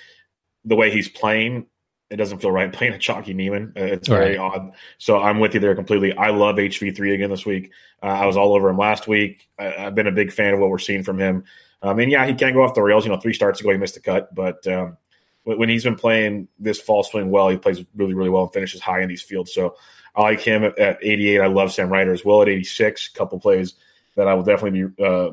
the 0.65 0.77
way 0.77 0.91
he's 0.91 1.09
playing, 1.09 1.67
it 2.15 2.17
doesn't 2.17 2.39
feel 2.39 2.53
right 2.53 2.73
playing 2.73 2.93
a 2.93 2.99
chalky 2.99 3.35
Niemann. 3.35 3.73
Uh, 3.77 3.83
it's 3.83 4.07
very 4.07 4.39
right. 4.39 4.55
odd. 4.55 4.71
So 4.99 5.21
I'm 5.21 5.41
with 5.41 5.53
you 5.53 5.59
there 5.59 5.75
completely. 5.75 6.17
I 6.17 6.31
love 6.31 6.55
HV3 6.55 7.13
again 7.13 7.29
this 7.29 7.45
week. 7.45 7.73
Uh, 8.01 8.07
I 8.07 8.27
was 8.27 8.37
all 8.37 8.55
over 8.55 8.69
him 8.69 8.79
last 8.79 9.09
week. 9.09 9.49
I, 9.59 9.65
have 9.65 9.97
been 9.97 10.07
a 10.07 10.13
big 10.13 10.31
fan 10.33 10.55
of 10.55 10.61
what 10.61 10.71
we're 10.71 10.79
seeing 10.79 11.03
from 11.03 11.19
him. 11.19 11.43
Um, 11.83 11.99
and 11.99 12.13
yeah, 12.13 12.25
he 12.25 12.35
can 12.35 12.55
go 12.55 12.63
off 12.63 12.75
the 12.75 12.83
rails. 12.83 13.05
You 13.05 13.11
know, 13.11 13.19
three 13.19 13.33
starts 13.33 13.61
ago 13.61 13.73
he 13.73 13.79
missed 13.79 13.97
a 13.97 14.01
cut, 14.01 14.33
but 14.33 14.65
um, 14.69 14.97
when 15.43 15.69
he's 15.69 15.83
been 15.83 15.97
playing 15.97 16.47
this 16.61 16.81
fall 16.81 17.03
swing 17.03 17.33
well, 17.33 17.49
he 17.49 17.57
plays 17.57 17.85
really, 17.97 18.15
really 18.15 18.31
well 18.31 18.45
and 18.45 18.53
finishes 18.53 18.81
high 18.81 19.03
in 19.03 19.09
these 19.09 19.23
fields. 19.23 19.53
So 19.53 19.75
I 20.15 20.23
like 20.23 20.41
him 20.41 20.63
at, 20.63 20.79
at 20.79 20.99
88. 21.03 21.41
I 21.41 21.49
love 21.49 21.73
Sam 21.73 21.89
Ryder 21.89 22.13
as 22.13 22.25
well 22.25 22.43
at 22.43 22.49
86. 22.49 23.11
A 23.13 23.19
couple 23.19 23.41
plays 23.41 23.75
that 24.15 24.29
I 24.29 24.35
will 24.35 24.45
definitely 24.45 24.85
be 24.85 25.05
uh, 25.05 25.31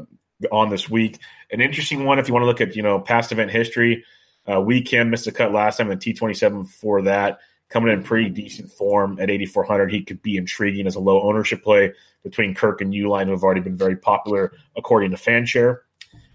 on 0.51 0.71
this 0.71 0.89
week. 0.89 1.19
An 1.51 1.61
interesting 1.61 2.05
one 2.05 2.17
if 2.17 2.27
you 2.27 2.33
want 2.33 2.41
to 2.41 2.47
look 2.47 2.59
at 2.59 2.75
you 2.75 2.81
know 2.81 2.99
past 2.99 3.31
event 3.31 3.51
history. 3.51 4.03
Uh, 4.49 4.61
Whee 4.61 4.81
Kim 4.81 5.09
missed 5.09 5.27
a 5.27 5.31
cut 5.31 5.51
last 5.51 5.77
time, 5.77 5.91
and 5.91 6.01
T27 6.01 6.63
before 6.63 7.01
that, 7.03 7.39
coming 7.69 7.93
in 7.93 8.03
pretty 8.03 8.29
decent 8.29 8.71
form 8.71 9.19
at 9.19 9.29
8,400. 9.29 9.91
He 9.91 10.03
could 10.03 10.21
be 10.21 10.37
intriguing 10.37 10.87
as 10.87 10.95
a 10.95 10.99
low 10.99 11.21
ownership 11.21 11.63
play 11.63 11.93
between 12.23 12.53
Kirk 12.53 12.81
and 12.81 12.93
Uihlein, 12.93 13.25
who 13.25 13.31
have 13.31 13.43
already 13.43 13.61
been 13.61 13.77
very 13.77 13.95
popular 13.95 14.53
according 14.75 15.11
to 15.11 15.17
Fanshare. 15.17 15.79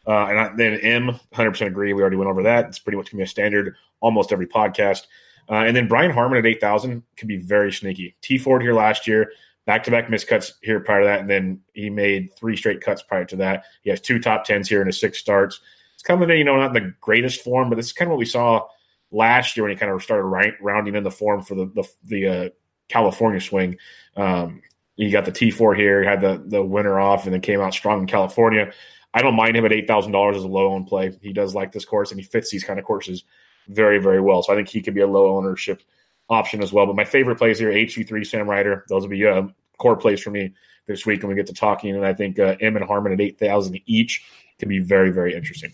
Uh, 0.07 0.27
and 0.27 0.59
then 0.59 0.75
Im, 0.81 1.19
100% 1.35 1.67
agree. 1.67 1.93
We 1.93 2.01
already 2.01 2.17
went 2.17 2.31
over 2.31 2.43
that. 2.45 2.67
It's 2.67 2.79
pretty 2.79 2.97
much 2.97 3.07
going 3.07 3.11
to 3.11 3.17
be 3.17 3.23
a 3.25 3.27
standard 3.27 3.75
almost 4.01 4.33
every 4.33 4.47
podcast. 4.47 5.07
Uh, 5.49 5.65
and 5.65 5.77
then 5.77 5.89
Brian 5.89 6.11
Harman 6.11 6.39
at 6.39 6.47
8,000 6.47 7.03
could 7.17 7.29
be 7.29 7.39
very 7.39 7.73
sneaky. 7.73 8.17
T 8.21 8.39
Ford 8.39 8.63
here 8.63 8.75
last 8.75 9.07
year, 9.07 9.33
back 9.65 9.83
to 9.85 9.91
back 9.91 10.09
miscuts 10.09 10.53
here 10.63 10.81
prior 10.81 11.01
to 11.01 11.07
that. 11.07 11.21
And 11.21 11.31
then 11.31 11.61
he 11.73 11.91
made 11.91 12.35
three 12.37 12.57
straight 12.57 12.81
cuts 12.81 13.03
prior 13.03 13.25
to 13.27 13.37
that. 13.37 13.65
He 13.83 13.91
has 13.91 14.01
two 14.01 14.19
top 14.19 14.45
tens 14.45 14.69
here 14.69 14.81
in 14.81 14.87
his 14.87 14.99
six 14.99 15.19
starts 15.19 15.61
coming 16.07 16.31
in, 16.31 16.39
you 16.39 16.45
know, 16.45 16.57
not 16.57 16.77
in 16.77 16.83
the 16.83 16.95
greatest 17.01 17.43
form, 17.43 17.69
but 17.69 17.77
this 17.77 17.87
is 17.87 17.93
kind 17.93 18.09
of 18.09 18.13
what 18.13 18.19
we 18.19 18.25
saw 18.25 18.67
last 19.11 19.57
year 19.57 19.65
when 19.65 19.73
he 19.73 19.79
kind 19.79 19.93
of 19.93 20.03
started 20.03 20.25
rounding 20.61 20.95
in 20.95 21.05
the 21.05 21.11
form 21.11 21.43
for 21.43 21.55
the 21.55 21.67
the, 21.67 21.89
the 22.05 22.29
uh, 22.29 22.49
California 22.89 23.41
swing. 23.41 23.77
Um, 24.17 24.63
you 24.97 25.11
got 25.11 25.27
the 25.27 25.33
T4 25.33 25.77
here, 25.77 26.03
had 26.05 26.21
the 26.21 26.43
the 26.47 26.63
winter 26.63 26.99
off, 26.99 27.25
and 27.25 27.35
then 27.35 27.41
came 27.41 27.61
out 27.61 27.75
strong 27.75 28.01
in 28.01 28.07
California. 28.07 28.73
I 29.13 29.23
don't 29.23 29.35
mind 29.35 29.57
him 29.57 29.65
at 29.65 29.73
eight 29.73 29.89
thousand 29.89 30.13
dollars 30.13 30.37
as 30.37 30.45
a 30.45 30.49
low 30.49 30.73
own 30.73 30.85
play. 30.85 31.17
He 31.21 31.33
does 31.33 31.55
like 31.55 31.73
this 31.73 31.85
course, 31.85 32.11
and 32.11 32.21
he 32.21 32.27
fits 32.27 32.51
these 32.51 32.65
kind 32.65 32.79
of 32.79 32.85
courses 32.85 33.25
very 33.69 33.99
very 33.99 34.21
well. 34.21 34.43
So 34.43 34.53
I 34.53 34.57
think 34.57 34.69
he 34.69 34.81
could 34.81 34.95
be 34.95 35.01
a 35.01 35.07
low 35.07 35.37
ownership 35.37 35.83
option 36.29 36.63
as 36.63 36.73
well. 36.73 36.87
But 36.87 36.97
my 36.97 37.05
favorite 37.05 37.37
plays 37.37 37.59
here: 37.59 37.71
HV3, 37.71 38.27
Sam 38.27 38.49
Ryder. 38.49 38.85
Those 38.89 39.03
will 39.03 39.11
be 39.11 39.27
uh, 39.27 39.49
core 39.79 39.97
plays 39.97 40.21
for 40.21 40.31
me 40.31 40.55
this 40.87 41.05
week 41.05 41.23
when 41.23 41.31
we 41.31 41.35
get 41.35 41.47
to 41.47 41.55
talking. 41.55 41.95
And 41.95 42.07
I 42.07 42.15
think 42.15 42.39
uh, 42.39 42.57
Im 42.61 42.77
and 42.77 42.85
Harman 42.85 43.13
at 43.13 43.21
eight 43.21 43.39
thousand 43.39 43.79
each 43.87 44.25
can 44.59 44.69
be 44.69 44.79
very 44.79 45.11
very 45.11 45.35
interesting. 45.35 45.73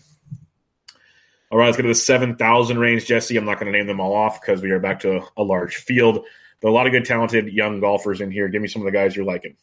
All 1.53 1.59
right, 1.59 1.67
let's 1.67 1.77
get 1.77 1.83
to 1.83 1.89
the 1.89 1.93
7,000 1.93 2.79
range, 2.79 3.05
Jesse. 3.05 3.37
I'm 3.37 3.45
not 3.45 3.59
going 3.59 3.71
to 3.71 3.77
name 3.77 3.85
them 3.85 3.99
all 3.99 4.15
off 4.15 4.41
because 4.41 4.63
we 4.63 4.71
are 4.71 4.79
back 4.79 5.01
to 5.01 5.21
a, 5.37 5.43
large 5.43 5.75
field. 5.75 6.25
But 6.59 6.69
a 6.69 6.71
lot 6.71 6.87
of 6.87 6.93
good, 6.93 7.05
talented 7.05 7.53
young 7.53 7.79
golfers 7.79 8.21
in 8.21 8.31
here. 8.31 8.47
Give 8.47 8.59
me 8.59 8.67
some 8.67 8.81
of 8.81 8.87
the 8.87 8.91
guys 8.91 9.15
you're 9.15 9.23
liking. 9.23 9.55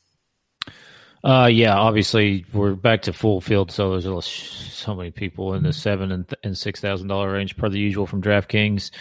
Uh, 1.25 1.49
yeah, 1.51 1.75
obviously 1.75 2.47
we're 2.53 2.77
back 2.77 3.03
to 3.03 3.13
full 3.13 3.41
field, 3.41 3.73
so 3.73 3.99
there's 3.99 4.25
so 4.25 4.95
many 4.95 5.11
people 5.11 5.55
in 5.55 5.65
the 5.65 5.73
seven 5.73 6.13
and, 6.13 6.33
and 6.45 6.57
six 6.57 6.79
thousand 6.79 7.09
dollar 7.09 7.33
range 7.33 7.57
per 7.57 7.69
the 7.69 7.81
usual 7.81 8.07
from 8.07 8.23
DraftKings. 8.23 8.93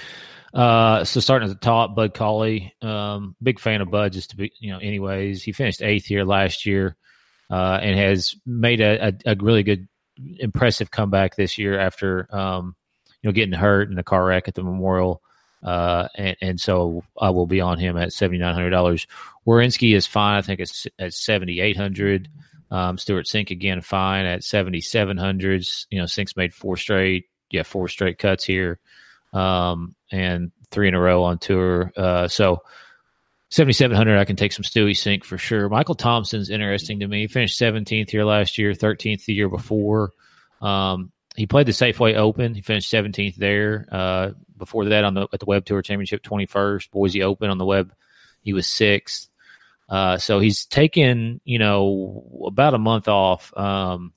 Uh, 0.51 1.03
so 1.03 1.19
starting 1.19 1.47
at 1.47 1.53
the 1.53 1.63
top, 1.63 1.95
Bud 1.95 2.15
Cauley, 2.15 2.73
um, 2.81 3.35
big 3.43 3.59
fan 3.59 3.81
of 3.81 3.91
Bud. 3.91 4.13
Just 4.13 4.31
to 4.31 4.35
be, 4.35 4.51
you 4.59 4.71
know, 4.71 4.79
anyways, 4.79 5.43
he 5.43 5.51
finished 5.51 5.83
eighth 5.83 6.05
here 6.05 6.23
last 6.23 6.65
year, 6.65 6.95
uh, 7.51 7.77
and 7.83 7.99
has 7.99 8.35
made 8.47 8.81
a, 8.81 9.09
a, 9.09 9.33
a 9.33 9.35
really 9.35 9.61
good, 9.61 9.87
impressive 10.39 10.89
comeback 10.89 11.35
this 11.35 11.59
year 11.59 11.79
after 11.79 12.27
um, 12.35 12.75
you 13.21 13.29
know, 13.29 13.33
getting 13.33 13.53
hurt 13.53 13.91
in 13.91 13.97
a 13.97 14.03
car 14.03 14.25
wreck 14.25 14.47
at 14.47 14.55
the 14.55 14.63
Memorial. 14.63 15.21
Uh, 15.61 16.07
and, 16.15 16.37
and 16.41 16.59
so 16.59 17.03
I 17.19 17.31
will 17.31 17.45
be 17.45 17.59
on 17.59 17.79
him 17.79 17.97
at 17.97 18.13
seventy 18.13 18.39
nine 18.39 18.53
hundred 18.53 18.69
dollars. 18.69 19.07
Werenski 19.45 19.93
is 19.93 20.07
fine. 20.07 20.37
I 20.37 20.41
think 20.41 20.61
it's 20.61 20.87
at 20.97 21.13
seventy 21.13 21.59
eight 21.59 21.75
hundred. 21.75 22.29
Um, 22.71 22.97
Stewart 22.97 23.25
Cink 23.25 23.51
again 23.51 23.81
fine 23.81 24.25
at 24.25 24.43
seventy 24.43 24.79
seven 24.79 25.17
hundred. 25.17 25.65
You 25.89 25.99
know, 25.99 26.05
Cink's 26.05 26.37
made 26.37 26.53
four 26.53 26.77
straight, 26.77 27.25
yeah, 27.51 27.63
four 27.63 27.89
straight 27.89 28.17
cuts 28.19 28.45
here, 28.45 28.79
um, 29.33 29.95
and 30.11 30.51
three 30.71 30.87
in 30.87 30.93
a 30.93 30.99
row 30.99 31.23
on 31.23 31.39
tour. 31.39 31.91
Uh, 31.97 32.29
so 32.29 32.61
seventy 33.49 33.73
seven 33.73 33.97
hundred, 33.97 34.17
I 34.17 34.25
can 34.25 34.37
take 34.37 34.53
some 34.53 34.63
Stewie 34.63 34.95
Sink 34.95 35.25
for 35.25 35.37
sure. 35.37 35.67
Michael 35.67 35.95
Thompson's 35.95 36.49
interesting 36.49 37.01
to 37.01 37.07
me. 37.07 37.21
He 37.21 37.27
finished 37.27 37.57
seventeenth 37.57 38.11
here 38.11 38.23
last 38.23 38.57
year, 38.57 38.73
thirteenth 38.73 39.25
the 39.25 39.33
year 39.33 39.49
before. 39.49 40.11
Um, 40.61 41.11
he 41.39 41.47
played 41.47 41.67
the 41.67 41.71
Safeway 41.71 42.15
Open. 42.15 42.53
He 42.53 42.61
finished 42.61 42.91
17th 42.91 43.35
there. 43.35 43.87
Uh, 43.91 44.31
before 44.57 44.85
that, 44.85 45.03
on 45.03 45.13
the 45.13 45.27
at 45.31 45.39
the 45.39 45.45
Web 45.45 45.65
Tour 45.65 45.81
Championship, 45.81 46.21
21st. 46.21 46.91
Boise 46.91 47.23
Open 47.23 47.49
on 47.49 47.57
the 47.57 47.65
Web, 47.65 47.93
he 48.41 48.53
was 48.53 48.67
sixth. 48.67 49.29
Uh, 49.87 50.17
so 50.17 50.39
he's 50.39 50.65
taken, 50.65 51.41
you 51.45 51.57
know, 51.57 52.43
about 52.45 52.73
a 52.73 52.77
month 52.77 53.07
off. 53.07 53.55
Um, 53.57 54.13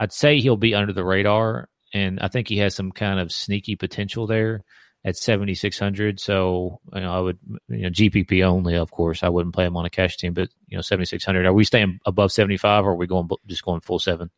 I'd 0.00 0.12
say 0.12 0.38
he'll 0.38 0.56
be 0.56 0.74
under 0.74 0.92
the 0.92 1.04
radar, 1.04 1.68
and 1.92 2.20
I 2.20 2.28
think 2.28 2.48
he 2.48 2.58
has 2.58 2.74
some 2.74 2.92
kind 2.92 3.18
of 3.18 3.32
sneaky 3.32 3.76
potential 3.76 4.26
there 4.26 4.64
at 5.04 5.16
7600. 5.16 6.20
So, 6.20 6.80
you 6.94 7.00
know, 7.00 7.12
I 7.12 7.20
would, 7.20 7.38
you 7.68 7.82
know, 7.82 7.90
GPP 7.90 8.44
only, 8.44 8.76
of 8.76 8.90
course. 8.90 9.22
I 9.22 9.28
wouldn't 9.28 9.54
play 9.54 9.66
him 9.66 9.76
on 9.76 9.84
a 9.84 9.90
cash 9.90 10.16
team, 10.16 10.34
but 10.34 10.48
you 10.68 10.78
know, 10.78 10.82
7600. 10.82 11.46
Are 11.46 11.52
we 11.52 11.64
staying 11.64 11.98
above 12.06 12.32
75, 12.32 12.84
or 12.84 12.90
are 12.90 12.94
we 12.94 13.06
going 13.06 13.28
just 13.46 13.64
going 13.64 13.80
full 13.80 13.98
seven? 13.98 14.30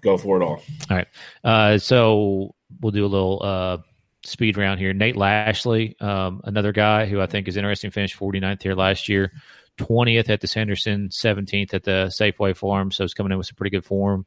Go 0.00 0.18
for 0.18 0.40
it 0.40 0.44
all. 0.44 0.62
All 0.90 0.96
right. 0.96 1.08
Uh, 1.42 1.78
so 1.78 2.54
we'll 2.80 2.92
do 2.92 3.04
a 3.04 3.08
little 3.08 3.40
uh, 3.42 3.78
speed 4.24 4.56
round 4.56 4.80
here. 4.80 4.92
Nate 4.92 5.16
Lashley, 5.16 5.96
um, 6.00 6.40
another 6.44 6.72
guy 6.72 7.06
who 7.06 7.20
I 7.20 7.26
think 7.26 7.48
is 7.48 7.56
interesting, 7.56 7.90
finished 7.90 8.18
49th 8.18 8.62
here 8.62 8.74
last 8.74 9.08
year, 9.08 9.32
20th 9.78 10.28
at 10.28 10.40
the 10.40 10.46
Sanderson, 10.46 11.08
17th 11.08 11.74
at 11.74 11.84
the 11.84 12.06
Safeway 12.10 12.56
Farm. 12.56 12.90
So 12.90 13.04
he's 13.04 13.14
coming 13.14 13.32
in 13.32 13.38
with 13.38 13.46
some 13.46 13.56
pretty 13.56 13.74
good 13.74 13.84
form. 13.84 14.26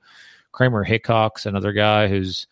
Kramer 0.52 0.84
Hickox, 0.84 1.46
another 1.46 1.72
guy 1.72 2.08
who's 2.08 2.48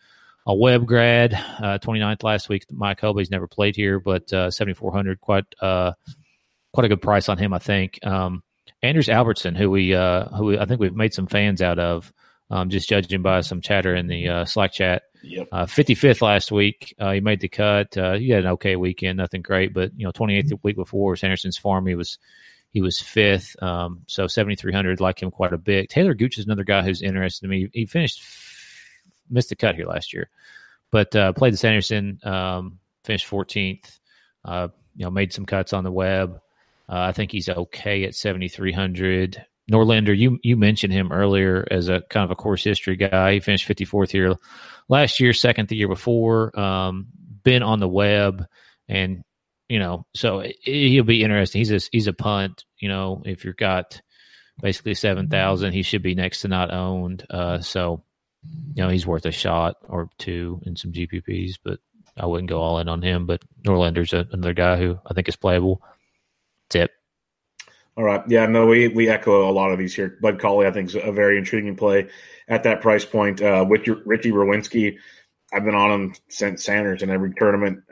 a 0.45 0.55
web 0.55 0.85
grad, 0.85 1.33
uh, 1.33 1.79
29th 1.79 2.23
last 2.23 2.49
week. 2.49 2.65
Mike 2.71 3.01
Hobie's 3.01 3.31
never 3.31 3.47
played 3.47 3.75
here, 3.75 3.99
but 3.99 4.31
uh, 4.31 4.51
7,400, 4.51 5.19
quite 5.19 5.45
uh, 5.61 5.93
quite 6.73 6.85
a 6.85 6.89
good 6.89 7.01
price 7.01 7.29
on 7.29 7.37
him, 7.37 7.53
I 7.53 7.59
think. 7.59 7.99
Um, 8.05 8.43
Anders 8.81 9.09
Albertson, 9.09 9.55
who 9.55 9.69
we 9.69 9.93
uh, 9.93 10.25
who 10.29 10.45
we, 10.45 10.59
I 10.59 10.65
think 10.65 10.79
we've 10.79 10.95
made 10.95 11.13
some 11.13 11.27
fans 11.27 11.61
out 11.61 11.79
of 11.79 12.13
um, 12.49 12.69
just 12.69 12.89
judging 12.89 13.21
by 13.21 13.41
some 13.41 13.61
chatter 13.61 13.95
in 13.95 14.07
the 14.07 14.27
uh, 14.27 14.45
Slack 14.45 14.73
chat. 14.73 15.03
Yep. 15.21 15.47
Uh, 15.51 15.65
55th 15.65 16.21
last 16.21 16.51
week. 16.51 16.95
Uh, 16.97 17.11
he 17.11 17.19
made 17.19 17.41
the 17.41 17.49
cut. 17.49 17.97
Uh, 17.97 18.13
he 18.13 18.29
had 18.29 18.45
an 18.45 18.51
okay 18.51 18.75
weekend, 18.75 19.17
nothing 19.17 19.41
great, 19.41 19.73
but 19.73 19.91
you 19.97 20.05
know, 20.05 20.11
28th 20.11 20.47
the 20.47 20.59
week 20.63 20.75
before 20.75 21.15
Sanderson's 21.15 21.57
farm, 21.57 21.85
he 21.85 21.95
was 21.95 22.17
he 22.71 22.81
was 22.81 22.99
fifth. 22.99 23.61
Um, 23.61 24.03
so 24.07 24.27
7,300, 24.27 25.01
like 25.01 25.21
him 25.21 25.31
quite 25.31 25.53
a 25.53 25.57
bit. 25.57 25.89
Taylor 25.89 26.13
Gooch 26.13 26.37
is 26.37 26.45
another 26.45 26.63
guy 26.63 26.83
who's 26.83 27.01
interested 27.01 27.45
in 27.45 27.49
me. 27.49 27.69
He 27.73 27.85
finished 27.85 28.23
missed 29.29 29.49
the 29.49 29.55
cut 29.55 29.75
here 29.75 29.87
last 29.87 30.13
year, 30.13 30.29
but 30.91 31.15
uh, 31.15 31.33
played 31.33 31.53
the 31.53 31.57
Sanderson, 31.57 32.19
um, 32.23 32.79
finished 33.03 33.29
14th. 33.29 33.99
Uh, 34.45 34.69
you 34.95 35.05
know, 35.05 35.11
made 35.11 35.33
some 35.33 35.45
cuts 35.45 35.73
on 35.73 35.83
the 35.83 35.91
web. 35.91 36.41
Uh, 36.87 36.99
I 36.99 37.11
think 37.11 37.31
he's 37.31 37.49
okay 37.49 38.05
at 38.05 38.15
7,300. 38.15 39.45
Norlander, 39.69 40.17
you 40.17 40.39
you 40.43 40.57
mentioned 40.57 40.93
him 40.93 41.11
earlier 41.11 41.65
as 41.69 41.89
a 41.89 42.01
kind 42.09 42.23
of 42.23 42.31
a 42.31 42.35
course 42.35 42.63
history 42.63 42.95
guy. 42.95 43.33
He 43.33 43.39
finished 43.39 43.67
54th 43.67 44.11
here 44.11 44.35
last 44.87 45.19
year, 45.19 45.33
second 45.33 45.67
the 45.67 45.75
year 45.75 45.87
before. 45.87 46.57
Um, 46.59 47.07
been 47.43 47.63
on 47.63 47.79
the 47.79 47.87
web, 47.87 48.45
and 48.87 49.23
you 49.67 49.79
know, 49.79 50.05
so 50.15 50.43
he'll 50.61 51.03
be 51.03 51.23
interesting. 51.23 51.59
He's 51.59 51.71
a 51.71 51.79
he's 51.91 52.07
a 52.07 52.13
punt. 52.13 52.65
You 52.79 52.89
know, 52.89 53.21
if 53.25 53.45
you've 53.45 53.57
got 53.57 54.01
basically 54.61 54.95
seven 54.95 55.29
thousand, 55.29 55.73
he 55.73 55.83
should 55.83 56.01
be 56.01 56.15
next 56.15 56.41
to 56.41 56.47
not 56.47 56.73
owned. 56.73 57.25
Uh, 57.29 57.59
so 57.59 58.03
you 58.73 58.83
know, 58.83 58.89
he's 58.89 59.05
worth 59.05 59.25
a 59.25 59.31
shot 59.31 59.77
or 59.87 60.09
two 60.17 60.61
in 60.65 60.75
some 60.75 60.91
GPPs. 60.91 61.59
But 61.63 61.79
I 62.17 62.25
wouldn't 62.25 62.49
go 62.49 62.59
all 62.59 62.79
in 62.79 62.89
on 62.89 63.01
him. 63.01 63.27
But 63.27 63.43
Norlander's 63.63 64.13
a, 64.13 64.27
another 64.31 64.53
guy 64.53 64.77
who 64.77 64.99
I 65.05 65.13
think 65.13 65.29
is 65.29 65.35
playable. 65.35 65.81
Tip. 66.69 66.91
All 67.97 68.03
right. 68.03 68.23
Yeah, 68.27 68.45
no, 68.45 68.65
we, 68.65 68.87
we 68.87 69.09
echo 69.09 69.49
a 69.49 69.51
lot 69.51 69.71
of 69.71 69.79
these 69.79 69.93
here. 69.93 70.17
Bud 70.21 70.39
Cauley, 70.39 70.67
I 70.67 70.71
think, 70.71 70.89
is 70.89 70.95
a 70.95 71.11
very 71.11 71.37
intriguing 71.37 71.75
play 71.75 72.09
at 72.47 72.63
that 72.63 72.81
price 72.81 73.03
point. 73.03 73.41
Uh, 73.41 73.65
with 73.67 73.85
your, 73.85 73.97
Richie 74.05 74.31
Werenski, 74.31 74.97
I've 75.51 75.65
been 75.65 75.75
on 75.75 75.91
him 75.91 76.15
since 76.29 76.63
Sanders 76.63 77.01
in 77.01 77.09
every 77.09 77.33
tournament 77.33 77.83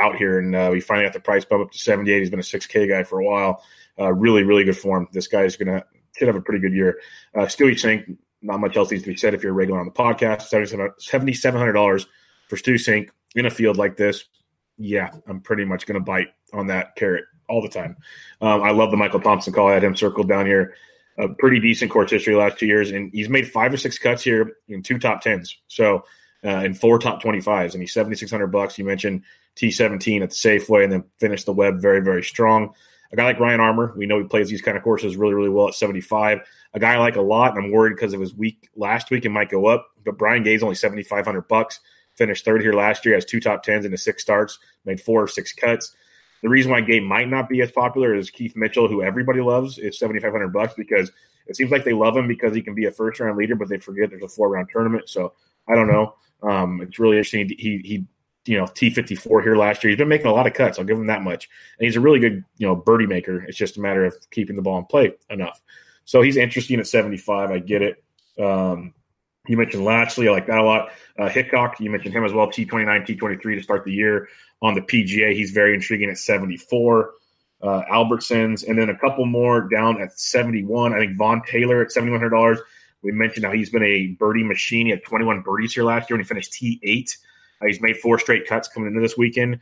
out 0.00 0.16
here, 0.16 0.38
and 0.38 0.54
uh, 0.54 0.68
we 0.70 0.80
finally 0.80 1.06
got 1.06 1.14
the 1.14 1.20
price 1.20 1.44
bump 1.44 1.64
up 1.64 1.72
to 1.72 1.78
78. 1.78 2.20
He's 2.20 2.30
been 2.30 2.38
a 2.38 2.42
6K 2.42 2.88
guy 2.88 3.02
for 3.02 3.18
a 3.18 3.24
while. 3.24 3.64
Uh, 3.98 4.12
really, 4.12 4.44
really 4.44 4.64
good 4.64 4.76
form. 4.76 5.08
This 5.12 5.26
guy 5.26 5.42
is 5.42 5.56
going 5.56 5.68
to 5.68 5.84
should 6.18 6.28
have 6.28 6.36
a 6.36 6.40
pretty 6.40 6.60
good 6.60 6.74
year. 6.74 7.00
Uh, 7.34 7.42
Stewie 7.42 7.72
Cink, 7.72 8.16
not 8.42 8.60
much 8.60 8.76
else 8.76 8.90
needs 8.90 9.04
to 9.04 9.10
be 9.10 9.16
said 9.16 9.34
if 9.34 9.42
you're 9.42 9.52
a 9.52 9.54
regular 9.54 9.80
on 9.80 9.86
the 9.86 9.92
podcast. 9.92 10.50
$7,700 10.50 12.06
for 12.48 12.56
Stu 12.56 12.74
Cink 12.74 13.10
in 13.34 13.46
a 13.46 13.50
field 13.50 13.76
like 13.76 13.96
this. 13.96 14.24
Yeah, 14.76 15.10
I'm 15.26 15.40
pretty 15.40 15.64
much 15.64 15.86
going 15.86 15.98
to 15.98 16.04
bite 16.04 16.28
on 16.52 16.68
that 16.68 16.96
carrot 16.96 17.24
all 17.48 17.62
the 17.62 17.68
time. 17.68 17.96
Um, 18.40 18.62
I 18.62 18.70
love 18.70 18.90
the 18.90 18.96
Michael 18.96 19.20
Thompson 19.20 19.52
call. 19.52 19.68
I 19.68 19.74
had 19.74 19.84
him 19.84 19.96
circled 19.96 20.28
down 20.28 20.46
here. 20.46 20.74
A 21.18 21.28
pretty 21.28 21.58
decent 21.58 21.90
course 21.90 22.12
history 22.12 22.36
last 22.36 22.58
two 22.58 22.66
years, 22.66 22.92
and 22.92 23.10
he's 23.12 23.28
made 23.28 23.50
five 23.50 23.72
or 23.72 23.76
six 23.76 23.98
cuts 23.98 24.22
here 24.22 24.56
in 24.68 24.84
two 24.84 24.98
top 24.98 25.20
tens. 25.20 25.56
So, 25.66 26.04
uh, 26.44 26.72
four 26.74 27.00
top 27.00 27.20
twenty 27.20 27.40
fives, 27.40 27.74
and 27.74 27.82
he's 27.82 27.92
seventy 27.92 28.14
six 28.14 28.30
hundred 28.30 28.48
bucks. 28.48 28.78
You 28.78 28.84
mentioned 28.84 29.24
T 29.56 29.72
seventeen 29.72 30.22
at 30.22 30.30
the 30.30 30.36
Safeway, 30.36 30.84
and 30.84 30.92
then 30.92 31.04
finished 31.18 31.46
the 31.46 31.52
web 31.52 31.80
very 31.80 32.00
very 32.00 32.22
strong. 32.22 32.72
A 33.10 33.16
guy 33.16 33.24
like 33.24 33.40
Ryan 33.40 33.58
Armour, 33.58 33.94
we 33.96 34.06
know 34.06 34.18
he 34.18 34.26
plays 34.26 34.48
these 34.48 34.62
kind 34.62 34.76
of 34.76 34.84
courses 34.84 35.16
really 35.16 35.34
really 35.34 35.48
well 35.48 35.66
at 35.66 35.74
seventy 35.74 36.00
five. 36.00 36.40
A 36.74 36.78
guy 36.78 36.94
I 36.94 36.98
like 36.98 37.16
a 37.16 37.20
lot, 37.20 37.56
and 37.56 37.64
I'm 37.64 37.72
worried 37.72 37.96
because 37.96 38.14
of 38.14 38.20
his 38.20 38.34
week 38.34 38.68
last 38.76 39.10
week, 39.10 39.24
it 39.24 39.30
might 39.30 39.50
go 39.50 39.66
up. 39.66 39.88
But 40.04 40.18
Brian 40.18 40.44
Gay's 40.44 40.62
only 40.62 40.76
seventy 40.76 41.02
five 41.02 41.24
hundred 41.24 41.48
bucks. 41.48 41.80
Finished 42.14 42.44
third 42.44 42.62
here 42.62 42.74
last 42.74 43.04
year, 43.04 43.14
has 43.14 43.24
two 43.24 43.40
top 43.40 43.64
tens 43.64 43.84
and 43.84 43.98
six 43.98 44.22
starts, 44.22 44.58
made 44.84 45.00
four 45.00 45.22
or 45.22 45.28
six 45.28 45.52
cuts. 45.52 45.96
The 46.42 46.48
reason 46.48 46.70
why 46.70 46.80
Gay 46.80 47.00
might 47.00 47.28
not 47.28 47.48
be 47.48 47.62
as 47.62 47.72
popular 47.72 48.14
is 48.14 48.30
Keith 48.30 48.54
Mitchell, 48.56 48.88
who 48.88 49.02
everybody 49.02 49.40
loves, 49.40 49.78
is 49.78 49.98
seventy 49.98 50.20
five 50.20 50.32
hundred 50.32 50.52
bucks 50.52 50.74
because 50.76 51.10
it 51.46 51.56
seems 51.56 51.70
like 51.70 51.84
they 51.84 51.92
love 51.92 52.16
him 52.16 52.28
because 52.28 52.54
he 52.54 52.62
can 52.62 52.74
be 52.74 52.86
a 52.86 52.92
first 52.92 53.20
round 53.20 53.36
leader, 53.36 53.56
but 53.56 53.68
they 53.68 53.78
forget 53.78 54.10
there's 54.10 54.22
a 54.22 54.28
four 54.28 54.48
round 54.48 54.68
tournament. 54.70 55.08
So 55.08 55.32
I 55.68 55.74
don't 55.74 55.88
know. 55.88 56.14
Um, 56.42 56.80
it's 56.82 56.98
really 56.98 57.16
interesting. 57.16 57.48
He 57.58 57.78
he 57.84 58.06
you 58.46 58.58
know 58.58 58.66
T 58.66 58.90
fifty 58.90 59.14
four 59.14 59.42
here 59.42 59.56
last 59.56 59.82
year. 59.82 59.90
He's 59.90 59.98
been 59.98 60.08
making 60.08 60.26
a 60.26 60.32
lot 60.32 60.46
of 60.46 60.54
cuts. 60.54 60.78
I'll 60.78 60.84
give 60.84 60.98
him 60.98 61.06
that 61.06 61.22
much, 61.22 61.48
and 61.78 61.86
he's 61.86 61.96
a 61.96 62.00
really 62.00 62.20
good 62.20 62.44
you 62.58 62.66
know 62.66 62.76
birdie 62.76 63.06
maker. 63.06 63.42
It's 63.44 63.58
just 63.58 63.76
a 63.76 63.80
matter 63.80 64.04
of 64.04 64.14
keeping 64.30 64.56
the 64.56 64.62
ball 64.62 64.78
in 64.78 64.84
play 64.84 65.14
enough. 65.30 65.60
So 66.04 66.22
he's 66.22 66.36
interesting 66.36 66.78
at 66.78 66.86
seventy 66.86 67.16
five. 67.16 67.50
I 67.50 67.58
get 67.58 67.82
it. 67.82 68.02
Um, 68.40 68.94
you 69.48 69.56
mentioned 69.56 69.84
Lashley. 69.84 70.28
I 70.28 70.32
like 70.32 70.46
that 70.46 70.58
a 70.58 70.62
lot. 70.62 70.90
Uh, 71.18 71.28
Hickok, 71.28 71.80
you 71.80 71.90
mentioned 71.90 72.14
him 72.14 72.24
as 72.24 72.32
well. 72.32 72.46
T29, 72.46 73.06
T23 73.06 73.42
to 73.56 73.62
start 73.62 73.84
the 73.84 73.92
year 73.92 74.28
on 74.62 74.74
the 74.74 74.80
PGA. 74.80 75.32
He's 75.32 75.50
very 75.50 75.74
intriguing 75.74 76.10
at 76.10 76.18
74. 76.18 77.12
Uh, 77.60 77.82
Albertsons, 77.90 78.68
and 78.68 78.78
then 78.78 78.88
a 78.88 78.96
couple 78.96 79.26
more 79.26 79.68
down 79.68 80.00
at 80.00 80.18
71. 80.18 80.94
I 80.94 80.98
think 80.98 81.16
Vaughn 81.16 81.42
Taylor 81.44 81.82
at 81.82 81.88
$7,100. 81.88 82.58
We 83.02 83.10
mentioned 83.10 83.46
how 83.46 83.52
he's 83.52 83.70
been 83.70 83.82
a 83.82 84.08
birdie 84.18 84.44
machine. 84.44 84.86
He 84.86 84.90
had 84.90 85.02
21 85.02 85.40
birdies 85.40 85.74
here 85.74 85.82
last 85.82 86.08
year 86.08 86.16
and 86.16 86.24
he 86.24 86.28
finished 86.28 86.52
T8. 86.52 87.16
Uh, 87.60 87.66
he's 87.66 87.80
made 87.80 87.96
four 87.96 88.18
straight 88.18 88.46
cuts 88.46 88.68
coming 88.68 88.88
into 88.88 89.00
this 89.00 89.16
weekend. 89.16 89.60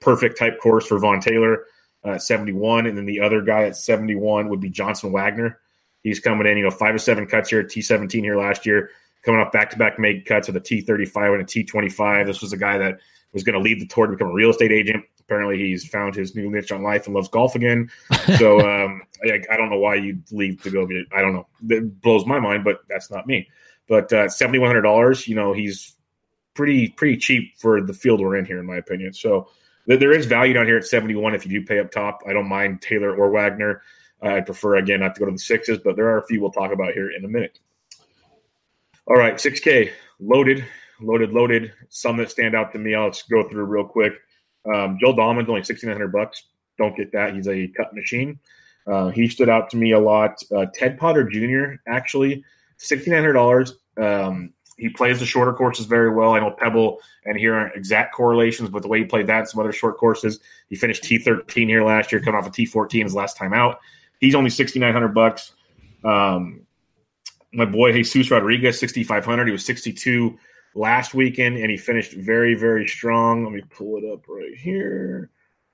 Perfect 0.00 0.38
type 0.38 0.60
course 0.60 0.86
for 0.86 0.98
Vaughn 0.98 1.20
Taylor 1.20 1.64
uh, 2.04 2.12
at 2.12 2.22
71. 2.22 2.86
And 2.86 2.98
then 2.98 3.06
the 3.06 3.20
other 3.20 3.40
guy 3.40 3.64
at 3.64 3.76
71 3.76 4.48
would 4.48 4.60
be 4.60 4.70
Johnson 4.70 5.12
Wagner. 5.12 5.58
He's 6.02 6.20
coming 6.20 6.46
in, 6.46 6.56
you 6.56 6.64
know, 6.64 6.70
five 6.70 6.94
or 6.94 6.98
seven 6.98 7.26
cuts 7.26 7.50
here, 7.50 7.60
at 7.60 7.66
T17 7.66 8.20
here 8.20 8.38
last 8.38 8.66
year, 8.66 8.90
coming 9.22 9.40
off 9.40 9.52
back 9.52 9.70
to 9.70 9.76
back 9.76 9.98
made 9.98 10.24
cuts 10.24 10.48
with 10.48 10.56
a 10.56 10.60
T35 10.60 11.34
and 11.34 11.42
a 11.42 11.44
T25. 11.44 12.26
This 12.26 12.40
was 12.40 12.52
a 12.52 12.56
guy 12.56 12.78
that 12.78 12.98
was 13.32 13.42
going 13.42 13.54
to 13.54 13.60
leave 13.60 13.80
the 13.80 13.86
tour 13.86 14.06
to 14.06 14.12
become 14.12 14.28
a 14.28 14.32
real 14.32 14.50
estate 14.50 14.72
agent. 14.72 15.04
Apparently, 15.20 15.58
he's 15.58 15.86
found 15.86 16.14
his 16.14 16.34
new 16.34 16.50
niche 16.50 16.72
on 16.72 16.82
life 16.82 17.06
and 17.06 17.14
loves 17.14 17.28
golf 17.28 17.54
again. 17.54 17.90
So 18.38 18.60
um, 18.60 19.02
I, 19.24 19.40
I, 19.50 19.56
don't 19.56 19.70
know 19.70 19.78
why 19.78 19.94
you'd 19.94 20.22
leave 20.30 20.62
to 20.62 20.70
go 20.70 20.86
get. 20.86 21.06
I 21.16 21.22
don't 21.22 21.32
know. 21.32 21.46
It 21.70 22.00
blows 22.02 22.26
my 22.26 22.38
mind, 22.38 22.62
but 22.62 22.80
that's 22.88 23.10
not 23.10 23.26
me. 23.26 23.48
But 23.88 24.12
uh, 24.12 24.28
seventy 24.28 24.58
one 24.58 24.68
hundred 24.68 24.82
dollars, 24.82 25.26
you 25.26 25.34
know, 25.34 25.54
he's 25.54 25.96
pretty 26.54 26.88
pretty 26.88 27.16
cheap 27.16 27.58
for 27.58 27.80
the 27.80 27.94
field 27.94 28.20
we're 28.20 28.36
in 28.36 28.44
here, 28.44 28.60
in 28.60 28.66
my 28.66 28.76
opinion. 28.76 29.14
So 29.14 29.48
there 29.86 30.12
is 30.12 30.26
value 30.26 30.52
down 30.52 30.66
here 30.66 30.76
at 30.76 30.84
seventy 30.84 31.14
one 31.14 31.34
if 31.34 31.46
you 31.46 31.60
do 31.60 31.66
pay 31.66 31.78
up 31.78 31.90
top. 31.90 32.20
I 32.28 32.32
don't 32.34 32.48
mind 32.48 32.82
Taylor 32.82 33.16
or 33.16 33.30
Wagner. 33.30 33.82
Uh, 34.22 34.34
I 34.34 34.40
prefer 34.40 34.76
again 34.76 35.00
not 35.00 35.14
to 35.14 35.20
go 35.20 35.26
to 35.26 35.32
the 35.32 35.38
sixes, 35.38 35.78
but 35.78 35.96
there 35.96 36.08
are 36.08 36.18
a 36.18 36.26
few 36.26 36.40
we'll 36.40 36.50
talk 36.50 36.70
about 36.70 36.92
here 36.92 37.10
in 37.10 37.24
a 37.24 37.28
minute. 37.28 37.58
All 39.08 39.16
right, 39.16 39.40
six 39.40 39.58
K 39.58 39.92
loaded 40.20 40.64
loaded, 41.00 41.32
loaded. 41.32 41.72
Some 41.88 42.16
that 42.18 42.30
stand 42.30 42.54
out 42.54 42.72
to 42.72 42.78
me, 42.78 42.94
I'll 42.94 43.10
just 43.10 43.28
go 43.28 43.48
through 43.48 43.64
real 43.64 43.84
quick. 43.84 44.14
Um, 44.72 44.98
Joel 45.00 45.14
Dahmen's 45.14 45.48
only 45.48 45.64
sixteen 45.64 45.90
hundred 45.90 46.12
bucks. 46.12 46.44
Don't 46.78 46.96
get 46.96 47.12
that. 47.12 47.34
He's 47.34 47.48
a 47.48 47.68
cut 47.68 47.94
machine. 47.94 48.38
Uh, 48.86 49.08
he 49.08 49.28
stood 49.28 49.48
out 49.48 49.70
to 49.70 49.76
me 49.76 49.92
a 49.92 49.98
lot. 49.98 50.42
Uh, 50.54 50.66
Ted 50.74 50.98
Potter 50.98 51.24
Jr. 51.28 51.80
actually 51.88 52.44
sixteen 52.76 53.14
hundred 53.14 53.34
dollars. 53.34 53.76
Um, 53.96 54.52
he 54.76 54.88
plays 54.88 55.18
the 55.18 55.26
shorter 55.26 55.52
courses 55.52 55.86
very 55.86 56.14
well. 56.14 56.34
I 56.34 56.40
know 56.40 56.52
Pebble 56.52 57.00
and 57.24 57.36
here 57.36 57.54
aren't 57.54 57.74
exact 57.74 58.14
correlations, 58.14 58.70
but 58.70 58.82
the 58.82 58.88
way 58.88 59.00
he 59.00 59.04
played 59.04 59.26
that, 59.26 59.40
and 59.40 59.48
some 59.48 59.60
other 59.60 59.72
short 59.72 59.98
courses, 59.98 60.38
he 60.68 60.76
finished 60.76 61.02
T 61.02 61.18
thirteen 61.18 61.68
here 61.68 61.84
last 61.84 62.12
year, 62.12 62.20
coming 62.20 62.38
off 62.38 62.46
a 62.46 62.50
T 62.50 62.66
fourteen 62.66 63.04
his 63.04 63.14
last 63.14 63.36
time 63.36 63.52
out. 63.52 63.80
He's 64.20 64.34
only 64.34 64.50
sixty 64.50 64.78
nine 64.78 64.92
hundred 64.92 65.14
bucks. 65.14 65.52
Um, 66.04 66.62
my 67.52 67.64
boy 67.64 67.92
Jesus 67.92 68.30
Rodriguez, 68.30 68.78
sixty 68.78 69.04
five 69.04 69.24
hundred. 69.24 69.46
He 69.46 69.52
was 69.52 69.64
sixty 69.64 69.92
two 69.92 70.38
last 70.74 71.14
weekend, 71.14 71.58
and 71.58 71.70
he 71.70 71.76
finished 71.76 72.12
very, 72.12 72.54
very 72.54 72.86
strong. 72.86 73.44
Let 73.44 73.52
me 73.52 73.62
pull 73.70 73.98
it 73.98 74.10
up 74.10 74.28
right 74.28 74.54
here. 74.56 75.30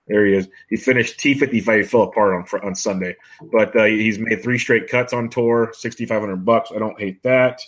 There 0.07 0.27
he 0.27 0.35
is. 0.35 0.49
He 0.69 0.77
finished 0.77 1.19
T55. 1.19 1.79
He 1.79 1.83
fell 1.83 2.03
apart 2.03 2.35
on 2.35 2.61
on 2.63 2.75
Sunday, 2.75 3.17
but 3.53 3.75
uh, 3.77 3.85
he's 3.85 4.19
made 4.19 4.43
three 4.43 4.59
straight 4.59 4.89
cuts 4.89 5.13
on 5.13 5.31
tour, 5.31 5.73
6,500 5.75 6.45
bucks. 6.45 6.71
I 6.75 6.79
don't 6.79 6.99
hate 7.01 7.23
that. 7.23 7.61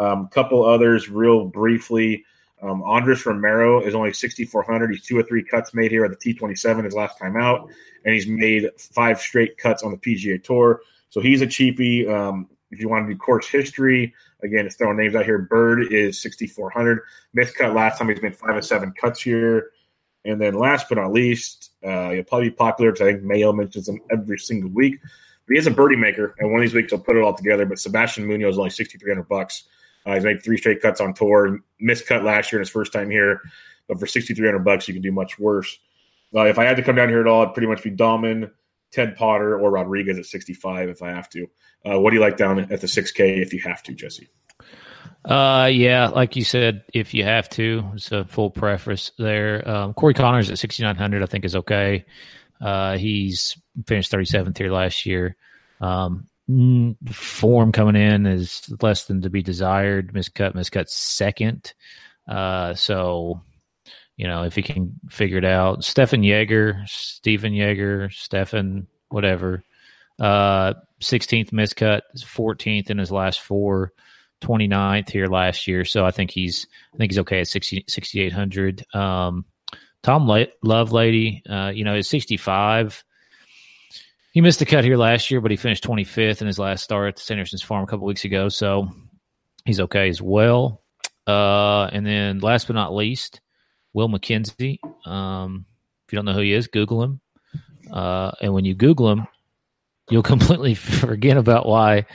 A 0.00 0.04
um, 0.04 0.28
couple 0.28 0.64
others, 0.64 1.08
real 1.08 1.44
briefly. 1.44 2.24
Um, 2.60 2.82
Andres 2.82 3.24
Romero 3.24 3.80
is 3.80 3.94
only 3.94 4.12
6,400. 4.12 4.90
He's 4.90 5.04
two 5.04 5.16
or 5.16 5.22
three 5.22 5.44
cuts 5.44 5.74
made 5.74 5.92
here 5.92 6.04
at 6.04 6.10
the 6.10 6.34
T27 6.34 6.84
his 6.84 6.94
last 6.94 7.18
time 7.18 7.36
out, 7.36 7.68
and 8.04 8.12
he's 8.12 8.26
made 8.26 8.68
five 8.76 9.20
straight 9.20 9.56
cuts 9.56 9.84
on 9.84 9.92
the 9.92 9.98
PGA 9.98 10.42
Tour. 10.42 10.80
So 11.10 11.20
he's 11.20 11.42
a 11.42 11.46
cheapie. 11.46 12.08
Um, 12.08 12.48
if 12.70 12.80
you 12.80 12.88
want 12.88 13.06
to 13.06 13.14
do 13.14 13.18
course 13.18 13.48
history, 13.48 14.14
again, 14.42 14.66
it's 14.66 14.76
throwing 14.76 14.98
names 14.98 15.14
out 15.14 15.24
here. 15.24 15.38
Byrd 15.38 15.92
is 15.92 16.20
6,400. 16.20 17.00
Missed 17.34 17.56
cut 17.56 17.74
last 17.74 17.98
time. 17.98 18.08
He's 18.08 18.22
made 18.22 18.36
five 18.36 18.56
or 18.56 18.62
seven 18.62 18.92
cuts 18.92 19.22
here. 19.22 19.70
And 20.24 20.40
then 20.40 20.54
last 20.54 20.88
but 20.88 20.98
not 20.98 21.12
least, 21.12 21.70
uh, 21.84 22.10
he'll 22.10 22.24
probably 22.24 22.50
be 22.50 22.56
popular 22.56 22.92
because 22.92 23.06
I 23.06 23.12
think 23.12 23.24
Mayo 23.24 23.52
mentions 23.52 23.88
him 23.88 24.00
every 24.10 24.38
single 24.38 24.70
week. 24.70 24.98
But 25.00 25.54
he 25.54 25.58
is 25.58 25.66
a 25.66 25.70
birdie 25.70 25.96
maker, 25.96 26.34
and 26.38 26.50
one 26.50 26.60
of 26.60 26.64
these 26.64 26.74
weeks 26.74 26.92
he'll 26.92 27.00
put 27.00 27.16
it 27.16 27.22
all 27.22 27.32
together. 27.32 27.64
But 27.64 27.78
Sebastian 27.78 28.26
Munoz 28.26 28.54
is 28.54 28.58
only 28.58 28.70
6,300 28.70 29.26
bucks. 29.28 29.64
Uh, 30.04 30.14
he's 30.14 30.24
made 30.24 30.42
three 30.42 30.58
straight 30.58 30.82
cuts 30.82 31.00
on 31.00 31.14
tour. 31.14 31.60
Missed 31.80 32.06
cut 32.06 32.24
last 32.24 32.52
year 32.52 32.60
in 32.60 32.62
his 32.62 32.70
first 32.70 32.92
time 32.92 33.10
here. 33.10 33.40
But 33.86 33.98
for 33.98 34.06
6,300 34.06 34.58
bucks, 34.62 34.86
you 34.86 34.94
can 34.94 35.02
do 35.02 35.12
much 35.12 35.38
worse. 35.38 35.78
Uh, 36.34 36.44
if 36.44 36.58
I 36.58 36.64
had 36.64 36.76
to 36.76 36.82
come 36.82 36.96
down 36.96 37.08
here 37.08 37.20
at 37.20 37.26
all, 37.26 37.42
it'd 37.42 37.54
pretty 37.54 37.68
much 37.68 37.82
be 37.82 37.90
Dahmen, 37.90 38.50
Ted 38.92 39.16
Potter, 39.16 39.58
or 39.58 39.70
Rodriguez 39.70 40.18
at 40.18 40.26
65 40.26 40.88
if 40.88 41.02
I 41.02 41.10
have 41.10 41.28
to. 41.30 41.46
Uh, 41.84 42.00
what 42.00 42.10
do 42.10 42.16
you 42.16 42.22
like 42.22 42.36
down 42.36 42.58
at 42.58 42.80
the 42.80 42.86
6K 42.86 43.42
if 43.42 43.52
you 43.52 43.60
have 43.60 43.82
to, 43.84 43.94
Jesse? 43.94 44.28
Uh, 45.24 45.68
yeah, 45.70 46.08
like 46.08 46.36
you 46.36 46.44
said, 46.44 46.84
if 46.94 47.12
you 47.12 47.24
have 47.24 47.48
to, 47.50 47.90
it's 47.94 48.12
a 48.12 48.24
full 48.24 48.50
preface 48.50 49.12
there. 49.18 49.68
Um, 49.68 49.94
Corey 49.94 50.14
Conners 50.14 50.50
at 50.50 50.58
6,900, 50.58 51.22
I 51.22 51.26
think 51.26 51.44
is 51.44 51.56
okay. 51.56 52.04
Uh, 52.60 52.96
he's 52.96 53.56
finished 53.86 54.10
37th 54.10 54.56
here 54.56 54.72
last 54.72 55.06
year. 55.06 55.36
Um, 55.80 56.28
mm, 56.48 56.96
form 57.12 57.72
coming 57.72 57.96
in 57.96 58.26
is 58.26 58.72
less 58.80 59.04
than 59.04 59.22
to 59.22 59.30
be 59.30 59.42
desired. 59.42 60.12
Miscut, 60.12 60.54
miscut 60.54 60.88
second. 60.88 61.74
Uh, 62.26 62.74
so, 62.74 63.42
you 64.18 64.26
know, 64.26 64.42
if 64.42 64.56
he 64.56 64.62
can 64.62 64.98
figure 65.08 65.38
it 65.38 65.44
out, 65.44 65.84
Stephan 65.84 66.24
Jaeger, 66.24 66.82
Stephen 66.86 67.54
Jaeger, 67.54 68.10
Stefan, 68.10 68.88
whatever, 69.10 69.62
uh, 70.18 70.74
16th 71.00 71.50
miscut, 71.52 72.02
14th 72.16 72.90
in 72.90 72.98
his 72.98 73.12
last 73.12 73.40
four, 73.40 73.92
29th 74.42 75.08
here 75.08 75.28
last 75.28 75.68
year. 75.68 75.84
So 75.84 76.04
I 76.04 76.10
think 76.10 76.32
he's 76.32 76.66
I 76.92 76.96
think 76.96 77.12
he's 77.12 77.20
okay 77.20 77.40
at 77.40 77.48
60, 77.48 77.84
6,800. 77.86 78.84
Um, 78.94 79.44
Tom 80.02 80.26
Lovelady, 80.26 81.42
uh, 81.48 81.70
you 81.70 81.84
know, 81.84 81.94
is 81.94 82.08
65. 82.08 83.04
He 84.32 84.40
missed 84.40 84.58
the 84.58 84.66
cut 84.66 84.84
here 84.84 84.96
last 84.96 85.30
year, 85.30 85.40
but 85.40 85.52
he 85.52 85.56
finished 85.56 85.84
25th 85.84 86.40
in 86.40 86.46
his 86.48 86.58
last 86.58 86.82
start 86.82 87.08
at 87.08 87.16
the 87.16 87.22
Sanderson's 87.22 87.62
Farm 87.62 87.84
a 87.84 87.86
couple 87.86 88.06
weeks 88.06 88.24
ago. 88.24 88.48
So 88.48 88.90
he's 89.64 89.80
okay 89.80 90.08
as 90.08 90.20
well. 90.20 90.82
Uh, 91.26 91.84
and 91.92 92.04
then 92.04 92.40
last 92.40 92.66
but 92.66 92.74
not 92.74 92.94
least, 92.94 93.40
Will 93.92 94.08
MacKenzie. 94.08 94.78
Um, 95.06 95.66
if 96.06 96.12
you 96.12 96.16
don't 96.16 96.24
know 96.24 96.32
who 96.34 96.40
he 96.40 96.52
is, 96.52 96.66
Google 96.68 97.02
him. 97.02 97.20
Uh, 97.92 98.32
and 98.40 98.52
when 98.52 98.64
you 98.64 98.74
Google 98.74 99.10
him, 99.10 99.26
you'll 100.10 100.22
completely 100.34 100.74
forget 100.74 101.36
about 101.36 101.66
why 101.66 102.06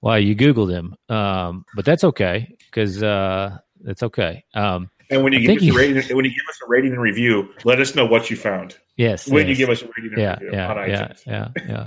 why 0.00 0.18
you 0.18 0.36
googled 0.36 0.70
him. 0.70 0.94
Um, 1.08 1.64
but 1.74 1.86
that's 1.86 2.04
okay 2.04 2.54
because 2.66 3.02
uh, 3.02 3.56
it's 3.86 4.02
okay. 4.02 4.44
Um, 4.52 4.90
And 5.08 5.24
when 5.24 5.32
you 5.32 5.38
I 5.38 5.54
give 5.54 5.62
us 5.62 5.68
a 5.68 5.72
rating, 5.72 5.94
when 6.16 6.24
you 6.26 6.30
give 6.30 6.46
us 6.50 6.60
a 6.62 6.68
rating 6.68 6.92
and 6.92 7.00
review, 7.00 7.48
let 7.64 7.80
us 7.80 7.94
know 7.94 8.04
what 8.04 8.28
you 8.28 8.36
found. 8.36 8.76
Yes. 8.96 9.26
When 9.26 9.48
you 9.48 9.54
give 9.54 9.70
us 9.70 9.80
a 9.80 9.86
rating 9.86 10.12
and 10.12 10.18
yeah, 10.18 10.34
review 10.34 10.50
yeah, 10.52 10.70
on 10.70 10.88
yeah, 10.90 11.08
iTunes. 11.08 11.26
yeah, 11.26 11.48
yeah. 11.66 11.86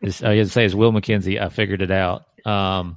It's, 0.00 0.22
I 0.22 0.36
was 0.36 0.52
say 0.52 0.64
it's 0.64 0.74
Will 0.74 0.92
MacKenzie. 0.92 1.38
I 1.38 1.50
figured 1.50 1.82
it 1.82 1.90
out. 1.90 2.24
Um, 2.46 2.96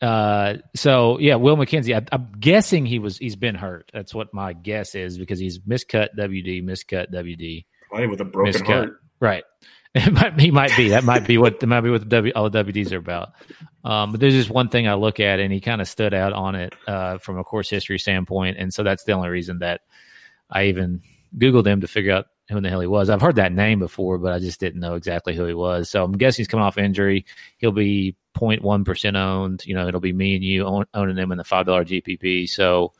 uh, 0.00 0.54
so 0.74 1.18
yeah, 1.18 1.36
Will 1.36 1.56
MacKenzie. 1.56 1.94
I, 1.94 2.04
I'm 2.12 2.32
guessing 2.38 2.86
he 2.86 2.98
was 2.98 3.18
he's 3.18 3.36
been 3.36 3.54
hurt. 3.54 3.90
That's 3.92 4.14
what 4.14 4.32
my 4.32 4.52
guess 4.52 4.94
is 4.94 5.18
because 5.18 5.38
he's 5.38 5.58
miscut 5.60 6.08
WD, 6.18 6.64
miscut 6.64 7.12
WD, 7.12 7.64
Playing 7.90 8.10
with 8.10 8.20
a 8.20 8.24
broken 8.24 8.52
miscut. 8.52 8.66
heart. 8.66 9.00
Right. 9.20 9.44
It 9.92 10.12
might, 10.12 10.38
he 10.38 10.52
might 10.52 10.70
be. 10.76 10.90
That 10.90 11.02
might 11.02 11.26
be 11.26 11.36
what 11.36 11.58
that 11.58 11.66
might 11.66 11.80
be 11.80 11.90
what 11.90 12.02
the 12.02 12.06
w, 12.06 12.32
all 12.36 12.48
the 12.48 12.62
WDs 12.62 12.92
are 12.92 12.98
about. 12.98 13.30
Um, 13.82 14.12
but 14.12 14.20
there's 14.20 14.34
just 14.34 14.48
one 14.48 14.68
thing 14.68 14.86
I 14.86 14.94
look 14.94 15.18
at, 15.18 15.40
and 15.40 15.52
he 15.52 15.60
kind 15.60 15.80
of 15.80 15.88
stood 15.88 16.14
out 16.14 16.32
on 16.32 16.54
it 16.54 16.72
uh, 16.86 17.18
from 17.18 17.38
a 17.40 17.42
course 17.42 17.68
history 17.68 17.98
standpoint, 17.98 18.56
and 18.56 18.72
so 18.72 18.84
that's 18.84 19.02
the 19.02 19.14
only 19.14 19.30
reason 19.30 19.58
that 19.58 19.80
I 20.48 20.66
even 20.66 21.00
Googled 21.36 21.66
him 21.66 21.80
to 21.80 21.88
figure 21.88 22.12
out 22.12 22.26
who 22.48 22.60
the 22.60 22.68
hell 22.70 22.80
he 22.80 22.86
was. 22.86 23.10
I've 23.10 23.20
heard 23.20 23.34
that 23.34 23.52
name 23.52 23.80
before, 23.80 24.18
but 24.18 24.32
I 24.32 24.38
just 24.38 24.60
didn't 24.60 24.78
know 24.78 24.94
exactly 24.94 25.34
who 25.34 25.44
he 25.44 25.54
was. 25.54 25.90
So 25.90 26.04
I'm 26.04 26.12
guessing 26.12 26.42
he's 26.42 26.48
coming 26.48 26.64
off 26.64 26.78
injury. 26.78 27.26
He'll 27.58 27.72
be 27.72 28.14
0.1 28.36 28.84
percent 28.84 29.16
owned. 29.16 29.64
You 29.66 29.74
know, 29.74 29.86
it'll 29.88 30.00
be 30.00 30.12
me 30.12 30.34
and 30.34 30.44
you 30.44 30.64
own, 30.64 30.84
owning 30.94 31.16
them 31.16 31.32
in 31.32 31.38
the 31.38 31.44
five 31.44 31.66
dollar 31.66 31.84
GPP. 31.84 32.48
So 32.48 32.92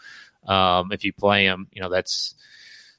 um, 0.47 0.93
if 0.93 1.05
you 1.05 1.13
play 1.13 1.47
them, 1.47 1.69
you 1.73 1.81
know 1.83 1.89
that's 1.89 2.35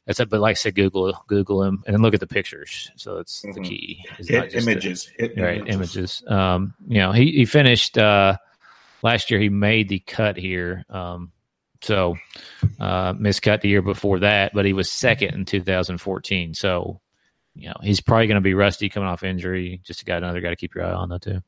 that's 0.06 0.20
it. 0.20 0.30
But 0.30 0.40
like 0.42 0.52
I 0.52 0.54
said, 0.56 0.76
Google 0.76 1.14
Google 1.28 1.60
them 1.60 1.84
and 1.86 1.94
then 1.96 2.02
look 2.02 2.14
at 2.14 2.20
the 2.20 2.28
pictures. 2.28 2.92
So 2.96 3.18
that's 3.18 3.42
the 3.42 3.50
Mhm. 3.50 3.66
key. 3.66 4.06
Hit 4.20 4.52
the- 4.52 4.58
images. 4.58 5.12
Hit 5.18 5.34
right 5.40 5.64
images. 5.68 6.24
Um, 6.28 6.74
you 6.88 7.00
know, 7.00 7.12
he 7.12 7.32
he 7.32 7.46
finished 7.46 7.98
uh, 7.98 8.38
last 9.04 9.30
year. 9.32 9.40
He 9.40 9.50
made 9.50 9.90
the 9.90 10.00
cut 10.00 10.38
here. 10.38 10.86
Um, 10.90 11.32
so 11.84 12.16
uh, 12.80 13.14
miscut 13.14 13.62
the 13.62 13.70
year 13.70 13.82
before 13.82 14.20
that, 14.20 14.52
but 14.54 14.66
he 14.66 14.74
was 14.74 14.92
second 14.92 15.34
in 15.34 15.46
2014. 15.46 16.54
So 16.54 17.02
you 17.56 17.68
know, 17.68 17.76
he's 17.82 18.00
probably 18.00 18.28
going 18.28 18.36
to 18.36 18.42
be 18.42 18.54
rusty 18.54 18.88
coming 18.88 19.10
off 19.10 19.24
injury. 19.24 19.82
Just 19.84 20.04
a 20.04 20.06
guy, 20.06 20.16
another 20.18 20.40
guy 20.40 20.52
to 20.52 20.56
keep 20.56 20.74
your 20.74 20.86
eye 20.86 20.94
on, 20.94 21.10
though, 21.10 21.18
too. 21.18 21.42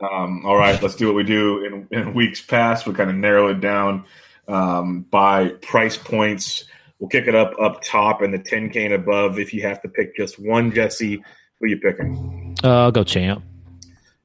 Um, 0.00 0.44
all 0.44 0.56
right, 0.56 0.80
let's 0.82 0.96
do 0.96 1.06
what 1.06 1.14
we 1.14 1.22
do 1.22 1.64
in, 1.64 1.88
in 1.90 2.14
weeks 2.14 2.40
past. 2.40 2.86
We 2.86 2.94
kind 2.94 3.10
of 3.10 3.16
narrow 3.16 3.48
it 3.48 3.60
down 3.60 4.04
um, 4.48 5.02
by 5.02 5.50
price 5.60 5.96
points. 5.96 6.64
We'll 6.98 7.08
kick 7.08 7.26
it 7.26 7.34
up 7.34 7.54
up 7.60 7.82
top 7.82 8.22
and 8.22 8.32
the 8.32 8.38
10K 8.38 8.84
and 8.84 8.94
above. 8.94 9.38
If 9.38 9.52
you 9.54 9.62
have 9.62 9.82
to 9.82 9.88
pick 9.88 10.16
just 10.16 10.38
one, 10.38 10.72
Jesse, 10.72 11.16
who 11.16 11.64
are 11.64 11.68
you 11.68 11.78
picking? 11.78 12.56
Uh, 12.62 12.84
I'll 12.84 12.92
go 12.92 13.04
champ. 13.04 13.44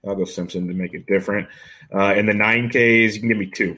I'll 0.07 0.15
go 0.15 0.25
Simpson 0.25 0.67
to 0.67 0.73
make 0.73 0.93
it 0.93 1.05
different. 1.05 1.47
Uh, 1.93 2.13
in 2.15 2.25
the 2.25 2.33
9Ks, 2.33 3.13
you 3.13 3.19
can 3.19 3.29
give 3.29 3.37
me 3.37 3.47
two. 3.47 3.77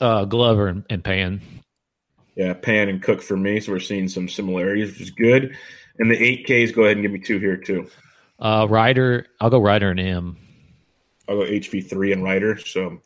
Uh, 0.00 0.24
Glover 0.24 0.68
and, 0.68 0.84
and 0.90 1.02
Pan. 1.02 1.40
Yeah, 2.36 2.54
Pan 2.54 2.88
and 2.88 3.02
Cook 3.02 3.20
for 3.20 3.36
me. 3.36 3.60
So 3.60 3.72
we're 3.72 3.80
seeing 3.80 4.08
some 4.08 4.28
similarities, 4.28 4.92
which 4.92 5.00
is 5.00 5.10
good. 5.10 5.56
In 5.98 6.08
the 6.08 6.16
8Ks, 6.16 6.74
go 6.74 6.84
ahead 6.84 6.96
and 6.96 7.02
give 7.02 7.12
me 7.12 7.18
two 7.18 7.38
here, 7.38 7.56
too. 7.56 7.88
Uh, 8.38 8.66
Ryder. 8.68 9.26
I'll 9.40 9.50
go 9.50 9.60
Ryder 9.60 9.90
and 9.90 10.00
Im. 10.00 10.36
I'll 11.28 11.36
go 11.36 11.44
HV3 11.44 12.12
and 12.12 12.24
Ryder. 12.24 12.58
So, 12.58 13.02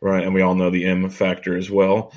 right, 0.00 0.22
and 0.22 0.34
we 0.34 0.42
all 0.42 0.54
know 0.54 0.70
the 0.70 0.84
Im 0.84 1.08
factor 1.10 1.56
as 1.56 1.70
well. 1.70 2.12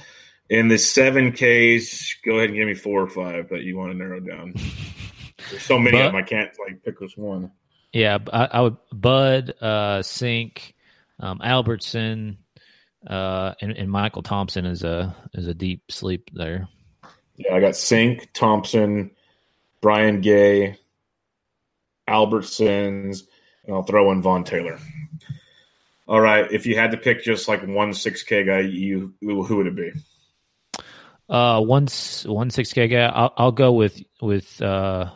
In 0.49 0.67
the 0.67 0.77
seven 0.77 1.31
Ks, 1.31 2.15
go 2.23 2.37
ahead 2.37 2.49
and 2.49 2.57
give 2.57 2.67
me 2.67 2.73
four 2.73 3.01
or 3.01 3.09
five 3.09 3.49
that 3.49 3.63
you 3.63 3.77
want 3.77 3.91
to 3.91 3.97
narrow 3.97 4.19
down. 4.19 4.53
There's 5.49 5.63
so 5.63 5.77
many 5.77 5.99
of 5.99 6.11
them, 6.11 6.15
I 6.15 6.21
can't 6.23 6.51
like 6.59 6.83
pick 6.83 6.99
this 6.99 7.15
one. 7.15 7.51
Yeah, 7.93 8.17
I, 8.31 8.45
I 8.45 8.61
would 8.61 8.77
Bud, 8.91 9.53
uh, 9.61 9.99
Cink, 9.99 10.73
um, 11.19 11.41
Albertson, 11.41 12.37
uh, 13.05 13.53
and, 13.61 13.71
and 13.71 13.89
Michael 13.89 14.23
Thompson 14.23 14.65
is 14.65 14.83
a 14.83 15.15
is 15.33 15.47
a 15.47 15.53
deep 15.53 15.91
sleep 15.91 16.29
there. 16.33 16.67
Yeah, 17.35 17.55
I 17.55 17.59
got 17.59 17.73
Cink, 17.73 18.27
Thompson, 18.33 19.11
Brian 19.81 20.21
Gay, 20.21 20.77
Albertsons, 22.07 23.23
and 23.65 23.75
I'll 23.75 23.83
throw 23.83 24.11
in 24.11 24.21
Vaughn 24.21 24.43
Taylor. 24.43 24.79
All 26.07 26.21
right, 26.21 26.49
if 26.51 26.65
you 26.65 26.77
had 26.77 26.91
to 26.91 26.97
pick 26.97 27.23
just 27.23 27.47
like 27.47 27.67
one 27.67 27.93
six 27.93 28.23
K 28.23 28.43
guy, 28.43 28.59
you 28.61 29.13
who 29.21 29.55
would 29.57 29.67
it 29.67 29.75
be? 29.75 29.91
Uh, 31.29 31.61
one 31.61 31.87
one 32.25 32.49
six 32.49 32.71
K 32.71 32.87
guy. 32.87 33.05
I'll, 33.05 33.33
I'll 33.35 33.51
go 33.51 33.73
with 33.73 34.01
with 34.21 34.61
uh 34.61 35.11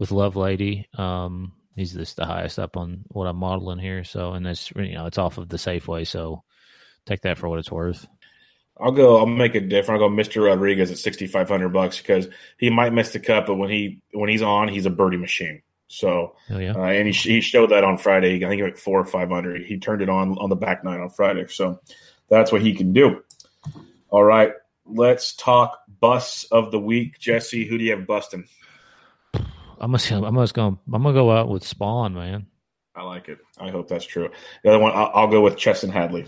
with 0.00 0.10
Lovelady. 0.10 0.86
Um, 0.98 1.52
he's 1.76 1.92
just 1.92 2.16
the 2.16 2.26
highest 2.26 2.58
up 2.58 2.76
on 2.76 3.04
what 3.08 3.26
I'm 3.26 3.36
modeling 3.36 3.78
here. 3.78 4.02
So, 4.02 4.32
and 4.32 4.44
that's 4.44 4.72
you 4.74 4.94
know 4.94 5.06
it's 5.06 5.18
off 5.18 5.38
of 5.38 5.48
the 5.48 5.56
Safeway. 5.56 6.06
So, 6.06 6.42
take 7.06 7.20
that 7.22 7.38
for 7.38 7.48
what 7.48 7.60
it's 7.60 7.70
worth. 7.70 8.06
I'll 8.80 8.90
go. 8.90 9.18
I'll 9.18 9.26
make 9.26 9.54
it 9.54 9.68
different. 9.68 10.02
I'll 10.02 10.08
go 10.08 10.14
Mr. 10.14 10.44
Rodriguez 10.44 10.90
at 10.90 10.98
sixty 10.98 11.28
five 11.28 11.48
hundred 11.48 11.68
bucks 11.68 11.98
because 11.98 12.26
he 12.58 12.70
might 12.70 12.92
miss 12.92 13.12
the 13.12 13.20
cut, 13.20 13.46
but 13.46 13.54
when 13.54 13.70
he 13.70 14.02
when 14.12 14.28
he's 14.28 14.42
on, 14.42 14.66
he's 14.66 14.86
a 14.86 14.90
birdie 14.90 15.16
machine. 15.16 15.62
So, 15.92 16.36
Oh 16.50 16.58
yeah. 16.58 16.72
uh, 16.74 16.84
and 16.84 17.06
he, 17.06 17.12
he 17.12 17.40
showed 17.42 17.70
that 17.70 17.84
on 17.84 17.98
Friday. 17.98 18.36
I 18.36 18.48
think 18.48 18.54
he 18.54 18.62
went 18.62 18.78
four 18.78 18.98
or 18.98 19.04
five 19.04 19.30
under. 19.30 19.58
He 19.58 19.78
turned 19.78 20.00
it 20.00 20.08
on 20.08 20.38
on 20.38 20.48
the 20.48 20.56
back 20.56 20.82
nine 20.84 21.00
on 21.00 21.10
Friday. 21.10 21.46
So 21.48 21.80
that's 22.28 22.50
what 22.50 22.62
he 22.62 22.74
can 22.74 22.94
do. 22.94 23.22
All 24.08 24.24
right, 24.24 24.52
let's 24.86 25.34
talk 25.36 25.78
bus 26.00 26.44
of 26.50 26.70
the 26.70 26.78
week. 26.78 27.18
Jesse, 27.18 27.66
who 27.66 27.76
do 27.76 27.84
you 27.84 27.90
have 27.94 28.06
busting? 28.06 28.44
I'm 29.78 29.92
just 29.92 30.08
gonna, 30.08 30.26
I'm 30.26 30.34
just 30.36 30.54
gonna 30.54 30.78
I'm 30.92 31.02
gonna 31.02 31.12
go 31.12 31.30
out 31.30 31.48
with 31.50 31.62
Spaun, 31.64 32.14
man. 32.14 32.46
I 32.96 33.02
like 33.02 33.28
it. 33.28 33.38
I 33.58 33.70
hope 33.70 33.88
that's 33.88 34.04
true. 34.06 34.30
The 34.64 34.70
other 34.70 34.78
one, 34.78 34.92
I'll, 34.94 35.10
I'll 35.14 35.28
go 35.28 35.42
with 35.42 35.56
Chesson 35.56 35.90
Hadley. 35.90 36.24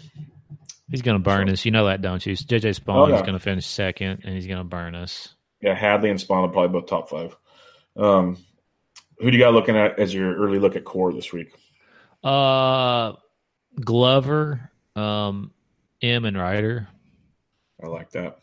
He's 0.91 1.01
gonna 1.03 1.19
burn 1.21 1.49
us. 1.49 1.65
You 1.65 1.71
know 1.71 1.87
that, 1.87 2.03
don't 2.03 2.25
you? 2.27 2.35
JJ 2.35 2.79
Spaun 2.81 2.97
Oh, 2.97 3.09
yeah. 3.09 3.17
is 3.17 3.23
gonna 3.23 3.39
finish 3.39 3.65
second, 3.67 4.25
and 4.25 4.35
he's 4.35 4.47
gonna 4.47 4.65
burn 4.65 4.95
us. 4.95 5.35
Yeah, 5.63 5.75
Hadley 5.75 6.11
and 6.11 6.19
Spaun 6.21 6.45
are 6.47 6.49
probably 6.49 6.79
both 6.81 6.89
top 6.91 7.09
five. 7.09 7.35
Um, 7.97 8.37
who 9.25 9.31
do 9.31 9.39
you 9.39 9.43
got 9.43 9.55
looking 9.55 9.75
at 9.75 9.99
as 9.99 10.13
your 10.13 10.37
early 10.37 10.59
look 10.59 10.77
at 10.77 10.85
core 10.85 11.11
this 11.11 11.33
week? 11.33 11.55
Uh, 12.23 13.15
Glover, 13.83 14.71
um, 14.97 15.51
Im 16.03 16.27
and 16.27 16.37
Ryder. 16.37 16.87
I 17.83 17.87
like 17.87 18.11
that. 18.11 18.41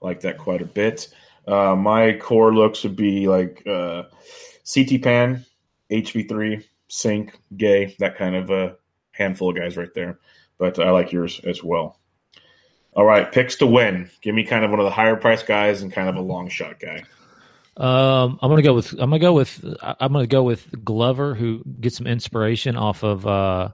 I 0.00 0.06
like 0.06 0.20
that 0.20 0.38
quite 0.38 0.62
a 0.62 0.66
bit. 0.66 1.08
Uh, 1.48 1.74
my 1.74 2.12
core 2.12 2.54
looks 2.54 2.84
would 2.84 2.94
be 2.94 3.26
like 3.26 3.66
uh, 3.66 4.04
CT 4.72 5.02
Pan, 5.02 5.44
HV3, 5.90 6.64
Cink, 6.88 7.32
Gay, 7.56 7.96
that 7.98 8.16
kind 8.16 8.36
of 8.36 8.50
uh, 8.52 8.74
handful 9.10 9.50
of 9.50 9.56
guys 9.56 9.76
right 9.76 9.92
there. 9.94 10.20
But 10.58 10.78
I 10.78 10.90
like 10.90 11.10
yours 11.10 11.40
as 11.44 11.64
well. 11.64 11.98
All 12.94 13.04
right, 13.04 13.30
picks 13.32 13.56
to 13.56 13.66
win. 13.66 14.08
Give 14.22 14.36
me 14.36 14.44
kind 14.44 14.64
of 14.64 14.70
one 14.70 14.78
of 14.78 14.84
the 14.84 14.92
higher 14.92 15.16
price 15.16 15.42
guys 15.42 15.82
and 15.82 15.92
kind 15.92 16.08
of 16.08 16.14
a 16.14 16.20
long 16.20 16.48
shot 16.48 16.78
guy. 16.78 17.02
Um, 17.76 18.38
I'm 18.40 18.50
gonna 18.50 18.62
go 18.62 18.74
with 18.74 18.92
I'm 18.92 19.10
gonna 19.10 19.18
go 19.18 19.32
with 19.32 19.64
I'm 19.82 20.12
gonna 20.12 20.26
go 20.26 20.42
with 20.42 20.84
Glover, 20.84 21.34
who 21.34 21.62
gets 21.80 21.96
some 21.96 22.06
inspiration 22.06 22.76
off 22.76 23.02
of 23.02 23.26
uh 23.26 23.70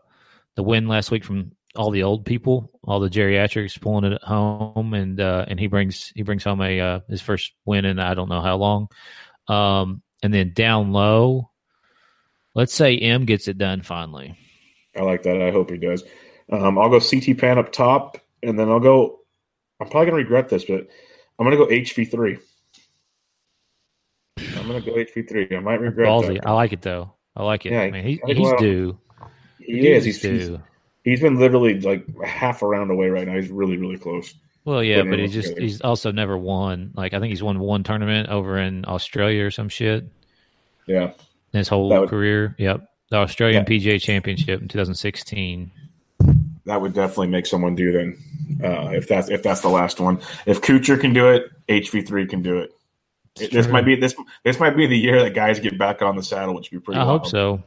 the 0.57 0.63
win 0.63 0.89
last 0.89 1.11
week 1.11 1.25
from 1.25 1.53
all 1.77 1.91
the 1.91 2.03
old 2.03 2.25
people, 2.25 2.71
all 2.85 3.01
the 3.01 3.09
geriatrics 3.09 3.81
pulling 3.81 4.05
it 4.05 4.15
at 4.15 4.23
home, 4.23 4.95
and 4.95 5.21
uh, 5.21 5.45
and 5.49 5.61
he 5.61 5.67
brings 5.67 6.13
he 6.15 6.23
brings 6.23 6.45
home 6.45 6.61
a 6.61 6.81
uh, 6.81 7.01
his 7.09 7.21
first 7.21 7.53
win 7.65 7.85
in 7.85 7.99
I 7.99 8.15
don't 8.15 8.29
know 8.29 8.41
how 8.41 8.57
long. 8.57 8.89
Um, 9.49 10.03
and 10.23 10.33
then 10.33 10.53
down 10.55 10.93
low, 10.93 11.51
let's 12.55 12.75
say 12.75 12.95
Im 12.95 13.25
gets 13.25 13.49
it 13.49 13.59
done 13.59 13.83
finally. 13.83 14.37
I 14.97 15.03
like 15.03 15.23
that. 15.23 15.41
I 15.41 15.51
hope 15.51 15.71
he 15.71 15.79
does. 15.79 16.03
Um, 16.51 16.79
I'll 16.79 16.89
go 16.89 17.01
CT 17.01 17.39
Pan 17.39 17.59
up 17.59 17.73
top, 17.73 18.19
and 18.43 18.59
then 18.59 18.69
I'll 18.69 18.81
go. 18.81 19.21
I'm 19.81 19.89
probably 19.89 20.07
gonna 20.07 20.23
regret 20.23 20.49
this, 20.49 20.65
but 20.65 20.89
I'm 21.39 21.47
gonna 21.47 21.57
go 21.57 21.67
HV3. 21.67 22.35
I'm 22.35 22.41
gonna 24.73 24.81
go 24.85 24.93
HV3. 24.93 25.57
I 25.57 25.61
might 25.61 25.81
regret 25.81 26.09
Ballsy, 26.09 26.35
that. 26.41 26.47
I 26.47 26.53
like 26.53 26.73
it 26.73 26.83
though. 26.83 27.13
I 27.37 27.43
like 27.45 27.67
it. 27.67 27.73
Yeah, 27.73 27.91
man, 27.91 28.05
he, 28.05 28.21
he's 28.27 28.39
well- 28.39 28.59
due. 28.59 28.99
He 29.61 29.89
is. 29.89 30.05
He's 30.05 30.21
He's, 30.23 30.31
he's, 30.33 30.49
due. 30.49 30.63
he's 31.05 31.21
been 31.21 31.39
literally 31.39 31.81
like 31.81 32.05
half 32.25 32.63
a 32.63 32.67
round 32.67 32.91
away 32.91 33.09
right 33.09 33.27
now. 33.29 33.37
He's 33.37 33.51
really, 33.51 33.77
really 33.77 33.99
close. 33.99 34.35
Well, 34.65 34.83
yeah, 34.83 35.03
but 35.03 35.19
he's 35.19 35.33
just 35.33 35.49
together. 35.49 35.63
he's 35.63 35.81
also 35.81 36.13
never 36.13 36.37
won. 36.37 36.93
Like 36.95 37.15
I 37.15 37.21
think 37.21 37.31
he's 37.31 37.43
won 37.43 37.59
one 37.61 37.83
tournament 37.85 38.29
over 38.29 38.59
in 38.59 38.85
Australia 38.87 39.45
or 39.45 39.51
some 39.51 39.69
shit 39.69 40.07
Yeah. 40.87 41.13
in 41.53 41.59
his 41.59 41.69
whole 41.69 41.89
would- 41.89 42.09
career. 42.11 42.55
Yep, 42.59 42.87
the 43.11 43.17
Australian 43.19 43.65
Yeah. 43.69 43.79
PGA 43.79 44.01
Championship 44.01 44.61
in 44.61 44.69
2016. 44.69 45.71
That 46.67 46.81
would 46.83 46.93
definitely 46.93 47.29
make 47.29 47.47
someone 47.47 47.75
do 47.75 47.91
then. 47.93 48.19
Uh, 48.63 48.91
if 48.93 49.09
that's 49.09 49.29
if 49.31 49.43
that's 49.43 49.61
the 49.61 49.69
last 49.69 50.01
one. 50.01 50.19
If 50.47 50.61
Kuchar 50.61 51.01
can 51.01 51.13
do 51.15 51.29
it, 51.31 51.45
HV3 51.69 52.29
can 52.29 52.43
do 52.43 52.59
it. 52.59 52.71
It's 53.43 53.53
this 53.53 53.69
might 53.69 53.85
be 53.85 53.97
this 53.97 54.15
this 54.45 54.59
might 54.61 54.77
be 54.77 54.87
the 54.87 54.99
year 54.99 55.23
that 55.23 55.35
guys 55.35 55.61
get 55.61 55.79
back 55.79 56.03
on 56.03 56.17
the 56.17 56.23
saddle, 56.23 56.55
which 56.55 56.71
would 56.71 56.81
be 56.81 56.85
pretty. 56.85 57.01
I 57.01 57.05
hope 57.05 57.27
so. 57.27 57.63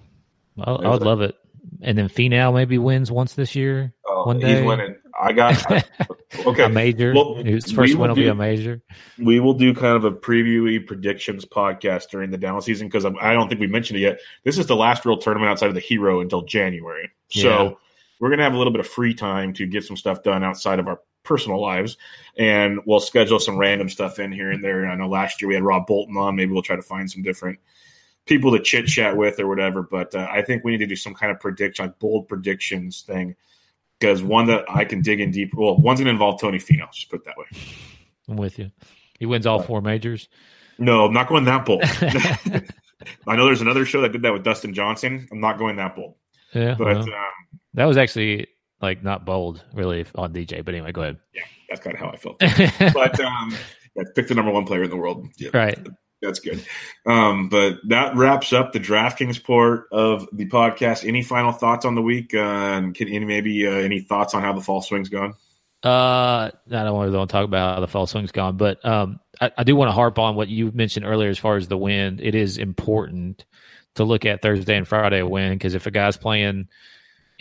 I, 0.60 0.72
I 0.72 0.90
would 0.90 1.02
a- 1.02 1.06
love 1.06 1.22
it. 1.22 1.36
And 1.82 1.98
then 1.98 2.08
Finau 2.10 2.54
maybe 2.54 2.78
wins 2.78 3.12
once 3.12 3.34
this 3.34 3.56
year. 3.56 3.94
Oh, 4.08 4.26
One 4.28 4.36
he's 4.38 4.46
day. 4.46 4.64
winning. 4.66 4.96
I 5.20 5.32
got 5.34 5.72
I- 5.72 5.84
okay. 6.46 6.64
A 6.64 6.70
major. 6.70 7.14
Well, 7.14 7.36
His 7.36 7.68
we 7.68 7.74
first 7.76 7.94
will 7.96 8.02
win 8.02 8.10
will 8.12 8.16
be 8.16 8.24
do- 8.24 8.32
a 8.32 8.36
major. 8.36 8.82
we 9.18 9.40
will 9.40 9.54
do 9.54 9.74
kind 9.74 9.96
of 9.96 10.06
a 10.06 10.12
previewy 10.12 10.86
predictions 10.86 11.46
podcast 11.46 12.10
during 12.10 12.32
the 12.32 12.38
down 12.38 12.62
season 12.62 12.88
because 12.88 13.06
I 13.06 13.34
don't 13.34 13.48
think 13.50 13.60
we 13.62 13.68
mentioned 13.68 14.00
it 14.00 14.02
yet. 14.04 14.20
This 14.44 14.58
is 14.58 14.68
the 14.68 14.76
last 14.76 15.06
real 15.06 15.18
tournament 15.18 15.50
outside 15.52 15.68
of 15.70 15.74
the 15.76 15.80
Hero 15.82 16.20
until 16.22 16.42
January. 16.44 17.10
So 17.30 17.40
Yeah. 17.64 17.72
we're 18.20 18.30
going 18.30 18.40
to 18.40 18.44
have 18.44 18.54
a 18.54 18.58
little 18.58 18.74
bit 18.74 18.80
of 18.82 18.88
free 18.88 19.14
time 19.14 19.54
to 19.54 19.66
get 19.66 19.84
some 19.84 19.98
stuff 19.98 20.22
done 20.24 20.44
outside 20.44 20.80
of 20.80 20.88
our 20.88 21.00
personal 21.24 21.62
lives, 21.62 21.98
and 22.38 22.80
we'll 22.86 23.00
schedule 23.00 23.40
some 23.40 23.58
random 23.58 23.90
stuff 23.90 24.20
in 24.20 24.32
here 24.32 24.52
and 24.52 24.64
there. 24.64 24.88
I 24.88 24.96
know 24.96 25.08
last 25.08 25.42
year 25.42 25.50
we 25.50 25.56
had 25.56 25.64
Rob 25.64 25.88
Bolton 25.88 26.18
on. 26.18 26.36
Maybe 26.36 26.52
we'll 26.52 26.62
try 26.62 26.76
to 26.76 26.82
find 26.82 27.10
some 27.10 27.24
different 27.24 27.60
people 28.26 28.52
to 28.52 28.60
chit 28.60 28.88
chat 28.88 29.18
with 29.18 29.40
or 29.40 29.48
whatever. 29.48 29.84
But 29.84 30.16
uh, 30.16 30.28
I 30.32 30.42
think 30.42 30.64
we 30.64 30.72
need 30.72 30.80
to 30.80 30.88
do 30.88 30.96
some 30.96 31.14
kind 31.14 31.32
of 31.32 31.40
prediction, 31.40 31.86
like 31.86 32.00
bold 32.00 32.28
predictions 32.28 33.02
thing, 33.02 33.36
because 34.00 34.24
one 34.24 34.48
that 34.48 34.66
I 34.70 34.86
can 34.86 35.02
dig 35.02 35.20
in 35.20 35.32
deep. 35.32 35.54
Well, 35.54 35.78
one's 35.78 36.00
going 36.00 36.06
to 36.06 36.12
involve 36.12 36.40
Tony 36.40 36.60
Finau. 36.60 36.92
Just 36.92 37.10
put 37.10 37.22
it 37.22 37.26
that 37.26 37.38
way. 37.38 37.46
I'm 38.28 38.38
with 38.38 38.60
you. 38.60 38.72
He 39.20 39.26
wins 39.26 39.46
all 39.46 39.62
four 39.62 39.82
majors. 39.82 40.30
No, 40.78 41.06
I'm 41.06 41.14
not 41.14 41.28
going 41.28 41.46
that 41.46 41.66
bold. 41.66 41.84
I 43.28 43.36
know 43.36 43.46
there's 43.46 43.62
another 43.62 43.86
show 43.86 44.02
that 44.02 44.12
did 44.12 44.22
that 44.24 44.34
with 44.34 44.44
Dustin 44.44 44.74
Johnson. 44.74 45.28
I'm 45.32 45.40
not 45.40 45.58
going 45.58 45.76
that 45.78 45.96
bold. 45.96 46.16
Yeah, 46.54 46.76
But 46.78 46.88
well, 46.88 47.02
um, 47.02 47.60
that 47.74 47.86
was 47.86 47.98
actually 47.98 48.48
like 48.84 49.04
not 49.04 49.26
bold, 49.26 49.64
really, 49.74 50.06
on 50.14 50.34
DJ. 50.34 50.64
But 50.64 50.76
anyway, 50.76 50.92
go 50.92 51.02
ahead. 51.02 51.18
yeah, 51.34 51.42
that's 51.70 51.82
kind 51.82 51.96
of 51.96 52.00
how 52.00 52.10
I 52.10 52.18
felt. 52.18 52.40
But 52.94 53.20
um, 53.20 53.56
yeah, 53.96 54.04
pick 54.14 54.28
the 54.28 54.36
number 54.36 54.52
one 54.52 54.66
player 54.66 54.84
in 54.84 54.90
the 54.90 54.98
world. 54.98 55.28
Yeah, 55.38 55.50
right. 55.54 55.80
That's 56.22 56.40
good. 56.40 56.64
Um, 57.06 57.50
but 57.50 57.80
that 57.88 58.16
wraps 58.16 58.54
up 58.54 58.72
the 58.72 58.80
DraftKings 58.80 59.44
part 59.44 59.88
of 59.92 60.28
the 60.32 60.48
podcast. 60.48 61.08
Any 61.08 61.22
final 61.22 61.52
thoughts 61.52 61.86
on 61.86 61.96
the 61.96 62.02
week? 62.02 62.34
Uh, 62.34 62.40
and 62.40 62.96
can 62.96 63.08
any 63.08 63.26
maybe 63.26 63.68
uh, 63.68 63.72
any 63.72 64.02
thoughts 64.02 64.34
on 64.34 64.42
how 64.42 64.54
the 64.54 64.62
fall 64.62 64.82
swing's 64.82 65.10
gone? 65.10 65.34
Uh, 65.84 66.50
I 66.50 66.52
don't 66.68 66.94
want 66.94 67.12
to 67.12 67.34
talk 67.34 67.44
about 67.44 67.76
how 67.76 67.82
the 67.82 67.88
fall 67.88 68.08
swing's 68.08 68.32
gone, 68.32 68.56
but 68.56 68.84
um, 68.86 69.20
I, 69.42 69.52
I 69.58 69.64
do 69.64 69.76
want 69.76 69.90
to 69.90 69.94
harp 69.94 70.18
on 70.18 70.36
what 70.36 70.48
you 70.48 70.72
mentioned 70.72 71.06
earlier 71.06 71.30
as 71.30 71.38
far 71.38 71.58
as 71.58 71.68
the 71.68 71.78
wind. 71.78 72.22
It 72.22 72.36
is 72.36 72.58
important 72.58 73.44
to 73.96 74.06
look 74.06 74.26
at 74.26 74.42
Thursday 74.42 74.78
and 74.78 74.88
Friday 74.88 75.22
wind 75.24 75.60
because 75.60 75.76
if 75.76 75.86
a 75.86 75.92
guy's 75.92 76.16
playing 76.16 76.70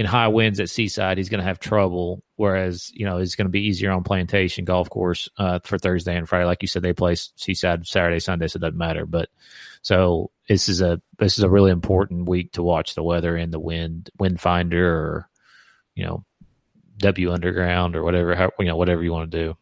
in 0.03 0.07
high 0.09 0.27
winds 0.27 0.59
at 0.59 0.69
Seaside, 0.69 1.17
he's 1.17 1.29
going 1.29 1.39
to 1.39 1.47
have 1.47 1.61
trouble. 1.61 2.25
Whereas 2.35 2.91
you 2.93 3.07
know 3.07 3.19
it's 3.19 3.37
going 3.37 3.47
to 3.47 3.53
be 3.53 3.69
easier 3.69 3.93
on 3.93 4.03
Plantation 4.03 4.65
Golf 4.65 4.91
Course 4.91 5.29
uh, 5.39 5.61
for 5.63 5.79
Thursday 5.79 6.17
and 6.17 6.29
Friday. 6.29 6.45
Like 6.45 6.61
you 6.61 6.67
said, 6.67 6.83
they 6.83 6.93
play 6.93 7.15
Seaside 7.15 7.87
Saturday, 7.87 8.19
Sunday, 8.19 8.49
so 8.49 8.57
it 8.57 8.63
doesn't 8.63 8.77
matter. 8.77 9.07
But 9.07 9.29
so 9.83 10.33
this 10.49 10.69
is 10.69 10.81
a 10.81 11.01
this 11.21 11.39
is 11.39 11.45
a 11.45 11.49
really 11.49 11.71
important 11.71 12.29
week 12.29 12.51
to 12.55 12.65
watch 12.65 12.97
the 12.97 13.05
weather 13.05 13.37
and 13.37 13.53
the 13.53 13.61
wind 13.61 14.11
wind 14.19 14.41
finder 14.41 14.93
or 14.93 15.29
you 15.95 16.05
know 16.05 16.25
W 16.99 17.33
Underground 17.33 17.95
or 17.95 18.03
whatever, 18.03 18.35
how, 18.35 18.51
you 18.59 18.67
know, 18.67 18.77
whatever 18.77 19.03
you 19.03 19.13
want 19.13 19.31
to 19.31 19.45
do. 19.45 19.57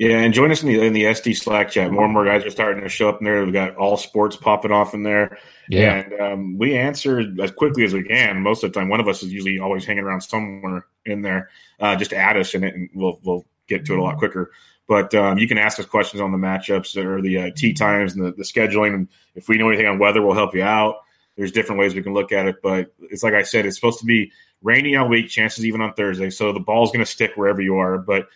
Yeah, 0.00 0.20
and 0.20 0.32
join 0.32 0.50
us 0.50 0.62
in 0.62 0.68
the 0.70 0.80
in 0.80 0.94
the 0.94 1.02
SD 1.02 1.36
Slack 1.36 1.72
chat. 1.72 1.92
More 1.92 2.04
and 2.04 2.14
more 2.14 2.24
guys 2.24 2.42
are 2.46 2.50
starting 2.50 2.82
to 2.82 2.88
show 2.88 3.10
up 3.10 3.18
in 3.18 3.26
there. 3.26 3.44
We've 3.44 3.52
got 3.52 3.76
all 3.76 3.98
sports 3.98 4.34
popping 4.34 4.72
off 4.72 4.94
in 4.94 5.02
there. 5.02 5.36
Yeah. 5.68 5.96
And 5.96 6.20
um, 6.20 6.58
we 6.58 6.74
answer 6.74 7.22
as 7.38 7.50
quickly 7.50 7.84
as 7.84 7.92
we 7.92 8.04
can. 8.04 8.40
Most 8.40 8.64
of 8.64 8.72
the 8.72 8.80
time, 8.80 8.88
one 8.88 9.00
of 9.00 9.08
us 9.08 9.22
is 9.22 9.30
usually 9.30 9.58
always 9.58 9.84
hanging 9.84 10.04
around 10.04 10.22
somewhere 10.22 10.86
in 11.04 11.20
there. 11.20 11.50
Uh, 11.78 11.96
just 11.96 12.14
add 12.14 12.38
us 12.38 12.54
in 12.54 12.64
it, 12.64 12.74
and 12.74 12.88
we'll 12.94 13.20
we'll 13.22 13.44
get 13.66 13.84
to 13.84 13.92
it 13.92 13.98
a 13.98 14.02
lot 14.02 14.16
quicker. 14.16 14.52
But 14.88 15.14
um, 15.14 15.36
you 15.36 15.46
can 15.46 15.58
ask 15.58 15.78
us 15.78 15.84
questions 15.84 16.22
on 16.22 16.32
the 16.32 16.38
matchups 16.38 16.96
or 16.96 17.20
the 17.20 17.36
uh, 17.36 17.50
tee 17.54 17.74
times 17.74 18.14
and 18.14 18.24
the, 18.24 18.32
the 18.32 18.42
scheduling. 18.42 18.94
And 18.94 19.08
if 19.34 19.50
we 19.50 19.58
know 19.58 19.68
anything 19.68 19.86
on 19.86 19.98
weather, 19.98 20.22
we'll 20.22 20.34
help 20.34 20.54
you 20.54 20.62
out. 20.62 21.02
There's 21.36 21.52
different 21.52 21.78
ways 21.78 21.94
we 21.94 22.02
can 22.02 22.14
look 22.14 22.32
at 22.32 22.46
it, 22.46 22.62
but 22.62 22.94
it's 23.02 23.22
like 23.22 23.34
I 23.34 23.42
said, 23.42 23.66
it's 23.66 23.76
supposed 23.76 23.98
to 23.98 24.06
be 24.06 24.32
rainy 24.62 24.96
all 24.96 25.08
week, 25.08 25.28
chances 25.28 25.66
even 25.66 25.82
on 25.82 25.92
Thursday. 25.92 26.30
So 26.30 26.54
the 26.54 26.60
ball's 26.60 26.90
going 26.90 27.04
to 27.04 27.10
stick 27.10 27.32
wherever 27.34 27.60
you 27.60 27.76
are. 27.76 27.98
But 27.98 28.28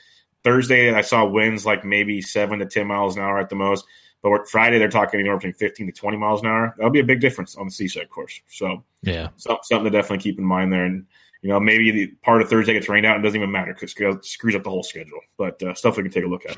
Thursday, 0.45 0.93
I 0.93 1.01
saw 1.01 1.25
winds 1.25 1.65
like 1.67 1.85
maybe 1.85 2.21
seven 2.21 2.59
to 2.61 2.67
10 2.67 2.87
miles 2.87 3.17
an 3.17 3.23
hour 3.23 3.39
at 3.39 3.49
the 3.49 3.57
most. 3.57 3.85
But 4.23 4.49
Friday, 4.49 4.79
they're 4.79 4.89
talking 4.89 5.21
anywhere 5.21 5.37
between 5.37 5.53
15 5.55 5.87
to 5.87 5.93
20 5.93 6.17
miles 6.17 6.41
an 6.41 6.47
hour. 6.49 6.75
That'll 6.77 6.91
be 6.93 7.01
a 7.01 7.05
big 7.05 7.21
difference 7.21 7.57
on 7.57 7.67
the 7.67 7.73
seaside 7.73 8.09
course. 8.09 8.41
So, 8.49 8.83
Yeah. 9.03 9.29
so- 9.37 9.59
something 9.63 9.85
to 9.85 9.91
definitely 9.91 10.23
keep 10.23 10.39
in 10.39 10.45
mind 10.45 10.73
there. 10.73 10.85
And, 10.85 11.05
you 11.43 11.51
know, 11.51 11.61
maybe 11.61 11.91
the 11.91 12.07
part 12.23 12.41
of 12.41 12.49
Thursday 12.49 12.73
gets 12.73 12.89
rained 12.89 13.05
out 13.05 13.17
and 13.17 13.25
doesn't 13.25 13.39
even 13.39 13.53
matter 13.53 13.75
because 13.75 13.95
it 13.99 14.25
screws 14.25 14.55
up 14.55 14.63
the 14.63 14.71
whole 14.71 14.83
schedule. 14.83 15.21
But 15.37 15.63
uh, 15.63 15.75
stuff 15.75 15.97
we 15.99 16.05
can 16.05 16.13
take 16.13 16.25
a 16.25 16.29
look 16.29 16.47
at. 16.47 16.57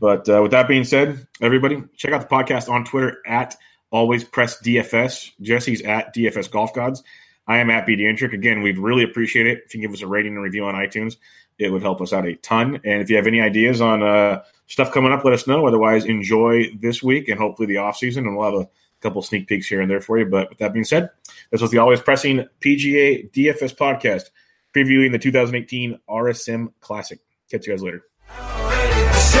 But 0.00 0.28
uh, 0.28 0.40
with 0.42 0.52
that 0.52 0.66
being 0.66 0.84
said, 0.84 1.26
everybody, 1.40 1.82
check 1.96 2.12
out 2.12 2.22
the 2.28 2.34
podcast 2.34 2.68
on 2.68 2.84
Twitter 2.84 3.18
at 3.26 3.56
always 3.92 4.24
press 4.24 4.60
DFS. 4.62 5.32
Jesse's 5.42 5.82
at 5.82 6.14
DFS 6.14 6.50
Golf 6.50 6.72
Gods. 6.74 7.02
I 7.46 7.58
am 7.58 7.70
at 7.70 7.86
BDintric. 7.86 8.32
Again, 8.32 8.62
we'd 8.62 8.78
really 8.78 9.02
appreciate 9.04 9.46
it 9.46 9.62
if 9.66 9.74
you 9.74 9.80
can 9.80 9.90
give 9.90 9.94
us 9.94 10.02
a 10.02 10.06
rating 10.06 10.34
and 10.34 10.42
review 10.42 10.64
on 10.64 10.74
iTunes. 10.74 11.16
It 11.58 11.70
would 11.70 11.82
help 11.82 12.00
us 12.00 12.12
out 12.12 12.26
a 12.26 12.36
ton. 12.36 12.80
And 12.84 13.02
if 13.02 13.10
you 13.10 13.16
have 13.16 13.26
any 13.26 13.40
ideas 13.40 13.80
on 13.80 14.02
uh, 14.02 14.42
stuff 14.66 14.92
coming 14.92 15.12
up, 15.12 15.24
let 15.24 15.34
us 15.34 15.46
know. 15.46 15.66
Otherwise, 15.66 16.04
enjoy 16.06 16.70
this 16.80 17.02
week 17.02 17.28
and 17.28 17.38
hopefully 17.38 17.66
the 17.66 17.76
off 17.78 17.96
season, 17.96 18.26
and 18.26 18.36
we'll 18.36 18.50
have 18.50 18.60
a 18.62 18.68
couple 19.00 19.20
sneak 19.22 19.46
peeks 19.46 19.66
here 19.66 19.80
and 19.80 19.90
there 19.90 20.00
for 20.00 20.18
you. 20.18 20.26
But 20.26 20.48
with 20.48 20.58
that 20.58 20.72
being 20.72 20.84
said, 20.84 21.10
this 21.50 21.60
was 21.60 21.70
the 21.70 21.78
Always 21.78 22.00
Pressing 22.00 22.46
PGA 22.60 23.30
DFS 23.32 23.74
podcast 23.76 24.30
previewing 24.74 25.12
the 25.12 25.18
2018 25.18 25.98
RSM 26.08 26.72
Classic. 26.80 27.18
Catch 27.50 27.66
you 27.66 27.72
guys 27.72 27.82
later. 27.82 28.04
The 28.28 29.18
show 29.18 29.40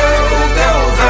goes 0.56 1.00